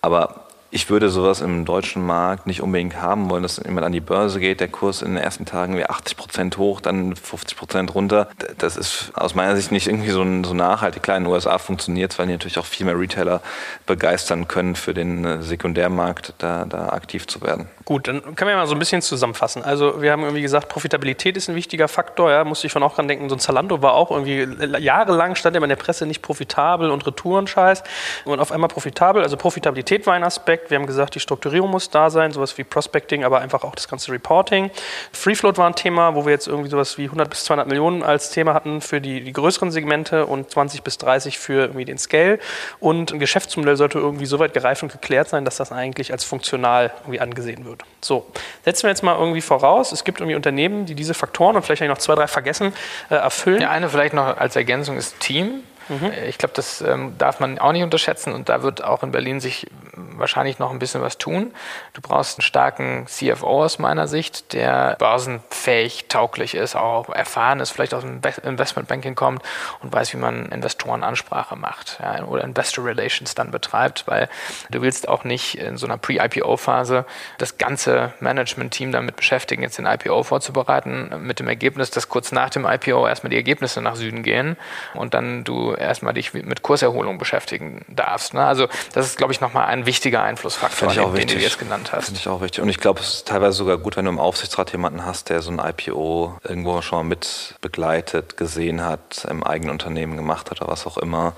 Aber 0.00 0.45
ich 0.76 0.90
würde 0.90 1.08
sowas 1.08 1.40
im 1.40 1.64
deutschen 1.64 2.04
Markt 2.04 2.46
nicht 2.46 2.60
unbedingt 2.60 3.00
haben 3.00 3.30
wollen, 3.30 3.42
dass 3.42 3.56
jemand 3.64 3.86
an 3.86 3.92
die 3.92 4.00
Börse 4.00 4.40
geht, 4.40 4.60
der 4.60 4.68
Kurs 4.68 5.00
in 5.00 5.14
den 5.14 5.24
ersten 5.24 5.46
Tagen 5.46 5.74
wie 5.78 5.86
80 5.86 6.18
Prozent 6.18 6.58
hoch, 6.58 6.82
dann 6.82 7.16
50 7.16 7.56
Prozent 7.56 7.94
runter. 7.94 8.28
Das 8.58 8.76
ist 8.76 9.10
aus 9.14 9.34
meiner 9.34 9.56
Sicht 9.56 9.72
nicht 9.72 9.86
irgendwie 9.86 10.10
so, 10.10 10.22
so 10.44 10.52
nachhaltig. 10.52 11.02
Klar, 11.02 11.16
in 11.16 11.24
den 11.24 11.32
USA 11.32 11.56
funktioniert 11.56 12.12
es, 12.12 12.18
weil 12.18 12.26
die 12.26 12.32
natürlich 12.32 12.58
auch 12.58 12.66
viel 12.66 12.84
mehr 12.84 13.00
Retailer 13.00 13.40
begeistern 13.86 14.48
können, 14.48 14.76
für 14.76 14.92
den 14.92 15.24
äh, 15.24 15.42
Sekundärmarkt 15.42 16.34
da, 16.36 16.66
da 16.66 16.90
aktiv 16.90 17.26
zu 17.26 17.40
werden. 17.40 17.70
Gut, 17.86 18.08
dann 18.08 18.34
können 18.34 18.50
wir 18.50 18.56
mal 18.56 18.66
so 18.66 18.74
ein 18.74 18.78
bisschen 18.78 19.00
zusammenfassen. 19.00 19.62
Also 19.62 20.02
wir 20.02 20.12
haben 20.12 20.24
irgendwie 20.24 20.42
gesagt, 20.42 20.68
Profitabilität 20.68 21.38
ist 21.38 21.48
ein 21.48 21.54
wichtiger 21.54 21.88
Faktor. 21.88 22.30
Ja, 22.30 22.44
musste 22.44 22.66
ich 22.66 22.72
schon 22.72 22.82
auch 22.82 22.96
dran 22.96 23.08
denken, 23.08 23.30
so 23.30 23.36
ein 23.36 23.38
Zalando 23.38 23.80
war 23.80 23.94
auch 23.94 24.10
irgendwie 24.10 24.46
jahrelang 24.78 25.36
stand 25.36 25.56
immer 25.56 25.64
in 25.64 25.70
der 25.70 25.76
Presse 25.76 26.04
nicht 26.04 26.20
profitabel 26.20 26.90
und 26.90 27.06
Retourenscheiß 27.06 27.82
und 28.26 28.40
auf 28.40 28.52
einmal 28.52 28.68
profitabel. 28.68 29.22
Also 29.22 29.38
Profitabilität 29.38 30.06
war 30.06 30.14
ein 30.14 30.24
Aspekt. 30.24 30.65
Wir 30.70 30.78
haben 30.78 30.86
gesagt, 30.86 31.14
die 31.14 31.20
Strukturierung 31.20 31.70
muss 31.70 31.90
da 31.90 32.10
sein, 32.10 32.32
sowas 32.32 32.56
wie 32.58 32.64
Prospecting, 32.64 33.24
aber 33.24 33.40
einfach 33.40 33.64
auch 33.64 33.74
das 33.74 33.88
ganze 33.88 34.12
Reporting. 34.12 34.70
Free 35.12 35.34
Float 35.34 35.58
war 35.58 35.66
ein 35.66 35.74
Thema, 35.74 36.14
wo 36.14 36.24
wir 36.24 36.32
jetzt 36.32 36.46
irgendwie 36.46 36.70
sowas 36.70 36.98
wie 36.98 37.04
100 37.04 37.28
bis 37.28 37.44
200 37.44 37.68
Millionen 37.68 38.02
als 38.02 38.30
Thema 38.30 38.54
hatten 38.54 38.80
für 38.80 39.00
die, 39.00 39.22
die 39.22 39.32
größeren 39.32 39.70
Segmente 39.70 40.26
und 40.26 40.50
20 40.50 40.82
bis 40.82 40.98
30 40.98 41.38
für 41.38 41.62
irgendwie 41.62 41.84
den 41.84 41.98
Scale. 41.98 42.38
Und 42.80 43.12
ein 43.12 43.18
Geschäftsmodell 43.18 43.76
sollte 43.76 43.98
irgendwie 43.98 44.26
so 44.26 44.38
weit 44.38 44.54
gereift 44.54 44.82
und 44.82 44.92
geklärt 44.92 45.28
sein, 45.28 45.44
dass 45.44 45.56
das 45.56 45.72
eigentlich 45.72 46.12
als 46.12 46.24
funktional 46.24 46.92
irgendwie 47.00 47.20
angesehen 47.20 47.64
wird. 47.64 47.82
So, 48.00 48.26
setzen 48.64 48.84
wir 48.84 48.90
jetzt 48.90 49.02
mal 49.02 49.16
irgendwie 49.18 49.40
voraus, 49.40 49.92
es 49.92 50.04
gibt 50.04 50.20
irgendwie 50.20 50.36
Unternehmen, 50.36 50.86
die 50.86 50.94
diese 50.94 51.14
Faktoren 51.14 51.56
und 51.56 51.62
vielleicht 51.62 51.82
noch 51.82 51.98
zwei, 51.98 52.14
drei 52.14 52.26
vergessen, 52.26 52.72
äh, 53.10 53.14
erfüllen. 53.14 53.60
Der 53.60 53.70
eine 53.70 53.88
vielleicht 53.88 54.14
noch 54.14 54.36
als 54.36 54.56
Ergänzung 54.56 54.96
ist 54.96 55.18
Team. 55.20 55.62
Mhm. 55.88 56.12
Ich 56.26 56.38
glaube, 56.38 56.54
das 56.54 56.80
ähm, 56.80 57.16
darf 57.18 57.40
man 57.40 57.58
auch 57.58 57.72
nicht 57.72 57.82
unterschätzen 57.82 58.32
und 58.32 58.48
da 58.48 58.62
wird 58.62 58.82
auch 58.82 59.02
in 59.02 59.12
Berlin 59.12 59.40
sich 59.40 59.66
wahrscheinlich 59.94 60.58
noch 60.58 60.70
ein 60.70 60.78
bisschen 60.78 61.02
was 61.02 61.18
tun. 61.18 61.52
Du 61.92 62.00
brauchst 62.00 62.38
einen 62.38 62.42
starken 62.42 63.06
CFO 63.06 63.64
aus 63.64 63.78
meiner 63.78 64.08
Sicht, 64.08 64.52
der 64.52 64.96
börsenfähig, 64.98 66.06
tauglich 66.08 66.54
ist, 66.54 66.76
auch 66.76 67.08
erfahren 67.08 67.60
ist, 67.60 67.70
vielleicht 67.70 67.94
aus 67.94 68.02
dem 68.02 68.20
Investmentbanking 68.42 69.14
kommt 69.14 69.42
und 69.82 69.92
weiß, 69.92 70.12
wie 70.12 70.18
man 70.18 70.46
Investorenansprache 70.46 71.56
macht 71.56 71.98
ja, 72.02 72.24
oder 72.24 72.44
Investor 72.44 72.84
Relations 72.84 73.34
dann 73.34 73.50
betreibt, 73.50 74.06
weil 74.06 74.28
du 74.70 74.82
willst 74.82 75.08
auch 75.08 75.24
nicht 75.24 75.58
in 75.58 75.76
so 75.76 75.86
einer 75.86 75.98
Pre-IPO-Phase 75.98 77.04
das 77.38 77.58
ganze 77.58 78.12
Management-Team 78.20 78.92
damit 78.92 79.16
beschäftigen, 79.16 79.62
jetzt 79.62 79.78
den 79.78 79.86
IPO 79.86 80.22
vorzubereiten, 80.24 81.12
mit 81.20 81.40
dem 81.40 81.48
Ergebnis, 81.48 81.90
dass 81.90 82.08
kurz 82.08 82.32
nach 82.32 82.50
dem 82.50 82.64
IPO 82.64 83.06
erstmal 83.06 83.30
die 83.30 83.36
Ergebnisse 83.36 83.80
nach 83.80 83.96
Süden 83.96 84.22
gehen 84.22 84.56
und 84.94 85.14
dann 85.14 85.44
du 85.44 85.75
erstmal 85.78 86.14
dich 86.14 86.34
mit 86.34 86.62
Kurserholung 86.62 87.18
beschäftigen 87.18 87.84
darfst. 87.88 88.34
Ne? 88.34 88.44
Also 88.44 88.68
das 88.92 89.06
ist, 89.06 89.16
glaube 89.16 89.32
ich, 89.32 89.40
nochmal 89.40 89.66
ein 89.66 89.86
wichtiger 89.86 90.22
Einflussfaktor, 90.22 90.92
den, 90.92 91.14
den, 91.14 91.28
du 91.28 91.34
jetzt 91.34 91.58
genannt 91.58 91.92
hast. 91.92 92.06
Finde 92.06 92.20
ich 92.20 92.28
auch 92.28 92.40
wichtig. 92.40 92.62
Und 92.62 92.68
ich 92.68 92.78
glaube, 92.78 93.00
es 93.00 93.14
ist 93.14 93.28
teilweise 93.28 93.56
sogar 93.56 93.78
gut, 93.78 93.96
wenn 93.96 94.04
du 94.04 94.10
im 94.10 94.18
Aufsichtsrat 94.18 94.72
jemanden 94.72 95.04
hast, 95.04 95.28
der 95.30 95.42
so 95.42 95.50
ein 95.50 95.58
IPO 95.58 96.38
irgendwo 96.44 96.82
schon 96.82 96.98
mal 96.98 97.04
mit 97.04 97.54
begleitet, 97.60 98.36
gesehen 98.36 98.84
hat, 98.84 99.26
im 99.28 99.44
eigenen 99.44 99.70
Unternehmen 99.70 100.16
gemacht 100.16 100.50
hat 100.50 100.60
oder 100.60 100.70
was 100.70 100.86
auch 100.86 100.98
immer. 100.98 101.34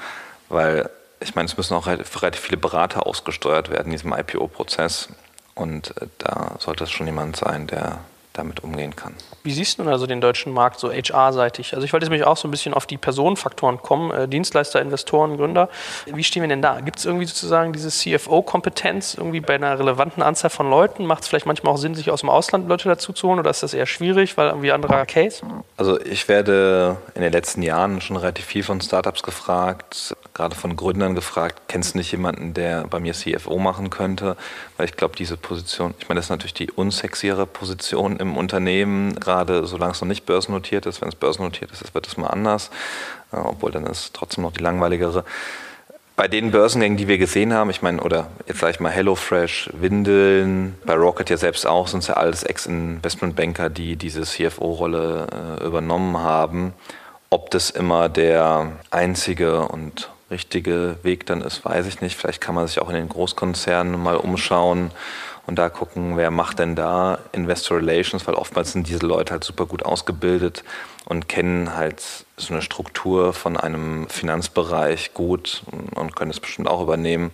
Weil 0.49 0.89
ich 1.21 1.35
meine, 1.35 1.47
es 1.47 1.57
müssen 1.57 1.75
auch 1.75 1.87
relativ 1.87 2.41
viele 2.41 2.57
Berater 2.57 3.07
ausgesteuert 3.07 3.71
werden 3.71 3.87
in 3.87 3.93
diesem 3.93 4.13
IPO-Prozess. 4.13 5.09
Und 5.55 5.97
äh, 6.01 6.07
da 6.19 6.57
sollte 6.59 6.85
es 6.85 6.91
schon 6.91 7.07
jemand 7.07 7.37
sein, 7.37 7.67
der 7.67 7.99
damit 8.39 8.63
umgehen 8.63 8.95
kann. 8.97 9.15
Wie 9.43 9.53
siehst 9.53 9.79
du 9.79 9.89
also 9.89 10.07
den 10.07 10.21
deutschen 10.21 10.53
Markt 10.53 10.79
so 10.79 10.91
HR-seitig? 10.91 11.75
Also 11.75 11.85
ich 11.85 11.93
wollte 11.93 12.05
jetzt 12.05 12.11
nämlich 12.11 12.27
auch 12.27 12.37
so 12.37 12.49
ein 12.49 12.51
bisschen 12.51 12.75
auf 12.75 12.87
die 12.87 12.97
Personenfaktoren 12.97 13.83
kommen, 13.83 14.11
äh, 14.11 14.29
Dienstleister, 14.29 14.81
Investoren, 14.81 15.37
Gründer. 15.37 15.69
Wie 16.07 16.25
stehen 16.25 16.43
wir 16.43 16.49
denn 16.49 16.63
da? 16.63 16.81
Gibt 16.81 16.99
es 16.99 17.05
irgendwie 17.05 17.27
sozusagen 17.27 17.73
diese 17.73 17.89
CFO-Kompetenz 17.89 19.15
irgendwie 19.15 19.41
bei 19.41 19.55
einer 19.55 19.79
relevanten 19.79 20.23
Anzahl 20.23 20.51
von 20.51 20.71
Leuten? 20.71 21.07
Macht 21.07 21.23
es 21.23 21.29
vielleicht 21.29 21.47
manchmal 21.47 21.73
auch 21.73 21.79
Sinn, 21.79 21.95
sich 21.95 22.11
aus 22.11 22.21
dem 22.21 22.31
Ausland 22.31 22.69
Leute 22.69 22.89
dazu 22.89 23.13
zu 23.13 23.29
holen 23.29 23.39
oder 23.39 23.51
ist 23.51 23.63
das 23.63 23.75
eher 23.75 23.87
schwierig, 23.87 24.37
weil 24.37 24.49
irgendwie 24.49 24.73
anderer 24.73 25.07
Case? 25.07 25.43
Also 25.77 26.01
ich 26.01 26.29
werde 26.29 26.99
in 27.15 27.23
den 27.23 27.33
letzten 27.33 27.63
Jahren 27.63 28.01
schon 28.01 28.17
relativ 28.17 28.45
viel 28.45 28.63
von 28.63 28.81
Startups 28.81 29.23
gefragt, 29.23 30.15
gerade 30.35 30.55
von 30.55 30.77
Gründern 30.77 31.15
gefragt, 31.15 31.63
kennst 31.69 31.95
du 31.95 31.99
nicht 31.99 32.13
jemanden, 32.13 32.55
der 32.55 32.87
bei 32.87 33.01
mir 33.01 33.15
CFO 33.15 33.59
machen 33.59 33.91
könnte? 33.91 34.37
Weil 34.77 34.87
ich 34.87 34.97
glaube, 34.97 35.17
diese 35.17 35.37
Position, 35.37 35.95
ich 35.99 36.09
meine, 36.09 36.19
das 36.19 36.27
ist 36.27 36.31
natürlich 36.31 36.55
die 36.55 36.71
unsexiere 36.71 37.47
Position 37.47 38.19
im 38.19 38.28
Unternehmen, 38.37 39.15
gerade 39.19 39.67
solange 39.67 39.93
es 39.93 40.01
noch 40.01 40.09
nicht 40.09 40.27
börsennotiert 40.27 40.87
ist. 40.87 41.01
Wenn 41.01 41.09
es 41.09 41.15
börsennotiert 41.15 41.71
ist, 41.73 41.95
wird 41.95 42.07
es 42.07 42.17
mal 42.17 42.29
anders, 42.29 42.71
äh, 43.33 43.37
obwohl 43.37 43.71
dann 43.71 43.87
ist 43.87 43.99
es 43.99 44.13
trotzdem 44.13 44.45
noch 44.45 44.53
die 44.53 44.63
langweiligere. 44.63 45.25
Bei 46.17 46.27
den 46.27 46.51
Börsengängen, 46.51 46.99
die 46.99 47.07
wir 47.07 47.17
gesehen 47.17 47.55
haben, 47.55 47.71
ich 47.71 47.81
meine, 47.81 48.03
oder 48.03 48.27
jetzt 48.47 48.59
sage 48.59 48.73
ich 48.73 48.81
mal 48.81 48.91
HelloFresh, 48.91 49.71
Windeln, 49.75 50.77
bei 50.85 50.95
Rocket 50.95 51.31
ja 51.31 51.37
selbst 51.37 51.65
auch, 51.65 51.87
sind 51.87 52.01
es 52.01 52.09
ja 52.09 52.15
alles 52.15 52.43
Ex-Investmentbanker, 52.43 53.71
die 53.71 53.95
diese 53.95 54.23
CFO-Rolle 54.23 55.29
äh, 55.61 55.65
übernommen 55.65 56.19
haben. 56.19 56.73
Ob 57.31 57.51
das 57.53 57.71
immer 57.71 58.09
der 58.09 58.73
einzige 58.91 59.61
und 59.69 60.11
richtige 60.31 60.97
Weg 61.03 61.25
dann 61.27 61.41
ist, 61.41 61.65
weiß 61.65 61.87
ich 61.87 62.01
nicht. 62.01 62.17
Vielleicht 62.17 62.41
kann 62.41 62.55
man 62.55 62.67
sich 62.67 62.81
auch 62.81 62.89
in 62.89 62.97
den 62.97 63.09
Großkonzernen 63.09 64.03
mal 64.03 64.17
umschauen 64.17 64.91
und 65.49 65.59
da 65.59 65.71
gucken, 65.71 66.19
wer 66.19 66.31
macht 66.31 66.59
denn 66.59 66.77
da 66.77 67.21
Investor 67.33 67.79
Relations, 67.79 68.27
weil 68.27 68.35
oftmals 68.35 68.73
sind 68.73 68.87
diese 68.87 69.07
Leute 69.07 69.33
halt 69.33 69.45
super 69.45 69.65
gut 69.65 69.83
ausgebildet 69.83 70.63
und 71.07 71.27
kennen 71.27 71.75
halt 71.75 72.27
so 72.37 72.53
eine 72.53 72.61
Struktur 72.61 73.33
von 73.33 73.57
einem 73.57 74.11
Finanzbereich 74.11 75.15
gut 75.15 75.63
und 75.95 76.15
können 76.15 76.31
es 76.31 76.39
bestimmt 76.39 76.69
auch 76.69 76.83
übernehmen. 76.83 77.31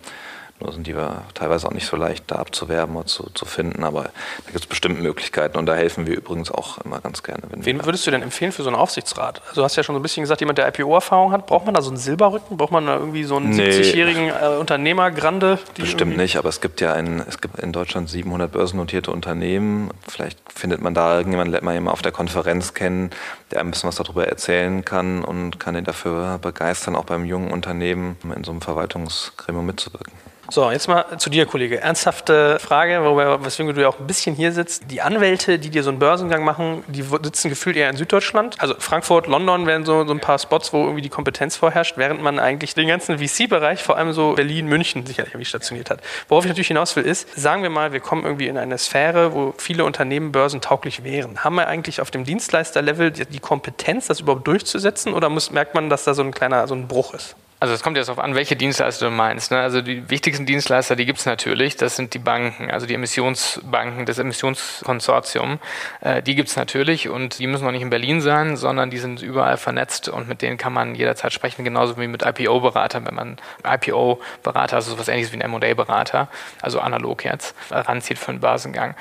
Sind 0.71 0.87
die 0.87 0.95
teilweise 1.33 1.67
auch 1.67 1.71
nicht 1.71 1.87
so 1.87 1.97
leicht 1.97 2.25
da 2.27 2.35
abzuwerben 2.35 2.95
oder 2.95 3.05
zu, 3.05 3.29
zu 3.33 3.45
finden, 3.45 3.83
aber 3.83 4.03
da 4.03 4.51
gibt 4.51 4.59
es 4.59 4.67
bestimmt 4.67 5.01
Möglichkeiten 5.01 5.57
und 5.57 5.65
da 5.65 5.75
helfen 5.75 6.07
wir 6.07 6.15
übrigens 6.15 6.51
auch 6.51 6.79
immer 6.79 6.99
ganz 6.99 7.23
gerne. 7.23 7.43
Wen 7.49 7.83
würdest 7.85 8.05
du 8.07 8.11
denn 8.11 8.21
empfehlen 8.21 8.51
für 8.51 8.63
so 8.63 8.69
einen 8.69 8.77
Aufsichtsrat? 8.77 9.41
Also 9.49 9.61
du 9.61 9.63
hast 9.63 9.75
ja 9.75 9.83
schon 9.83 9.95
so 9.95 9.99
ein 9.99 10.03
bisschen 10.03 10.23
gesagt, 10.23 10.41
jemand, 10.41 10.57
der 10.57 10.67
IPO-Erfahrung 10.67 11.31
hat, 11.31 11.47
braucht 11.47 11.65
man 11.65 11.73
da 11.73 11.81
so 11.81 11.89
einen 11.89 11.97
Silberrücken? 11.97 12.57
Braucht 12.57 12.71
man 12.71 12.85
da 12.85 12.97
irgendwie 12.97 13.23
so 13.23 13.37
einen 13.37 13.51
nee, 13.51 13.69
70-jährigen 13.69 14.29
äh, 14.29 14.57
Unternehmer, 14.59 15.11
Grande? 15.11 15.59
Bestimmt 15.75 16.17
nicht, 16.17 16.37
aber 16.37 16.49
es 16.49 16.61
gibt 16.61 16.81
ja 16.81 16.93
ein, 16.93 17.23
es 17.27 17.41
gibt 17.41 17.59
in 17.59 17.71
Deutschland 17.71 18.09
700 18.09 18.51
börsennotierte 18.51 19.11
Unternehmen. 19.11 19.91
Vielleicht 20.07 20.39
findet 20.53 20.81
man 20.81 20.93
da 20.93 21.17
irgendjemanden, 21.17 21.51
lernt 21.51 21.65
man 21.65 21.73
jemanden 21.73 21.93
auf 21.93 22.01
der 22.01 22.11
Konferenz 22.11 22.73
kennen, 22.73 23.11
der 23.51 23.61
ein 23.61 23.71
bisschen 23.71 23.87
was 23.87 23.95
darüber 23.95 24.27
erzählen 24.27 24.83
kann 24.83 25.23
und 25.23 25.59
kann 25.59 25.75
ihn 25.75 25.83
dafür 25.83 26.37
begeistern, 26.39 26.95
auch 26.95 27.05
beim 27.05 27.25
jungen 27.25 27.51
Unternehmen 27.51 28.17
in 28.35 28.43
so 28.43 28.51
einem 28.51 28.61
Verwaltungsgremium 28.61 29.65
mitzuwirken. 29.65 30.13
So, 30.47 30.69
jetzt 30.69 30.87
mal 30.87 31.17
zu 31.17 31.31
dir, 31.31 31.47
Kollege. 31.47 31.81
Ernsthafte 31.81 32.59
Frage, 32.59 33.03
wobei, 33.03 33.43
weswegen 33.43 33.73
du 33.73 33.81
ja 33.81 33.87
auch 33.87 33.99
ein 33.99 34.05
bisschen 34.05 34.35
hier 34.35 34.51
sitzt. 34.51 34.91
Die 34.91 35.01
Anwälte, 35.01 35.57
die 35.57 35.71
dir 35.71 35.81
so 35.81 35.89
einen 35.89 35.97
Börsengang 35.97 36.43
machen, 36.43 36.83
die 36.87 37.01
sitzen 37.01 37.49
gefühlt 37.49 37.75
eher 37.75 37.89
in 37.89 37.97
Süddeutschland. 37.97 38.55
Also 38.59 38.75
Frankfurt, 38.77 39.25
London 39.25 39.65
wären 39.65 39.85
so, 39.85 40.05
so 40.05 40.13
ein 40.13 40.19
paar 40.19 40.37
Spots, 40.37 40.71
wo 40.71 40.83
irgendwie 40.83 41.01
die 41.01 41.09
Kompetenz 41.09 41.55
vorherrscht, 41.55 41.97
während 41.97 42.21
man 42.21 42.37
eigentlich 42.37 42.75
den 42.75 42.87
ganzen 42.87 43.17
VC-Bereich, 43.17 43.81
vor 43.81 43.97
allem 43.97 44.13
so 44.13 44.33
Berlin, 44.33 44.67
München 44.67 45.03
sicherlich 45.07 45.33
irgendwie 45.33 45.45
stationiert 45.45 45.89
hat. 45.89 46.01
Worauf 46.27 46.45
ich 46.45 46.49
natürlich 46.49 46.67
hinaus 46.67 46.95
will, 46.95 47.05
ist, 47.05 47.35
sagen 47.35 47.63
wir 47.63 47.71
mal, 47.71 47.91
wir 47.91 47.99
kommen 47.99 48.23
irgendwie 48.23 48.47
in 48.47 48.59
eine 48.59 48.77
Sphäre, 48.77 49.33
wo 49.33 49.55
viele 49.57 49.83
Unternehmen 49.83 50.31
börsentauglich 50.31 51.03
wären. 51.03 51.43
Haben 51.43 51.55
wir 51.55 51.67
eigentlich 51.67 52.01
auf 52.01 52.11
dem 52.11 52.23
Dienstleisterlevel 52.23 53.09
die 53.09 53.39
Kompetenz, 53.39 54.07
das 54.07 54.19
überhaupt 54.19 54.45
durchzusetzen 54.45 55.13
oder 55.13 55.29
muss, 55.29 55.49
merkt 55.49 55.73
man, 55.73 55.89
dass 55.89 56.03
da 56.03 56.13
so 56.13 56.21
ein 56.21 56.31
kleiner 56.31 56.67
so 56.67 56.75
ein 56.75 56.87
Bruch 56.87 57.15
ist? 57.15 57.35
Also 57.57 57.73
es 57.73 57.81
kommt 57.81 57.95
jetzt 57.95 58.07
darauf 58.07 58.23
an, 58.23 58.35
welche 58.35 58.57
Dienstleister 58.57 59.05
du 59.05 59.11
meinst. 59.11 59.49
Ne? 59.49 59.59
Also 59.59 59.81
die 59.81 60.09
wichtigsten 60.09 60.45
Dienstleister, 60.45 60.97
die 60.97 61.05
gibt 61.05 61.19
es 61.19 61.25
natürlich, 61.25 61.77
das 61.77 61.95
sind 61.95 62.13
die 62.13 62.19
Banken, 62.19 62.69
also 62.69 62.85
die 62.85 62.93
Emissionsbanken, 62.93 64.05
das 64.05 64.19
Emissionskonsortium. 64.19 65.59
Äh, 66.01 66.21
die 66.21 66.35
gibt 66.35 66.49
es 66.49 66.57
natürlich 66.57 67.07
und 67.07 67.39
die 67.39 67.47
müssen 67.47 67.63
noch 67.63 67.71
nicht 67.71 67.81
in 67.81 67.89
Berlin 67.89 68.19
sein, 68.19 68.57
sondern 68.57 68.89
die 68.89 68.97
sind 68.97 69.21
überall 69.21 69.55
vernetzt 69.55 70.09
und 70.09 70.27
mit 70.27 70.41
denen 70.41 70.57
kann 70.57 70.73
man 70.73 70.95
jederzeit 70.95 71.31
sprechen, 71.31 71.63
genauso 71.63 71.97
wie 71.97 72.07
mit 72.07 72.23
IPO-Beratern, 72.23 73.05
wenn 73.05 73.15
man 73.15 73.37
IPO-Berater, 73.63 74.75
also 74.75 74.91
sowas 74.91 75.07
ähnliches 75.07 75.31
wie 75.31 75.37
ein 75.37 75.41
M&A-Berater, 75.41 76.27
also 76.61 76.81
analog 76.81 77.23
jetzt, 77.23 77.55
ranzieht 77.71 78.19
für 78.19 78.31
einen 78.31 78.41
Börsengang. 78.41 78.95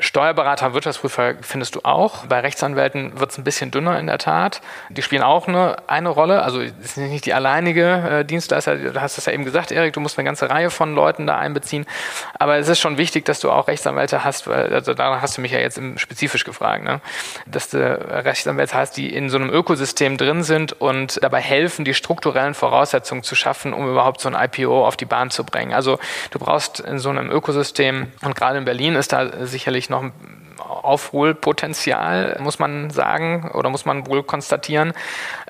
Steuerberater, 0.00 0.72
Wirtschaftsprüfer 0.72 1.34
findest 1.42 1.74
du 1.74 1.80
auch. 1.82 2.24
Bei 2.26 2.40
Rechtsanwälten 2.40 3.20
wird 3.20 3.30
es 3.30 3.38
ein 3.38 3.44
bisschen 3.44 3.70
dünner 3.70 3.98
in 3.98 4.06
der 4.06 4.16
Tat. 4.16 4.62
Die 4.88 5.02
spielen 5.02 5.22
auch 5.22 5.46
eine, 5.46 5.76
eine 5.88 6.08
Rolle. 6.08 6.42
Also 6.42 6.62
es 6.62 6.94
sind 6.94 7.10
nicht 7.10 7.26
die 7.26 7.34
alleinige 7.34 8.20
äh, 8.20 8.24
Dienstleister. 8.24 8.76
Du 8.76 9.00
hast 9.00 9.18
es 9.18 9.26
ja 9.26 9.32
eben 9.34 9.44
gesagt, 9.44 9.72
Erik, 9.72 9.92
du 9.92 10.00
musst 10.00 10.18
eine 10.18 10.24
ganze 10.24 10.48
Reihe 10.48 10.70
von 10.70 10.94
Leuten 10.94 11.26
da 11.26 11.36
einbeziehen. 11.36 11.84
Aber 12.38 12.56
es 12.56 12.68
ist 12.68 12.80
schon 12.80 12.96
wichtig, 12.96 13.26
dass 13.26 13.40
du 13.40 13.50
auch 13.50 13.68
Rechtsanwälte 13.68 14.24
hast, 14.24 14.46
weil 14.46 14.72
also 14.72 14.94
daran 14.94 15.20
hast 15.20 15.36
du 15.36 15.42
mich 15.42 15.52
ja 15.52 15.58
jetzt 15.58 15.78
spezifisch 15.96 16.44
gefragt, 16.44 16.82
ne? 16.82 17.02
dass 17.46 17.68
du 17.68 17.78
Rechtsanwälte 17.78 18.74
hast, 18.74 18.96
die 18.96 19.14
in 19.14 19.28
so 19.28 19.36
einem 19.36 19.50
Ökosystem 19.50 20.16
drin 20.16 20.42
sind 20.42 20.72
und 20.80 21.22
dabei 21.22 21.42
helfen, 21.42 21.84
die 21.84 21.92
strukturellen 21.92 22.54
Voraussetzungen 22.54 23.22
zu 23.22 23.34
schaffen, 23.34 23.74
um 23.74 23.90
überhaupt 23.90 24.22
so 24.22 24.30
ein 24.30 24.34
IPO 24.34 24.86
auf 24.86 24.96
die 24.96 25.04
Bahn 25.04 25.30
zu 25.30 25.44
bringen. 25.44 25.74
Also 25.74 25.98
du 26.30 26.38
brauchst 26.38 26.80
in 26.80 26.98
so 26.98 27.10
einem 27.10 27.30
Ökosystem, 27.30 28.12
und 28.22 28.34
gerade 28.34 28.56
in 28.56 28.64
Berlin 28.64 28.94
ist 28.94 29.12
da 29.12 29.44
sicherlich 29.46 29.89
noch 29.90 30.02
ein 30.02 30.12
Aufholpotenzial, 30.60 32.38
muss 32.40 32.58
man 32.58 32.90
sagen, 32.90 33.50
oder 33.54 33.70
muss 33.70 33.84
man 33.84 34.06
wohl 34.06 34.22
konstatieren, 34.22 34.92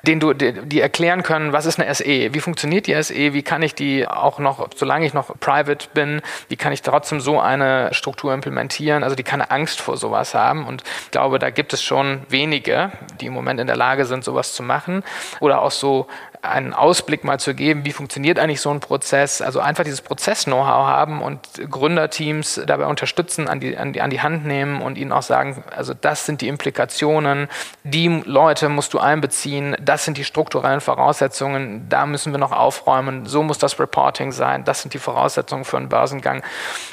den 0.03 0.19
du, 0.19 0.33
die 0.33 0.81
erklären 0.81 1.23
können, 1.23 1.53
was 1.53 1.65
ist 1.65 1.79
eine 1.79 1.93
SE, 1.93 2.05
wie 2.05 2.39
funktioniert 2.39 2.87
die 2.87 3.01
SE, 3.03 3.33
wie 3.33 3.43
kann 3.43 3.61
ich 3.61 3.75
die 3.75 4.07
auch 4.07 4.39
noch, 4.39 4.67
solange 4.75 5.05
ich 5.05 5.13
noch 5.13 5.39
private 5.39 5.87
bin, 5.93 6.21
wie 6.49 6.55
kann 6.55 6.73
ich 6.73 6.81
trotzdem 6.81 7.19
so 7.19 7.39
eine 7.39 7.93
Struktur 7.93 8.33
implementieren, 8.33 9.03
also 9.03 9.15
die 9.15 9.23
keine 9.23 9.51
Angst 9.51 9.81
vor 9.81 9.97
sowas 9.97 10.33
haben 10.33 10.65
und 10.65 10.83
ich 11.05 11.11
glaube, 11.11 11.39
da 11.39 11.49
gibt 11.49 11.73
es 11.73 11.83
schon 11.83 12.21
wenige, 12.29 12.91
die 13.19 13.27
im 13.27 13.33
Moment 13.33 13.59
in 13.59 13.67
der 13.67 13.77
Lage 13.77 14.05
sind, 14.05 14.23
sowas 14.23 14.53
zu 14.53 14.63
machen 14.63 15.03
oder 15.39 15.61
auch 15.61 15.71
so 15.71 16.07
einen 16.41 16.73
Ausblick 16.73 17.23
mal 17.23 17.39
zu 17.39 17.53
geben, 17.53 17.85
wie 17.85 17.91
funktioniert 17.91 18.39
eigentlich 18.39 18.61
so 18.61 18.71
ein 18.71 18.79
Prozess. 18.79 19.41
Also 19.41 19.59
einfach 19.59 19.83
dieses 19.83 20.01
Prozess-Know-how 20.01 20.87
haben 20.87 21.21
und 21.21 21.39
Gründerteams 21.69 22.61
dabei 22.65 22.87
unterstützen, 22.87 23.47
an 23.47 23.59
die, 23.59 23.77
an, 23.77 23.93
die, 23.93 24.01
an 24.01 24.09
die 24.09 24.21
Hand 24.21 24.45
nehmen 24.45 24.81
und 24.81 24.97
ihnen 24.97 25.11
auch 25.11 25.21
sagen, 25.21 25.63
also 25.75 25.93
das 25.93 26.25
sind 26.25 26.41
die 26.41 26.47
Implikationen, 26.47 27.47
die 27.83 28.07
Leute 28.25 28.69
musst 28.69 28.93
du 28.93 28.99
einbeziehen, 28.99 29.75
das 29.79 30.05
sind 30.05 30.17
die 30.17 30.23
strukturellen 30.23 30.81
Voraussetzungen, 30.81 31.87
da 31.89 32.07
müssen 32.07 32.33
wir 32.33 32.39
noch 32.39 32.51
aufräumen, 32.51 33.27
so 33.27 33.43
muss 33.43 33.59
das 33.59 33.79
Reporting 33.79 34.31
sein, 34.31 34.63
das 34.63 34.81
sind 34.81 34.95
die 34.95 34.99
Voraussetzungen 34.99 35.63
für 35.63 35.77
einen 35.77 35.89
Börsengang, 35.89 36.41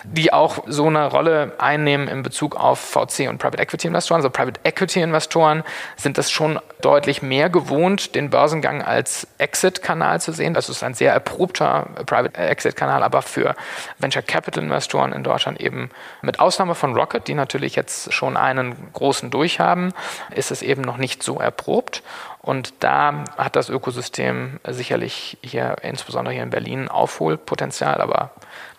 die 0.04 0.32
auch 0.32 0.64
so 0.66 0.86
eine 0.86 1.06
Rolle 1.06 1.54
einnehmen 1.58 2.06
in 2.08 2.22
Bezug 2.22 2.54
auf 2.56 2.78
VC 2.80 3.28
und 3.28 3.38
Private 3.38 3.62
Equity 3.62 3.88
Investoren. 3.88 4.18
Also 4.18 4.30
Private 4.30 4.60
Equity 4.64 5.00
Investoren 5.00 5.64
sind 5.96 6.18
das 6.18 6.30
schon 6.30 6.60
deutlich 6.80 7.22
mehr 7.22 7.50
gewohnt, 7.50 8.14
den 8.14 8.30
Börsengang 8.30 8.82
als 8.82 9.26
Exit-Kanal 9.38 10.20
zu 10.20 10.32
sehen. 10.32 10.54
Das 10.54 10.68
ist 10.68 10.82
ein 10.82 10.94
sehr 10.94 11.12
erprobter 11.12 11.88
Private 12.06 12.38
Exit-Kanal, 12.38 13.02
aber 13.02 13.22
für 13.22 13.56
Venture 13.98 14.22
Capital 14.22 14.62
Investoren 14.62 15.12
in 15.12 15.24
Deutschland 15.24 15.60
eben 15.60 15.90
mit 16.22 16.40
Ausnahme 16.40 16.74
von 16.74 16.94
Rocket, 16.94 17.26
die 17.26 17.34
natürlich 17.34 17.74
jetzt 17.74 18.12
schon 18.12 18.36
einen 18.36 18.92
großen 18.92 19.30
durchhaben, 19.30 19.92
ist 20.34 20.50
es 20.50 20.62
eben 20.62 20.82
noch 20.82 20.96
nicht 20.96 21.22
so 21.22 21.38
erprobt. 21.38 22.02
Und 22.40 22.72
da 22.80 23.24
hat 23.36 23.56
das 23.56 23.68
Ökosystem 23.68 24.60
sicherlich 24.66 25.38
hier, 25.42 25.76
insbesondere 25.82 26.32
hier 26.32 26.44
in 26.44 26.50
Berlin, 26.50 26.88
Aufholpotenzial, 26.88 28.00
aber 28.00 28.30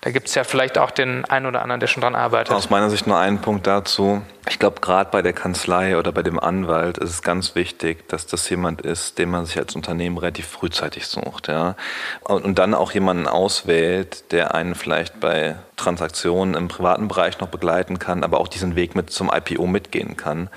da 0.01 0.12
gibt 0.12 0.30
es 0.30 0.36
ja 0.36 0.45
vielleicht 0.45 0.78
auch 0.78 0.91
den 0.91 1.26
einen 1.26 1.45
oder 1.45 1.62
anderen, 1.62 1.82
der 1.82 1.88
schon 1.88 2.01
dran 2.01 2.16
arbeitet. 2.16 2.55
Aus 2.55 2.70
meiner 2.70 2.89
Sicht 2.89 3.05
nur 3.05 3.18
einen 3.18 3.39
Punkt 3.41 3.68
dazu. 3.68 4.22
Ich 4.47 4.57
glaube, 4.57 4.80
gerade 4.80 5.12
bei 5.12 5.22
der 5.22 5.34
Kanzlei 5.34 5.97
oder 5.97 6.14
bei 6.14 6.24
dem 6.24 6.39
Anwalt 6.39 6.97
ist 6.97 7.10
es 7.10 7.22
ganz 7.22 7.53
wichtig, 7.53 8.07
dass 8.07 8.26
das 8.26 8.49
jemand 8.49 8.82
ist, 8.82 9.20
den 9.20 9.30
man 9.30 9.45
sich 9.45 9.57
als 9.57 9.76
Unternehmen 9.76 10.18
relativ 10.18 10.47
frühzeitig 10.47 11.07
sucht. 11.07 11.49
Ja? 11.49 11.76
Und, 12.22 12.57
dann 12.60 12.74
auch 12.74 12.93
jemanden 12.93 13.28
auswählt, 13.28 14.32
der 14.32 14.55
einen 14.55 14.74
vielleicht 14.74 15.20
bei 15.20 15.57
Transaktionen 15.76 16.55
im 16.55 16.70
privaten 16.70 17.10
Bereich 17.10 17.39
noch 17.39 17.49
begleiten 17.49 17.99
kann, 17.99 18.24
aber 18.24 18.39
auch 18.39 18.47
diesen 18.47 18.76
Weg 18.76 18.95
mit 18.95 19.12
zum 19.12 19.30
IPO 19.34 19.68
mitgehen 19.68 20.16
kann. 20.16 20.49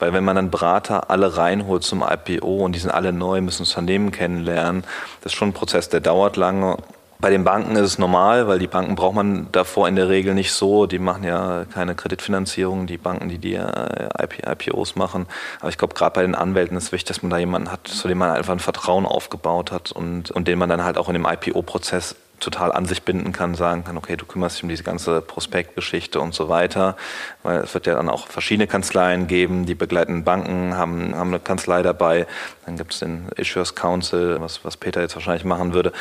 Weil 0.00 0.12
wenn 0.12 0.24
man 0.24 0.36
dann 0.36 0.50
Berater 0.50 1.10
alle 1.10 1.36
reinholt 1.36 1.84
zum 1.84 2.02
IPO 2.02 2.64
und 2.64 2.72
die 2.74 2.80
sind 2.80 2.90
alle 2.90 3.12
neu, 3.12 3.40
müssen 3.40 3.62
das 3.62 3.70
Unternehmen 3.70 4.10
kennenlernen, 4.10 4.84
das 5.22 5.32
ist 5.32 5.38
schon 5.38 5.50
ein 5.50 5.54
Prozess, 5.54 5.88
der 5.88 6.00
dauert 6.00 6.36
lange 6.36 6.76
bei 7.20 7.30
den 7.30 7.44
Banken 7.44 7.76
ist 7.76 7.82
es 7.82 7.98
normal, 7.98 8.48
weil 8.48 8.58
die 8.58 8.66
Banken 8.66 8.94
braucht 8.94 9.14
man 9.14 9.48
davor 9.52 9.88
in 9.88 9.96
der 9.96 10.08
Regel 10.08 10.34
nicht 10.34 10.52
so. 10.52 10.86
Die 10.86 10.98
machen 10.98 11.22
ja 11.22 11.66
keine 11.72 11.94
Kreditfinanzierung, 11.94 12.86
die 12.86 12.96
Banken, 12.96 13.28
die 13.28 13.38
die 13.38 13.54
äh, 13.54 14.08
IPOs 14.46 14.96
machen. 14.96 15.26
Aber 15.60 15.68
ich 15.68 15.76
glaube, 15.76 15.94
gerade 15.94 16.14
bei 16.14 16.22
den 16.22 16.34
Anwälten 16.34 16.76
ist 16.76 16.92
wichtig, 16.92 17.08
dass 17.08 17.22
man 17.22 17.30
da 17.30 17.38
jemanden 17.38 17.70
hat, 17.70 17.86
zu 17.86 18.08
dem 18.08 18.18
man 18.18 18.30
einfach 18.30 18.52
ein 18.52 18.58
Vertrauen 18.58 19.04
aufgebaut 19.04 19.70
hat 19.70 19.92
und, 19.92 20.30
und 20.30 20.48
den 20.48 20.58
man 20.58 20.70
dann 20.70 20.82
halt 20.82 20.96
auch 20.96 21.08
in 21.08 21.14
dem 21.14 21.26
IPO-Prozess 21.26 22.16
total 22.40 22.72
an 22.72 22.86
sich 22.86 23.02
binden 23.02 23.32
kann, 23.32 23.54
sagen 23.54 23.84
kann, 23.84 23.96
okay, 23.96 24.16
du 24.16 24.26
kümmerst 24.26 24.56
dich 24.56 24.62
um 24.62 24.68
diese 24.68 24.82
ganze 24.82 25.20
Prospektgeschichte 25.20 26.20
und 26.20 26.34
so 26.34 26.48
weiter, 26.48 26.96
weil 27.42 27.58
es 27.60 27.74
wird 27.74 27.86
ja 27.86 27.94
dann 27.94 28.08
auch 28.08 28.26
verschiedene 28.26 28.66
Kanzleien 28.66 29.26
geben, 29.26 29.66
die 29.66 29.74
begleitenden 29.74 30.24
Banken 30.24 30.76
haben, 30.76 31.14
haben 31.14 31.28
eine 31.28 31.40
Kanzlei 31.40 31.82
dabei, 31.82 32.26
dann 32.66 32.76
gibt 32.76 32.92
es 32.92 33.00
den 33.00 33.28
Issuers 33.36 33.74
Council, 33.74 34.40
was, 34.40 34.64
was 34.64 34.76
Peter 34.76 35.00
jetzt 35.00 35.14
wahrscheinlich 35.14 35.44
machen 35.44 35.74
würde 35.74 35.92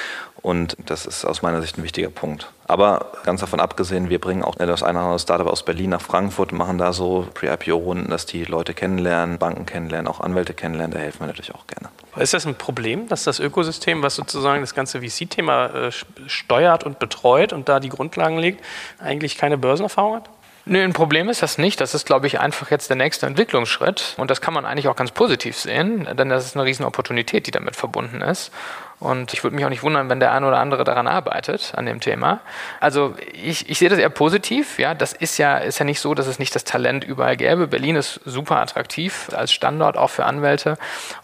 und 0.41 0.75
das 0.85 1.05
ist 1.05 1.25
aus 1.25 1.41
meiner 1.41 1.61
Sicht 1.61 1.77
ein 1.77 1.83
wichtiger 1.83 2.09
Punkt. 2.09 2.51
Aber 2.67 3.13
ganz 3.23 3.41
davon 3.41 3.59
abgesehen, 3.59 4.09
wir 4.09 4.19
bringen 4.19 4.43
auch 4.43 4.55
das 4.55 4.83
eine 4.83 4.99
oder 4.99 5.05
andere 5.05 5.19
Startup 5.19 5.47
aus 5.47 5.63
Berlin 5.63 5.89
nach 5.89 6.01
Frankfurt 6.01 6.51
und 6.51 6.57
machen 6.57 6.77
da 6.77 6.93
so 6.93 7.27
Pre-IPO-Runden, 7.33 8.09
dass 8.09 8.25
die 8.25 8.43
Leute 8.45 8.73
kennenlernen, 8.73 9.39
Banken 9.39 9.65
kennenlernen, 9.65 10.07
auch 10.07 10.19
Anwälte 10.19 10.53
kennenlernen, 10.53 10.93
da 10.95 10.99
helfen 10.99 11.21
wir 11.21 11.27
natürlich 11.27 11.53
auch 11.53 11.65
gerne. 11.67 11.89
Ist 12.17 12.33
das 12.33 12.45
ein 12.45 12.55
Problem, 12.55 13.07
dass 13.07 13.23
das 13.23 13.39
Ökosystem, 13.39 14.03
was 14.03 14.15
sozusagen 14.15 14.61
das 14.61 14.75
ganze 14.75 15.01
VC-Thema 15.01 15.67
äh, 15.67 15.91
steuert 16.27 16.83
und 16.83 16.99
betreut 16.99 17.53
und 17.53 17.69
da 17.69 17.79
die 17.79 17.89
Grundlagen 17.89 18.37
legt, 18.37 18.63
eigentlich 18.99 19.37
keine 19.37 19.57
Börsenerfahrung 19.57 20.15
hat? 20.15 20.29
Nö, 20.65 20.83
ein 20.83 20.93
Problem 20.93 21.29
ist 21.29 21.41
das 21.41 21.57
nicht. 21.57 21.81
Das 21.81 21.95
ist, 21.95 22.05
glaube 22.05 22.27
ich, 22.27 22.39
einfach 22.39 22.69
jetzt 22.69 22.89
der 22.89 22.97
nächste 22.97 23.25
Entwicklungsschritt. 23.25 24.13
Und 24.17 24.29
das 24.29 24.39
kann 24.39 24.53
man 24.53 24.65
eigentlich 24.65 24.87
auch 24.87 24.95
ganz 24.95 25.11
positiv 25.11 25.57
sehen, 25.57 26.07
denn 26.15 26.29
das 26.29 26.45
ist 26.45 26.55
eine 26.55 26.65
riesen 26.65 26.85
Opportunität, 26.85 27.47
die 27.47 27.51
damit 27.51 27.75
verbunden 27.75 28.21
ist. 28.21 28.51
Und 29.00 29.34
ich 29.34 29.43
würde 29.43 29.56
mich 29.56 29.64
auch 29.64 29.70
nicht 29.70 29.84
wundern, 29.84 30.10
wenn 30.10 30.20
der 30.20 30.34
eine 30.34 30.45
oder 30.45 30.60
andere 30.60 30.84
daran 30.84 31.08
arbeitet, 31.08 31.72
an 31.76 31.86
dem 31.86 32.02
Thema. 32.02 32.41
Also 32.82 33.16
ich, 33.32 33.70
ich 33.70 33.80
sehe 33.80 33.88
das 33.88 33.97
eher 33.97 34.10
positiv. 34.10 34.78
Ja, 34.78 34.93
das 34.93 35.14
ist 35.14 35.38
ja, 35.38 35.58
ist 35.58 35.80
ja 35.80 35.86
nicht 35.86 36.02
so, 36.02 36.14
dass 36.14 36.28
es 36.28 36.38
nicht 36.38 36.54
das 36.54 36.66
Talent 36.66 37.06
überall 37.06 37.38
gäbe. 37.38 37.68
Berlin 37.68 37.95
ist 37.95 38.20
super 38.26 38.58
attraktiv 38.58 39.30
als 39.34 39.54
Standort, 39.54 39.97
auch 39.97 40.10
für 40.10 40.26
Anwälte. 40.26 40.78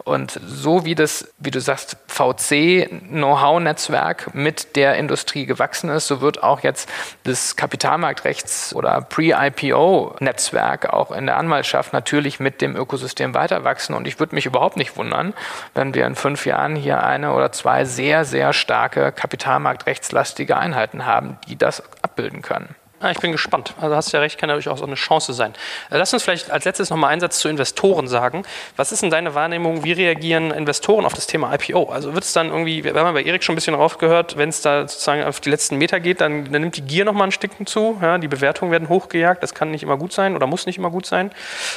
Und 0.06 0.40
so 0.46 0.86
wie 0.86 0.96
das, 0.96 1.34
wie 1.38 1.52
du 1.52 1.60
sagst, 1.60 1.98
VC-Know-how-Netzwerk 2.08 4.34
mit 4.34 4.78
der 4.78 4.96
Industrie 4.96 5.46
gewachsen 5.46 5.90
ist, 5.90 6.08
so 6.08 6.22
wird 6.22 6.44
auch 6.44 6.62
jetzt 6.62 6.90
das 7.24 7.58
Kapitalmarktrechts- 7.58 8.74
oder 8.74 9.02
Pre-IPO-Netzwerk 9.02 10.94
auch 10.94 11.12
in 11.12 11.26
der 11.26 11.38
Anwaltschaft 11.38 11.92
natürlich 11.92 12.40
mit 12.40 12.62
dem 12.62 12.78
Ökosystem 12.78 13.34
weiter 13.34 13.66
wachsen. 13.66 13.96
Und 13.96 14.08
ich 14.08 14.18
würde 14.18 14.34
mich 14.34 14.46
überhaupt 14.46 14.78
nicht 14.78 14.96
wundern, 14.96 15.34
wenn 15.74 15.94
wir 15.94 16.06
in 16.06 16.16
fünf 16.16 16.46
Jahren 16.46 16.78
hier 16.78 17.04
eine 17.04 17.34
oder 17.34 17.52
zwei 17.52 17.65
zwei 17.66 17.84
sehr, 17.84 18.26
sehr 18.26 18.54
starke 18.54 19.12
kapitalmarktrechtslastige 19.12 20.56
Einheiten 20.56 21.08
haben, 21.08 21.40
die 21.48 21.56
das 21.56 21.82
abbilden 22.04 22.44
können. 22.44 22.76
Ja, 23.02 23.12
ich 23.12 23.20
bin 23.20 23.34
gespannt. 23.34 23.74
Also 23.80 23.96
hast 23.96 24.12
ja 24.14 24.20
recht, 24.20 24.40
kann 24.40 24.48
natürlich 24.48 24.70
auch 24.70 24.78
so 24.78 24.86
eine 24.86 24.96
Chance 24.96 25.34
sein. 25.34 25.54
Äh, 25.92 25.98
lass 25.98 26.14
uns 26.14 26.24
vielleicht 26.24 26.50
als 26.50 26.64
letztes 26.64 26.90
nochmal 26.90 27.12
einen 27.12 27.20
Satz 27.20 27.40
zu 27.40 27.50
Investoren 27.50 28.08
sagen. 28.08 28.44
Was 28.78 28.92
ist 28.92 29.02
denn 29.04 29.10
deine 29.10 29.36
Wahrnehmung? 29.36 29.84
Wie 29.84 29.92
reagieren 29.92 30.52
Investoren 30.52 31.06
auf 31.06 31.14
das 31.14 31.28
Thema 31.28 31.54
IPO? 31.54 31.92
Also 31.92 32.14
wird 32.14 32.24
es 32.24 32.32
dann 32.32 32.48
irgendwie, 32.48 32.84
wir 32.84 32.96
haben 32.96 33.14
bei 33.14 33.24
Erik 33.24 33.44
schon 33.44 33.54
ein 33.54 33.58
bisschen 33.58 33.76
raufgehört, 33.76 34.38
wenn 34.38 34.50
es 34.50 34.62
da 34.62 34.88
sozusagen 34.88 35.24
auf 35.24 35.42
die 35.42 35.50
letzten 35.50 35.78
Meter 35.78 36.00
geht, 36.00 36.22
dann, 36.22 36.52
dann 36.52 36.62
nimmt 36.62 36.78
die 36.78 36.84
Gier 36.84 37.04
nochmal 37.04 37.28
ein 37.28 37.32
Stück 37.32 37.52
zu. 37.66 38.00
Ja, 38.02 38.18
die 38.18 38.30
Bewertungen 38.30 38.72
werden 38.72 38.88
hochgejagt. 38.88 39.44
Das 39.44 39.54
kann 39.54 39.72
nicht 39.72 39.84
immer 39.84 39.98
gut 39.98 40.14
sein 40.14 40.36
oder 40.36 40.48
muss 40.48 40.66
nicht 40.66 40.78
immer 40.78 40.90
gut 40.90 41.06
sein. 41.06 41.32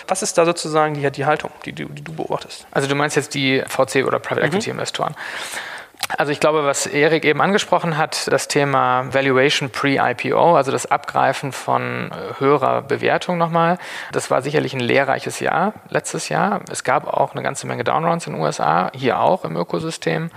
Was 0.07 0.23
ist 0.23 0.39
da 0.39 0.45
sozusagen 0.45 0.95
die, 0.95 1.11
die 1.11 1.27
Haltung, 1.27 1.51
die, 1.65 1.73
die, 1.73 1.87
die 1.87 2.05
du 2.05 2.13
beobachtest? 2.13 2.67
Also 2.71 2.89
du 2.89 2.95
meinst 2.95 3.17
jetzt 3.17 3.35
die 3.35 3.63
VC 3.67 4.07
oder 4.07 4.21
Private 4.21 4.47
Equity 4.47 4.71
mhm. 4.71 4.77
Investoren. 4.77 5.15
Also 6.17 6.33
ich 6.33 6.41
glaube, 6.41 6.65
was 6.65 6.87
Erik 6.87 7.25
eben 7.27 7.43
angesprochen 7.43 7.99
hat, 7.99 8.33
das 8.33 8.49
Thema 8.49 9.13
Valuation 9.13 9.69
pre-IPO, 9.69 10.57
also 10.57 10.73
das 10.73 10.91
Abgreifen 10.91 11.53
von 11.53 12.11
äh, 12.11 12.41
höherer 12.41 12.81
Bewertung 12.81 13.37
nochmal, 13.37 13.79
das 14.13 14.31
war 14.31 14.41
sicherlich 14.41 14.73
ein 14.73 14.81
lehrreiches 14.81 15.41
Jahr 15.41 15.75
letztes 15.91 16.31
Jahr. 16.31 16.63
Es 16.71 16.83
gab 16.83 17.07
auch 17.07 17.33
eine 17.33 17.43
ganze 17.43 17.67
Menge 17.67 17.85
Downrounds 17.85 18.27
in 18.27 18.33
den 18.33 18.43
USA, 18.43 18.91
hier 18.95 19.21
auch 19.21 19.45
im 19.45 19.57
Ökosystem. 19.57 20.31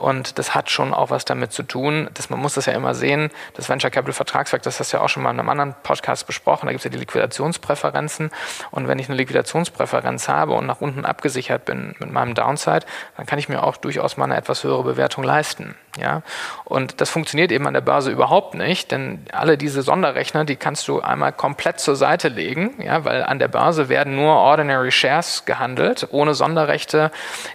Und 0.00 0.38
das 0.38 0.54
hat 0.54 0.70
schon 0.70 0.94
auch 0.94 1.10
was 1.10 1.26
damit 1.26 1.52
zu 1.52 1.62
tun, 1.62 2.08
dass 2.14 2.30
man 2.30 2.40
muss 2.40 2.54
das 2.54 2.64
ja 2.64 2.72
immer 2.72 2.94
sehen, 2.94 3.30
das 3.54 3.68
Venture 3.68 3.90
Capital 3.90 4.14
Vertragswerk, 4.14 4.62
das 4.62 4.80
hast 4.80 4.92
du 4.92 4.96
ja 4.96 5.02
auch 5.02 5.10
schon 5.10 5.22
mal 5.22 5.30
in 5.30 5.38
einem 5.38 5.50
anderen 5.50 5.74
Podcast 5.82 6.26
besprochen, 6.26 6.66
da 6.66 6.72
gibt 6.72 6.80
es 6.80 6.84
ja 6.84 6.90
die 6.90 6.98
Liquidationspräferenzen. 6.98 8.30
Und 8.70 8.88
wenn 8.88 8.98
ich 8.98 9.08
eine 9.08 9.18
Liquidationspräferenz 9.18 10.26
habe 10.26 10.52
und 10.52 10.64
nach 10.64 10.80
unten 10.80 11.04
abgesichert 11.04 11.66
bin 11.66 11.94
mit 11.98 12.10
meinem 12.10 12.34
Downside, 12.34 12.86
dann 13.18 13.26
kann 13.26 13.38
ich 13.38 13.50
mir 13.50 13.62
auch 13.62 13.76
durchaus 13.76 14.16
mal 14.16 14.24
eine 14.24 14.38
etwas 14.38 14.64
höhere 14.64 14.84
Bewertung 14.84 15.22
leisten. 15.22 15.74
Ja? 15.98 16.22
Und 16.64 17.00
das 17.02 17.10
funktioniert 17.10 17.52
eben 17.52 17.66
an 17.66 17.74
der 17.74 17.80
Börse 17.80 18.10
überhaupt 18.10 18.54
nicht, 18.54 18.92
denn 18.92 19.26
alle 19.32 19.58
diese 19.58 19.82
Sonderrechner, 19.82 20.44
die 20.44 20.56
kannst 20.56 20.88
du 20.88 21.00
einmal 21.00 21.32
komplett 21.32 21.78
zur 21.80 21.96
Seite 21.96 22.28
legen, 22.28 22.74
ja? 22.82 23.04
weil 23.04 23.22
an 23.22 23.38
der 23.38 23.48
Börse 23.48 23.88
werden 23.88 24.16
nur 24.16 24.34
Ordinary 24.34 24.92
Shares 24.92 25.44
gehandelt, 25.44 26.08
ohne 26.10 26.34
Sonderrechte. 26.34 27.10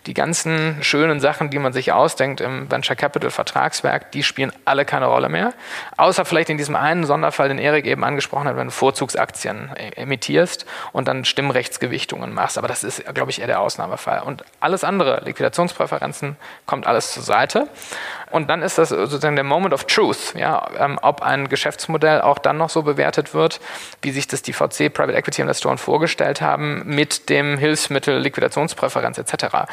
Die 0.05 0.13
ganzen 0.13 0.77
schönen 0.81 1.19
Sachen, 1.19 1.49
die 1.49 1.59
man 1.59 1.73
sich 1.73 1.91
ausdenkt, 1.91 2.34
anfängt 2.36 2.41
im 2.41 2.71
Venture 2.71 2.95
Capital 2.95 3.29
Vertragswerk, 3.31 4.11
die 4.11 4.23
spielen 4.23 4.51
alle 4.65 4.86
keine 4.86 5.07
Rolle 5.07 5.29
mehr. 5.29 5.53
Außer 5.97 6.25
vielleicht 6.25 6.49
in 6.49 6.57
diesem 6.57 6.75
einen 6.75 7.05
Sonderfall, 7.05 7.49
den 7.49 7.59
Erik 7.59 7.86
eben 7.86 8.03
angesprochen 8.03 8.47
hat, 8.47 8.57
wenn 8.57 8.67
du 8.67 8.71
Vorzugsaktien 8.71 9.69
emittierst 9.95 10.65
und 10.91 11.07
dann 11.07 11.25
Stimmrechtsgewichtungen 11.25 12.33
machst. 12.33 12.57
Aber 12.57 12.67
das 12.67 12.83
ist, 12.83 13.03
glaube 13.13 13.31
ich, 13.31 13.41
eher 13.41 13.47
der 13.47 13.59
Ausnahmefall. 13.59 14.21
Und 14.21 14.43
alles 14.59 14.83
andere, 14.83 15.21
Liquidationspräferenzen, 15.23 16.38
kommt 16.65 16.88
alles 16.88 17.13
zur 17.13 17.23
Seite. 17.23 17.67
Und 18.31 18.49
dann 18.49 18.61
ist 18.61 18.77
das 18.77 18.89
sozusagen 18.89 19.36
der 19.36 19.45
Moment 19.45 19.73
of 19.73 19.86
Truth, 19.86 20.33
ja, 20.36 20.67
ähm, 20.77 20.99
ob 21.01 21.21
ein 21.21 21.47
Geschäftsmodell 21.47 22.21
auch 22.21 22.39
dann 22.39 22.57
noch 22.57 22.69
so 22.69 22.81
bewertet 22.81 23.33
wird, 23.33 23.61
wie 24.01 24.11
sich 24.11 24.27
das 24.27 24.41
die 24.41 24.51
VC 24.51 24.91
Private 24.93 25.13
Equity 25.13 25.41
Investoren 25.41 25.77
vorgestellt 25.77 26.41
haben, 26.41 26.83
mit 26.86 27.29
dem 27.29 27.57
Hilfsmittel 27.57 28.17
Liquidationspräferenz 28.17 29.17
etc. 29.17 29.69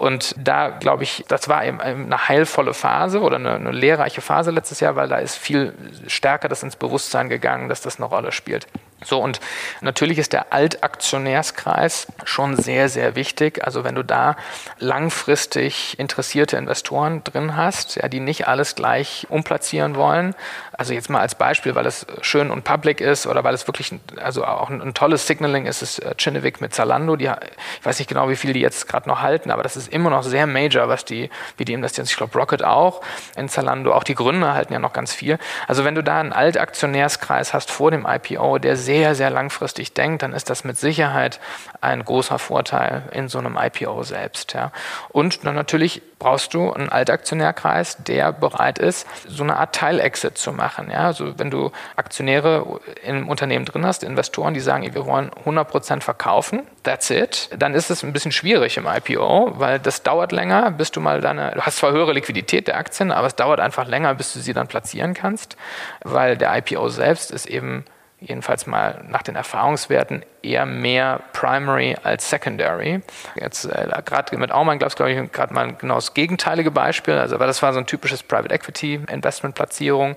Und 0.00 0.34
da 0.38 0.70
glaube 0.70 1.02
ich, 1.02 1.26
das 1.28 1.50
war 1.50 1.62
eben 1.62 1.78
eine 1.78 2.26
heilvolle 2.26 2.72
Phase 2.72 3.20
oder 3.20 3.36
eine, 3.36 3.56
eine 3.56 3.70
lehrreiche 3.70 4.22
Phase 4.22 4.50
letztes 4.50 4.80
Jahr, 4.80 4.96
weil 4.96 5.08
da 5.08 5.18
ist 5.18 5.36
viel 5.36 5.74
stärker 6.06 6.48
das 6.48 6.62
ins 6.62 6.74
Bewusstsein 6.74 7.28
gegangen, 7.28 7.68
dass 7.68 7.82
das 7.82 7.98
eine 7.98 8.06
Rolle 8.06 8.32
spielt. 8.32 8.66
So, 9.02 9.18
und 9.18 9.40
natürlich 9.80 10.18
ist 10.18 10.34
der 10.34 10.52
Altaktionärskreis 10.52 12.08
schon 12.24 12.56
sehr, 12.56 12.90
sehr 12.90 13.14
wichtig. 13.14 13.64
Also 13.64 13.82
wenn 13.82 13.94
du 13.94 14.04
da 14.04 14.36
langfristig 14.78 15.98
interessierte 15.98 16.58
Investoren 16.58 17.24
drin 17.24 17.56
hast, 17.56 17.96
ja, 17.96 18.08
die 18.08 18.20
nicht 18.20 18.46
alles 18.46 18.74
gleich 18.74 19.26
umplatzieren 19.30 19.96
wollen. 19.96 20.34
Also 20.72 20.92
jetzt 20.92 21.08
mal 21.08 21.20
als 21.20 21.34
Beispiel, 21.34 21.74
weil 21.74 21.86
es 21.86 22.06
schön 22.20 22.50
und 22.50 22.64
public 22.64 23.00
ist 23.00 23.26
oder 23.26 23.42
weil 23.42 23.54
es 23.54 23.66
wirklich 23.66 23.94
also 24.16 24.44
auch 24.44 24.68
ein, 24.68 24.82
ein 24.82 24.94
tolles 24.94 25.26
Signaling 25.26 25.66
ist, 25.66 25.82
ist 25.82 25.98
äh, 26.00 26.14
Chinnevik 26.16 26.60
mit 26.60 26.74
Zalando. 26.74 27.16
Die, 27.16 27.24
ich 27.24 27.86
weiß 27.86 27.98
nicht 27.98 28.08
genau, 28.08 28.28
wie 28.28 28.36
viel 28.36 28.52
die 28.52 28.60
jetzt 28.60 28.86
gerade 28.86 29.08
noch 29.08 29.22
halten, 29.22 29.50
aber 29.50 29.62
das 29.62 29.76
ist 29.76 29.88
immer 29.92 30.10
noch 30.10 30.22
sehr 30.22 30.46
major, 30.46 30.88
was 30.88 31.06
die, 31.06 31.30
wie 31.56 31.64
die 31.64 31.72
investieren. 31.72 32.06
Ich 32.06 32.16
glaube, 32.16 32.36
Rocket 32.38 32.64
auch 32.64 33.00
in 33.36 33.48
Zalando. 33.48 33.92
Auch 33.94 34.04
die 34.04 34.14
Gründer 34.14 34.52
halten 34.52 34.74
ja 34.74 34.78
noch 34.78 34.92
ganz 34.92 35.14
viel. 35.14 35.38
Also 35.66 35.84
wenn 35.84 35.94
du 35.94 36.02
da 36.02 36.20
einen 36.20 36.32
Altaktionärskreis 36.32 37.54
hast 37.54 37.70
vor 37.70 37.90
dem 37.90 38.06
IPO, 38.06 38.58
der 38.58 38.76
sehr 38.76 38.89
sehr, 38.90 39.14
sehr 39.14 39.30
langfristig 39.30 39.94
denkt, 39.94 40.24
dann 40.24 40.32
ist 40.32 40.50
das 40.50 40.64
mit 40.64 40.76
Sicherheit 40.76 41.38
ein 41.80 42.04
großer 42.04 42.40
Vorteil 42.40 43.04
in 43.12 43.28
so 43.28 43.38
einem 43.38 43.56
IPO 43.56 44.02
selbst. 44.02 44.52
Ja. 44.52 44.72
Und 45.10 45.46
dann 45.46 45.54
natürlich 45.54 46.02
brauchst 46.18 46.54
du 46.54 46.72
einen 46.72 46.88
Altaktionärkreis, 46.88 47.98
der 47.98 48.32
bereit 48.32 48.80
ist, 48.80 49.06
so 49.28 49.44
eine 49.44 49.58
Art 49.58 49.76
Teilexit 49.76 50.36
zu 50.36 50.50
machen. 50.50 50.90
Ja. 50.90 51.06
Also 51.06 51.38
wenn 51.38 51.52
du 51.52 51.70
Aktionäre 51.94 52.80
im 53.04 53.28
Unternehmen 53.28 53.64
drin 53.64 53.86
hast, 53.86 54.02
Investoren, 54.02 54.54
die 54.54 54.60
sagen, 54.60 54.92
wir 54.92 55.06
wollen 55.06 55.30
100% 55.44 56.00
verkaufen, 56.00 56.66
that's 56.82 57.10
it, 57.10 57.48
dann 57.56 57.74
ist 57.74 57.92
es 57.92 58.02
ein 58.02 58.12
bisschen 58.12 58.32
schwierig 58.32 58.76
im 58.76 58.88
IPO, 58.88 59.52
weil 59.60 59.78
das 59.78 60.02
dauert 60.02 60.32
länger, 60.32 60.72
bis 60.72 60.90
du 60.90 61.00
mal 61.00 61.20
deine, 61.20 61.52
du 61.52 61.60
hast 61.60 61.76
zwar 61.76 61.92
höhere 61.92 62.12
Liquidität 62.12 62.66
der 62.66 62.76
Aktien, 62.76 63.12
aber 63.12 63.28
es 63.28 63.36
dauert 63.36 63.60
einfach 63.60 63.86
länger, 63.86 64.16
bis 64.16 64.32
du 64.32 64.40
sie 64.40 64.52
dann 64.52 64.66
platzieren 64.66 65.14
kannst, 65.14 65.56
weil 66.02 66.36
der 66.36 66.56
IPO 66.56 66.88
selbst 66.88 67.30
ist 67.30 67.46
eben 67.46 67.84
jedenfalls 68.20 68.66
mal 68.66 69.02
nach 69.08 69.22
den 69.22 69.36
Erfahrungswerten 69.36 70.24
eher 70.42 70.66
mehr 70.66 71.20
Primary 71.32 71.96
als 72.02 72.28
Secondary. 72.28 73.02
Jetzt 73.34 73.64
äh, 73.64 73.88
gerade 74.04 74.36
mit 74.36 74.52
Aumann 74.52 74.78
gab 74.78 74.88
es, 74.88 74.96
glaube 74.96 75.12
ich, 75.12 75.32
gerade 75.32 75.54
mal 75.54 75.72
genau 75.74 75.96
das 75.96 76.14
gegenteilige 76.14 76.70
Beispiel. 76.70 77.14
Also, 77.14 77.38
weil 77.38 77.46
das 77.46 77.62
war 77.62 77.72
so 77.72 77.78
ein 77.78 77.86
typisches 77.86 78.22
Private 78.22 78.54
Equity 78.54 79.00
Investment 79.10 79.54
Platzierung. 79.54 80.16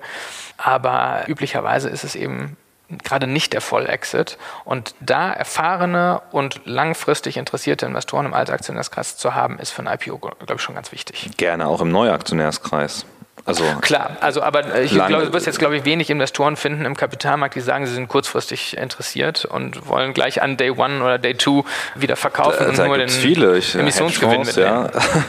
Aber 0.56 1.24
üblicherweise 1.26 1.88
ist 1.88 2.04
es 2.04 2.14
eben 2.14 2.56
gerade 3.02 3.26
nicht 3.26 3.52
der 3.52 3.60
Vollexit. 3.60 4.38
Und 4.64 4.94
da 5.00 5.32
erfahrene 5.32 6.20
und 6.30 6.60
langfristig 6.64 7.36
interessierte 7.36 7.86
Investoren 7.86 8.26
im 8.26 8.34
Altaktionärskreis 8.34 9.16
zu 9.16 9.34
haben, 9.34 9.58
ist 9.58 9.70
für 9.70 9.82
ein 9.82 9.92
IPO, 9.92 10.18
glaube 10.18 10.54
ich, 10.54 10.60
schon 10.60 10.74
ganz 10.74 10.92
wichtig. 10.92 11.30
Gerne 11.36 11.66
auch 11.66 11.80
im 11.80 11.90
Neuaktionärskreis. 11.90 13.06
Also 13.46 13.64
Klar, 13.82 14.16
also 14.20 14.42
aber 14.42 14.80
ich 14.80 14.92
glaube, 14.92 15.26
du 15.26 15.32
wirst 15.34 15.44
jetzt, 15.44 15.58
glaube 15.58 15.76
ich, 15.76 15.84
wenig 15.84 16.08
Investoren 16.08 16.56
finden 16.56 16.86
im 16.86 16.96
Kapitalmarkt, 16.96 17.54
die 17.54 17.60
sagen, 17.60 17.86
sie 17.86 17.92
sind 17.92 18.08
kurzfristig 18.08 18.78
interessiert 18.78 19.44
und 19.44 19.86
wollen 19.86 20.14
gleich 20.14 20.40
an 20.40 20.56
Day 20.56 20.70
One 20.70 21.02
oder 21.02 21.18
Day 21.18 21.34
Two 21.34 21.64
wieder 21.94 22.16
verkaufen 22.16 22.56
da, 22.60 22.68
und 22.70 22.78
da 22.78 22.86
nur 22.86 22.96
den 22.96 23.10
viele. 23.10 23.58
Ich, 23.58 23.74
Emissionsgewinn 23.74 24.42
mitnehmen. 24.42 24.88
Ja. 24.92 25.00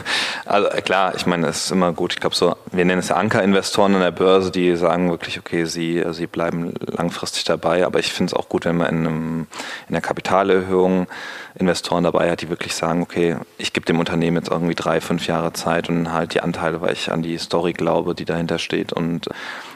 Also 0.46 0.68
klar, 0.68 1.12
ich 1.16 1.26
meine, 1.26 1.48
es 1.48 1.64
ist 1.64 1.70
immer 1.72 1.92
gut. 1.92 2.12
Ich 2.12 2.20
glaube, 2.20 2.36
so 2.36 2.54
wir 2.70 2.84
nennen 2.84 3.00
es 3.00 3.08
ja 3.08 3.16
Ankerinvestoren 3.16 3.96
an 3.96 4.00
der 4.00 4.12
Börse, 4.12 4.52
die 4.52 4.76
sagen 4.76 5.10
wirklich, 5.10 5.40
okay, 5.40 5.64
sie, 5.64 6.04
sie 6.12 6.28
bleiben 6.28 6.72
langfristig 6.86 7.42
dabei. 7.42 7.84
Aber 7.84 7.98
ich 7.98 8.12
finde 8.12 8.30
es 8.30 8.34
auch 8.34 8.48
gut, 8.48 8.64
wenn 8.64 8.76
man 8.76 8.88
in, 8.90 8.98
einem, 8.98 9.46
in 9.88 9.92
der 9.94 10.02
Kapitalerhöhung 10.02 11.08
Investoren 11.58 12.04
dabei 12.04 12.30
hat, 12.30 12.42
die 12.42 12.50
wirklich 12.50 12.74
sagen, 12.74 13.02
okay, 13.02 13.36
ich 13.58 13.72
gebe 13.72 13.86
dem 13.86 13.98
Unternehmen 13.98 14.36
jetzt 14.36 14.50
irgendwie 14.50 14.74
drei, 14.74 15.00
fünf 15.00 15.26
Jahre 15.26 15.52
Zeit 15.52 15.88
und 15.88 16.12
halt 16.12 16.34
die 16.34 16.40
Anteile, 16.40 16.80
weil 16.80 16.92
ich 16.92 17.10
an 17.10 17.22
die 17.22 17.38
Story 17.38 17.72
glaube, 17.72 18.14
die 18.14 18.24
dahinter 18.24 18.58
steht 18.58 18.92
und 18.92 19.28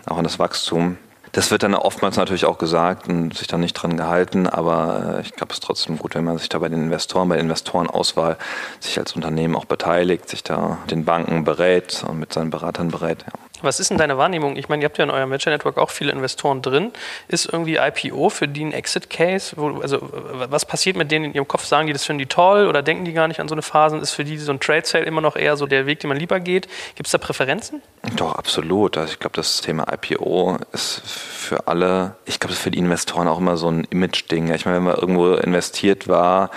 auch 0.06 0.18
an 0.18 0.24
das 0.24 0.38
Wachstum. 0.38 0.98
Das 1.32 1.52
wird 1.52 1.62
dann 1.62 1.74
oftmals 1.74 2.16
natürlich 2.16 2.44
auch 2.44 2.58
gesagt 2.58 3.08
und 3.08 3.34
sich 3.34 3.46
dann 3.46 3.60
nicht 3.60 3.74
dran 3.74 3.96
gehalten, 3.96 4.48
aber 4.48 5.18
äh, 5.18 5.20
ich 5.20 5.32
glaube, 5.32 5.52
es 5.52 5.58
ist 5.58 5.64
trotzdem 5.64 5.96
gut, 5.96 6.16
wenn 6.16 6.24
man 6.24 6.38
sich 6.38 6.48
da 6.48 6.58
bei 6.58 6.68
den 6.68 6.82
Investoren, 6.82 7.28
bei 7.28 7.36
der 7.36 7.44
Investorenauswahl 7.44 8.36
sich 8.80 8.98
als 8.98 9.14
Unternehmen 9.14 9.54
auch 9.54 9.64
beteiligt, 9.64 10.28
sich 10.28 10.42
da 10.42 10.78
den 10.90 11.04
Banken 11.04 11.44
berät 11.44 12.04
und 12.06 12.18
mit 12.18 12.32
seinen 12.32 12.50
Beratern 12.50 12.88
berät. 12.88 13.24
Ja. 13.26 13.49
Was 13.62 13.80
ist 13.80 13.90
denn 13.90 13.98
deine 13.98 14.18
Wahrnehmung? 14.18 14.56
Ich 14.56 14.68
meine, 14.68 14.82
ihr 14.82 14.86
habt 14.86 14.98
ja 14.98 15.04
in 15.04 15.10
eurem 15.10 15.30
Venture 15.30 15.52
Network 15.52 15.78
auch 15.78 15.90
viele 15.90 16.12
Investoren 16.12 16.62
drin. 16.62 16.92
Ist 17.28 17.46
irgendwie 17.52 17.76
IPO 17.76 18.30
für 18.30 18.48
die 18.48 18.64
ein 18.64 18.72
Exit-Case? 18.72 19.56
Also, 19.82 19.98
was 20.00 20.64
passiert 20.64 20.96
mit 20.96 21.10
denen 21.10 21.26
in 21.26 21.34
ihrem 21.34 21.48
Kopf? 21.48 21.64
Sagen 21.64 21.86
die, 21.86 21.92
das 21.92 22.04
finden 22.04 22.18
die 22.18 22.26
toll 22.26 22.66
oder 22.66 22.82
denken 22.82 23.04
die 23.04 23.12
gar 23.12 23.28
nicht 23.28 23.40
an 23.40 23.48
so 23.48 23.54
eine 23.54 23.62
Phase? 23.62 23.96
Ist 23.98 24.12
für 24.12 24.24
die 24.24 24.38
so 24.38 24.52
ein 24.52 24.60
Trade-Sale 24.60 25.04
immer 25.04 25.20
noch 25.20 25.36
eher 25.36 25.56
so 25.56 25.66
der 25.66 25.86
Weg, 25.86 26.00
den 26.00 26.08
man 26.08 26.18
lieber 26.18 26.40
geht? 26.40 26.68
Gibt 26.94 27.06
es 27.06 27.12
da 27.12 27.18
Präferenzen? 27.18 27.82
Doch, 28.16 28.34
absolut. 28.34 28.96
Also 28.96 29.12
ich 29.12 29.18
glaube, 29.18 29.36
das 29.36 29.60
Thema 29.60 29.86
IPO 29.92 30.58
ist 30.72 31.02
für 31.04 31.66
alle, 31.68 32.16
ich 32.24 32.40
glaube, 32.40 32.50
das 32.50 32.58
ist 32.58 32.62
für 32.62 32.70
die 32.70 32.78
Investoren 32.78 33.28
auch 33.28 33.38
immer 33.38 33.56
so 33.56 33.70
ein 33.70 33.84
Image-Ding. 33.90 34.52
Ich 34.54 34.64
meine, 34.64 34.78
wenn 34.78 34.84
man 34.84 34.96
irgendwo 34.96 35.34
investiert 35.34 36.08
war 36.08 36.50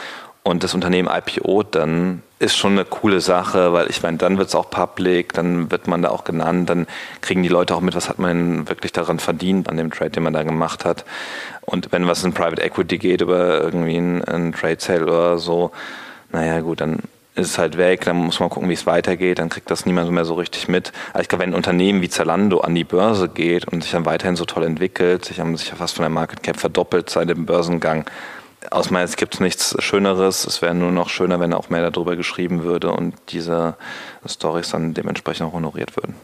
und 0.44 0.64
das 0.64 0.74
Unternehmen 0.74 1.10
IPO, 1.10 1.64
dann 1.64 2.24
ist 2.44 2.58
schon 2.58 2.74
eine 2.74 2.86
coole 2.86 3.22
Sache, 3.22 3.72
weil 3.74 3.90
ich 3.90 4.04
meine, 4.04 4.18
dann 4.18 4.38
wird 4.38 4.50
es 4.50 4.56
auch 4.56 4.70
public, 4.70 5.34
dann 5.34 5.72
wird 5.72 5.88
man 5.88 6.02
da 6.02 6.10
auch 6.10 6.26
genannt, 6.26 6.70
dann 6.70 6.88
kriegen 7.22 7.42
die 7.42 7.50
Leute 7.50 7.74
auch 7.74 7.82
mit, 7.82 7.96
was 7.96 8.10
hat 8.10 8.20
man 8.20 8.68
wirklich 8.68 8.92
daran 8.92 9.20
verdient 9.20 9.70
an 9.70 9.78
dem 9.78 9.92
Trade, 9.92 10.12
den 10.12 10.24
man 10.24 10.34
da 10.34 10.44
gemacht 10.44 10.84
hat. 10.84 11.06
Und 11.62 11.92
wenn 11.92 12.06
was 12.06 12.24
in 12.24 12.34
Private 12.34 12.62
Equity 12.62 12.98
geht 12.98 13.22
über 13.22 13.62
irgendwie 13.62 13.98
einen, 13.98 14.52
Trade 14.52 14.78
Sale 14.80 15.04
oder 15.04 15.38
so, 15.38 15.72
naja 16.32 16.60
gut, 16.60 16.82
dann 16.82 17.00
ist 17.36 17.52
es 17.52 17.58
halt 17.58 17.78
weg, 17.78 18.02
dann 18.02 18.18
muss 18.18 18.40
man 18.40 18.50
gucken, 18.50 18.70
wie 18.70 18.74
es 18.74 18.86
weitergeht, 18.86 19.40
dann 19.40 19.50
kriegt 19.50 19.72
das 19.72 19.86
niemand 19.86 20.12
mehr 20.12 20.26
so 20.26 20.36
richtig 20.36 20.68
mit. 20.68 20.92
Aber 21.14 21.22
ich 21.22 21.30
glaube, 21.30 21.44
wenn 21.44 21.52
ein 21.52 21.56
Unternehmen 21.56 22.02
wie 22.02 22.10
Zalando 22.10 22.60
an 22.60 22.76
die 22.76 22.84
Börse 22.84 23.30
geht 23.30 23.68
und 23.70 23.84
sich 23.84 23.94
dann 23.94 24.06
weiterhin 24.06 24.36
so 24.36 24.46
toll 24.46 24.64
entwickelt, 24.64 25.26
sich 25.26 25.40
haben 25.40 25.56
sich 25.56 25.70
ja 25.70 25.76
fast 25.76 25.96
von 25.96 26.04
der 26.04 26.10
Market 26.10 26.44
Cap 26.44 26.58
verdoppelt 26.58 27.10
seit 27.10 27.30
dem 27.30 27.46
Börsengang, 27.46 28.06
aus 28.72 28.90
meiner 28.90 29.08
Sicht 29.08 29.20
gibt 29.20 29.36
es 29.36 29.40
nichts 29.40 29.76
Schöneres. 29.80 30.46
Es 30.46 30.62
wäre 30.62 30.74
nur 30.74 30.92
noch 30.92 31.10
schöner, 31.10 31.40
wenn 31.40 31.54
auch 31.54 31.70
mehr 31.70 31.90
darüber 31.90 32.16
geschrieben 32.16 32.64
würde 32.64 32.92
und 32.92 33.16
diese 33.30 33.76
Stories 34.26 34.70
dann 34.70 34.94
dementsprechend 34.94 35.48
auch 35.48 35.54
honoriert 35.54 35.96
würden. 35.96 36.16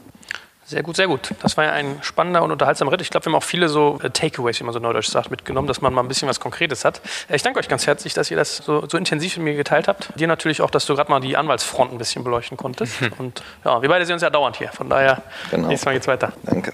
Sehr 0.70 0.84
gut, 0.84 0.98
sehr 0.98 1.08
gut. 1.08 1.32
Das 1.42 1.58
war 1.58 1.64
ja 1.64 1.72
ein 1.72 1.98
spannender 2.04 2.44
und 2.44 2.52
unterhaltsamer 2.52 2.92
Ritt. 2.92 3.02
Ich 3.02 3.10
glaube, 3.10 3.26
wir 3.26 3.32
haben 3.32 3.38
auch 3.38 3.44
viele 3.44 3.70
so 3.70 4.00
äh, 4.04 4.12
Takeaways, 4.12 4.60
wie 4.60 4.64
man 4.64 4.72
so 4.72 4.78
neudeutsch 4.78 5.08
sagt, 5.08 5.32
mitgenommen, 5.32 5.68
dass 5.68 5.82
man 5.82 5.92
mal 5.92 6.04
ein 6.04 6.08
bisschen 6.08 6.30
was 6.30 6.40
Konkretes 6.40 6.86
hat. 6.86 7.02
Äh, 7.28 7.38
ich 7.38 7.42
danke 7.42 7.60
euch 7.60 7.68
ganz 7.68 7.88
herzlich, 7.88 8.14
dass 8.14 8.30
ihr 8.30 8.38
das 8.38 8.58
so, 8.58 8.88
so 8.88 8.96
intensiv 8.96 9.36
mit 9.38 9.46
mir 9.46 9.56
geteilt 9.56 9.88
habt. 9.88 10.12
Dir 10.20 10.28
natürlich 10.28 10.62
auch, 10.62 10.70
dass 10.70 10.86
du 10.86 10.96
gerade 10.96 11.10
mal 11.10 11.22
die 11.22 11.36
Anwaltsfront 11.36 11.92
ein 11.92 11.98
bisschen 11.98 12.24
beleuchten 12.24 12.56
konntest. 12.56 13.02
Und 13.18 13.42
ja, 13.66 13.82
wir 13.82 13.90
beide 13.90 14.06
sehen 14.06 14.14
uns 14.14 14.22
ja 14.22 14.30
dauernd 14.30 14.58
hier. 14.58 14.68
Von 14.68 14.92
daher, 14.92 15.24
genau. 15.50 15.70
nächstes 15.70 15.88
Mal 15.88 15.94
geht's 15.94 16.08
weiter. 16.08 16.34
Danke. 16.44 16.74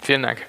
Vielen 0.00 0.22
Dank. 0.22 0.46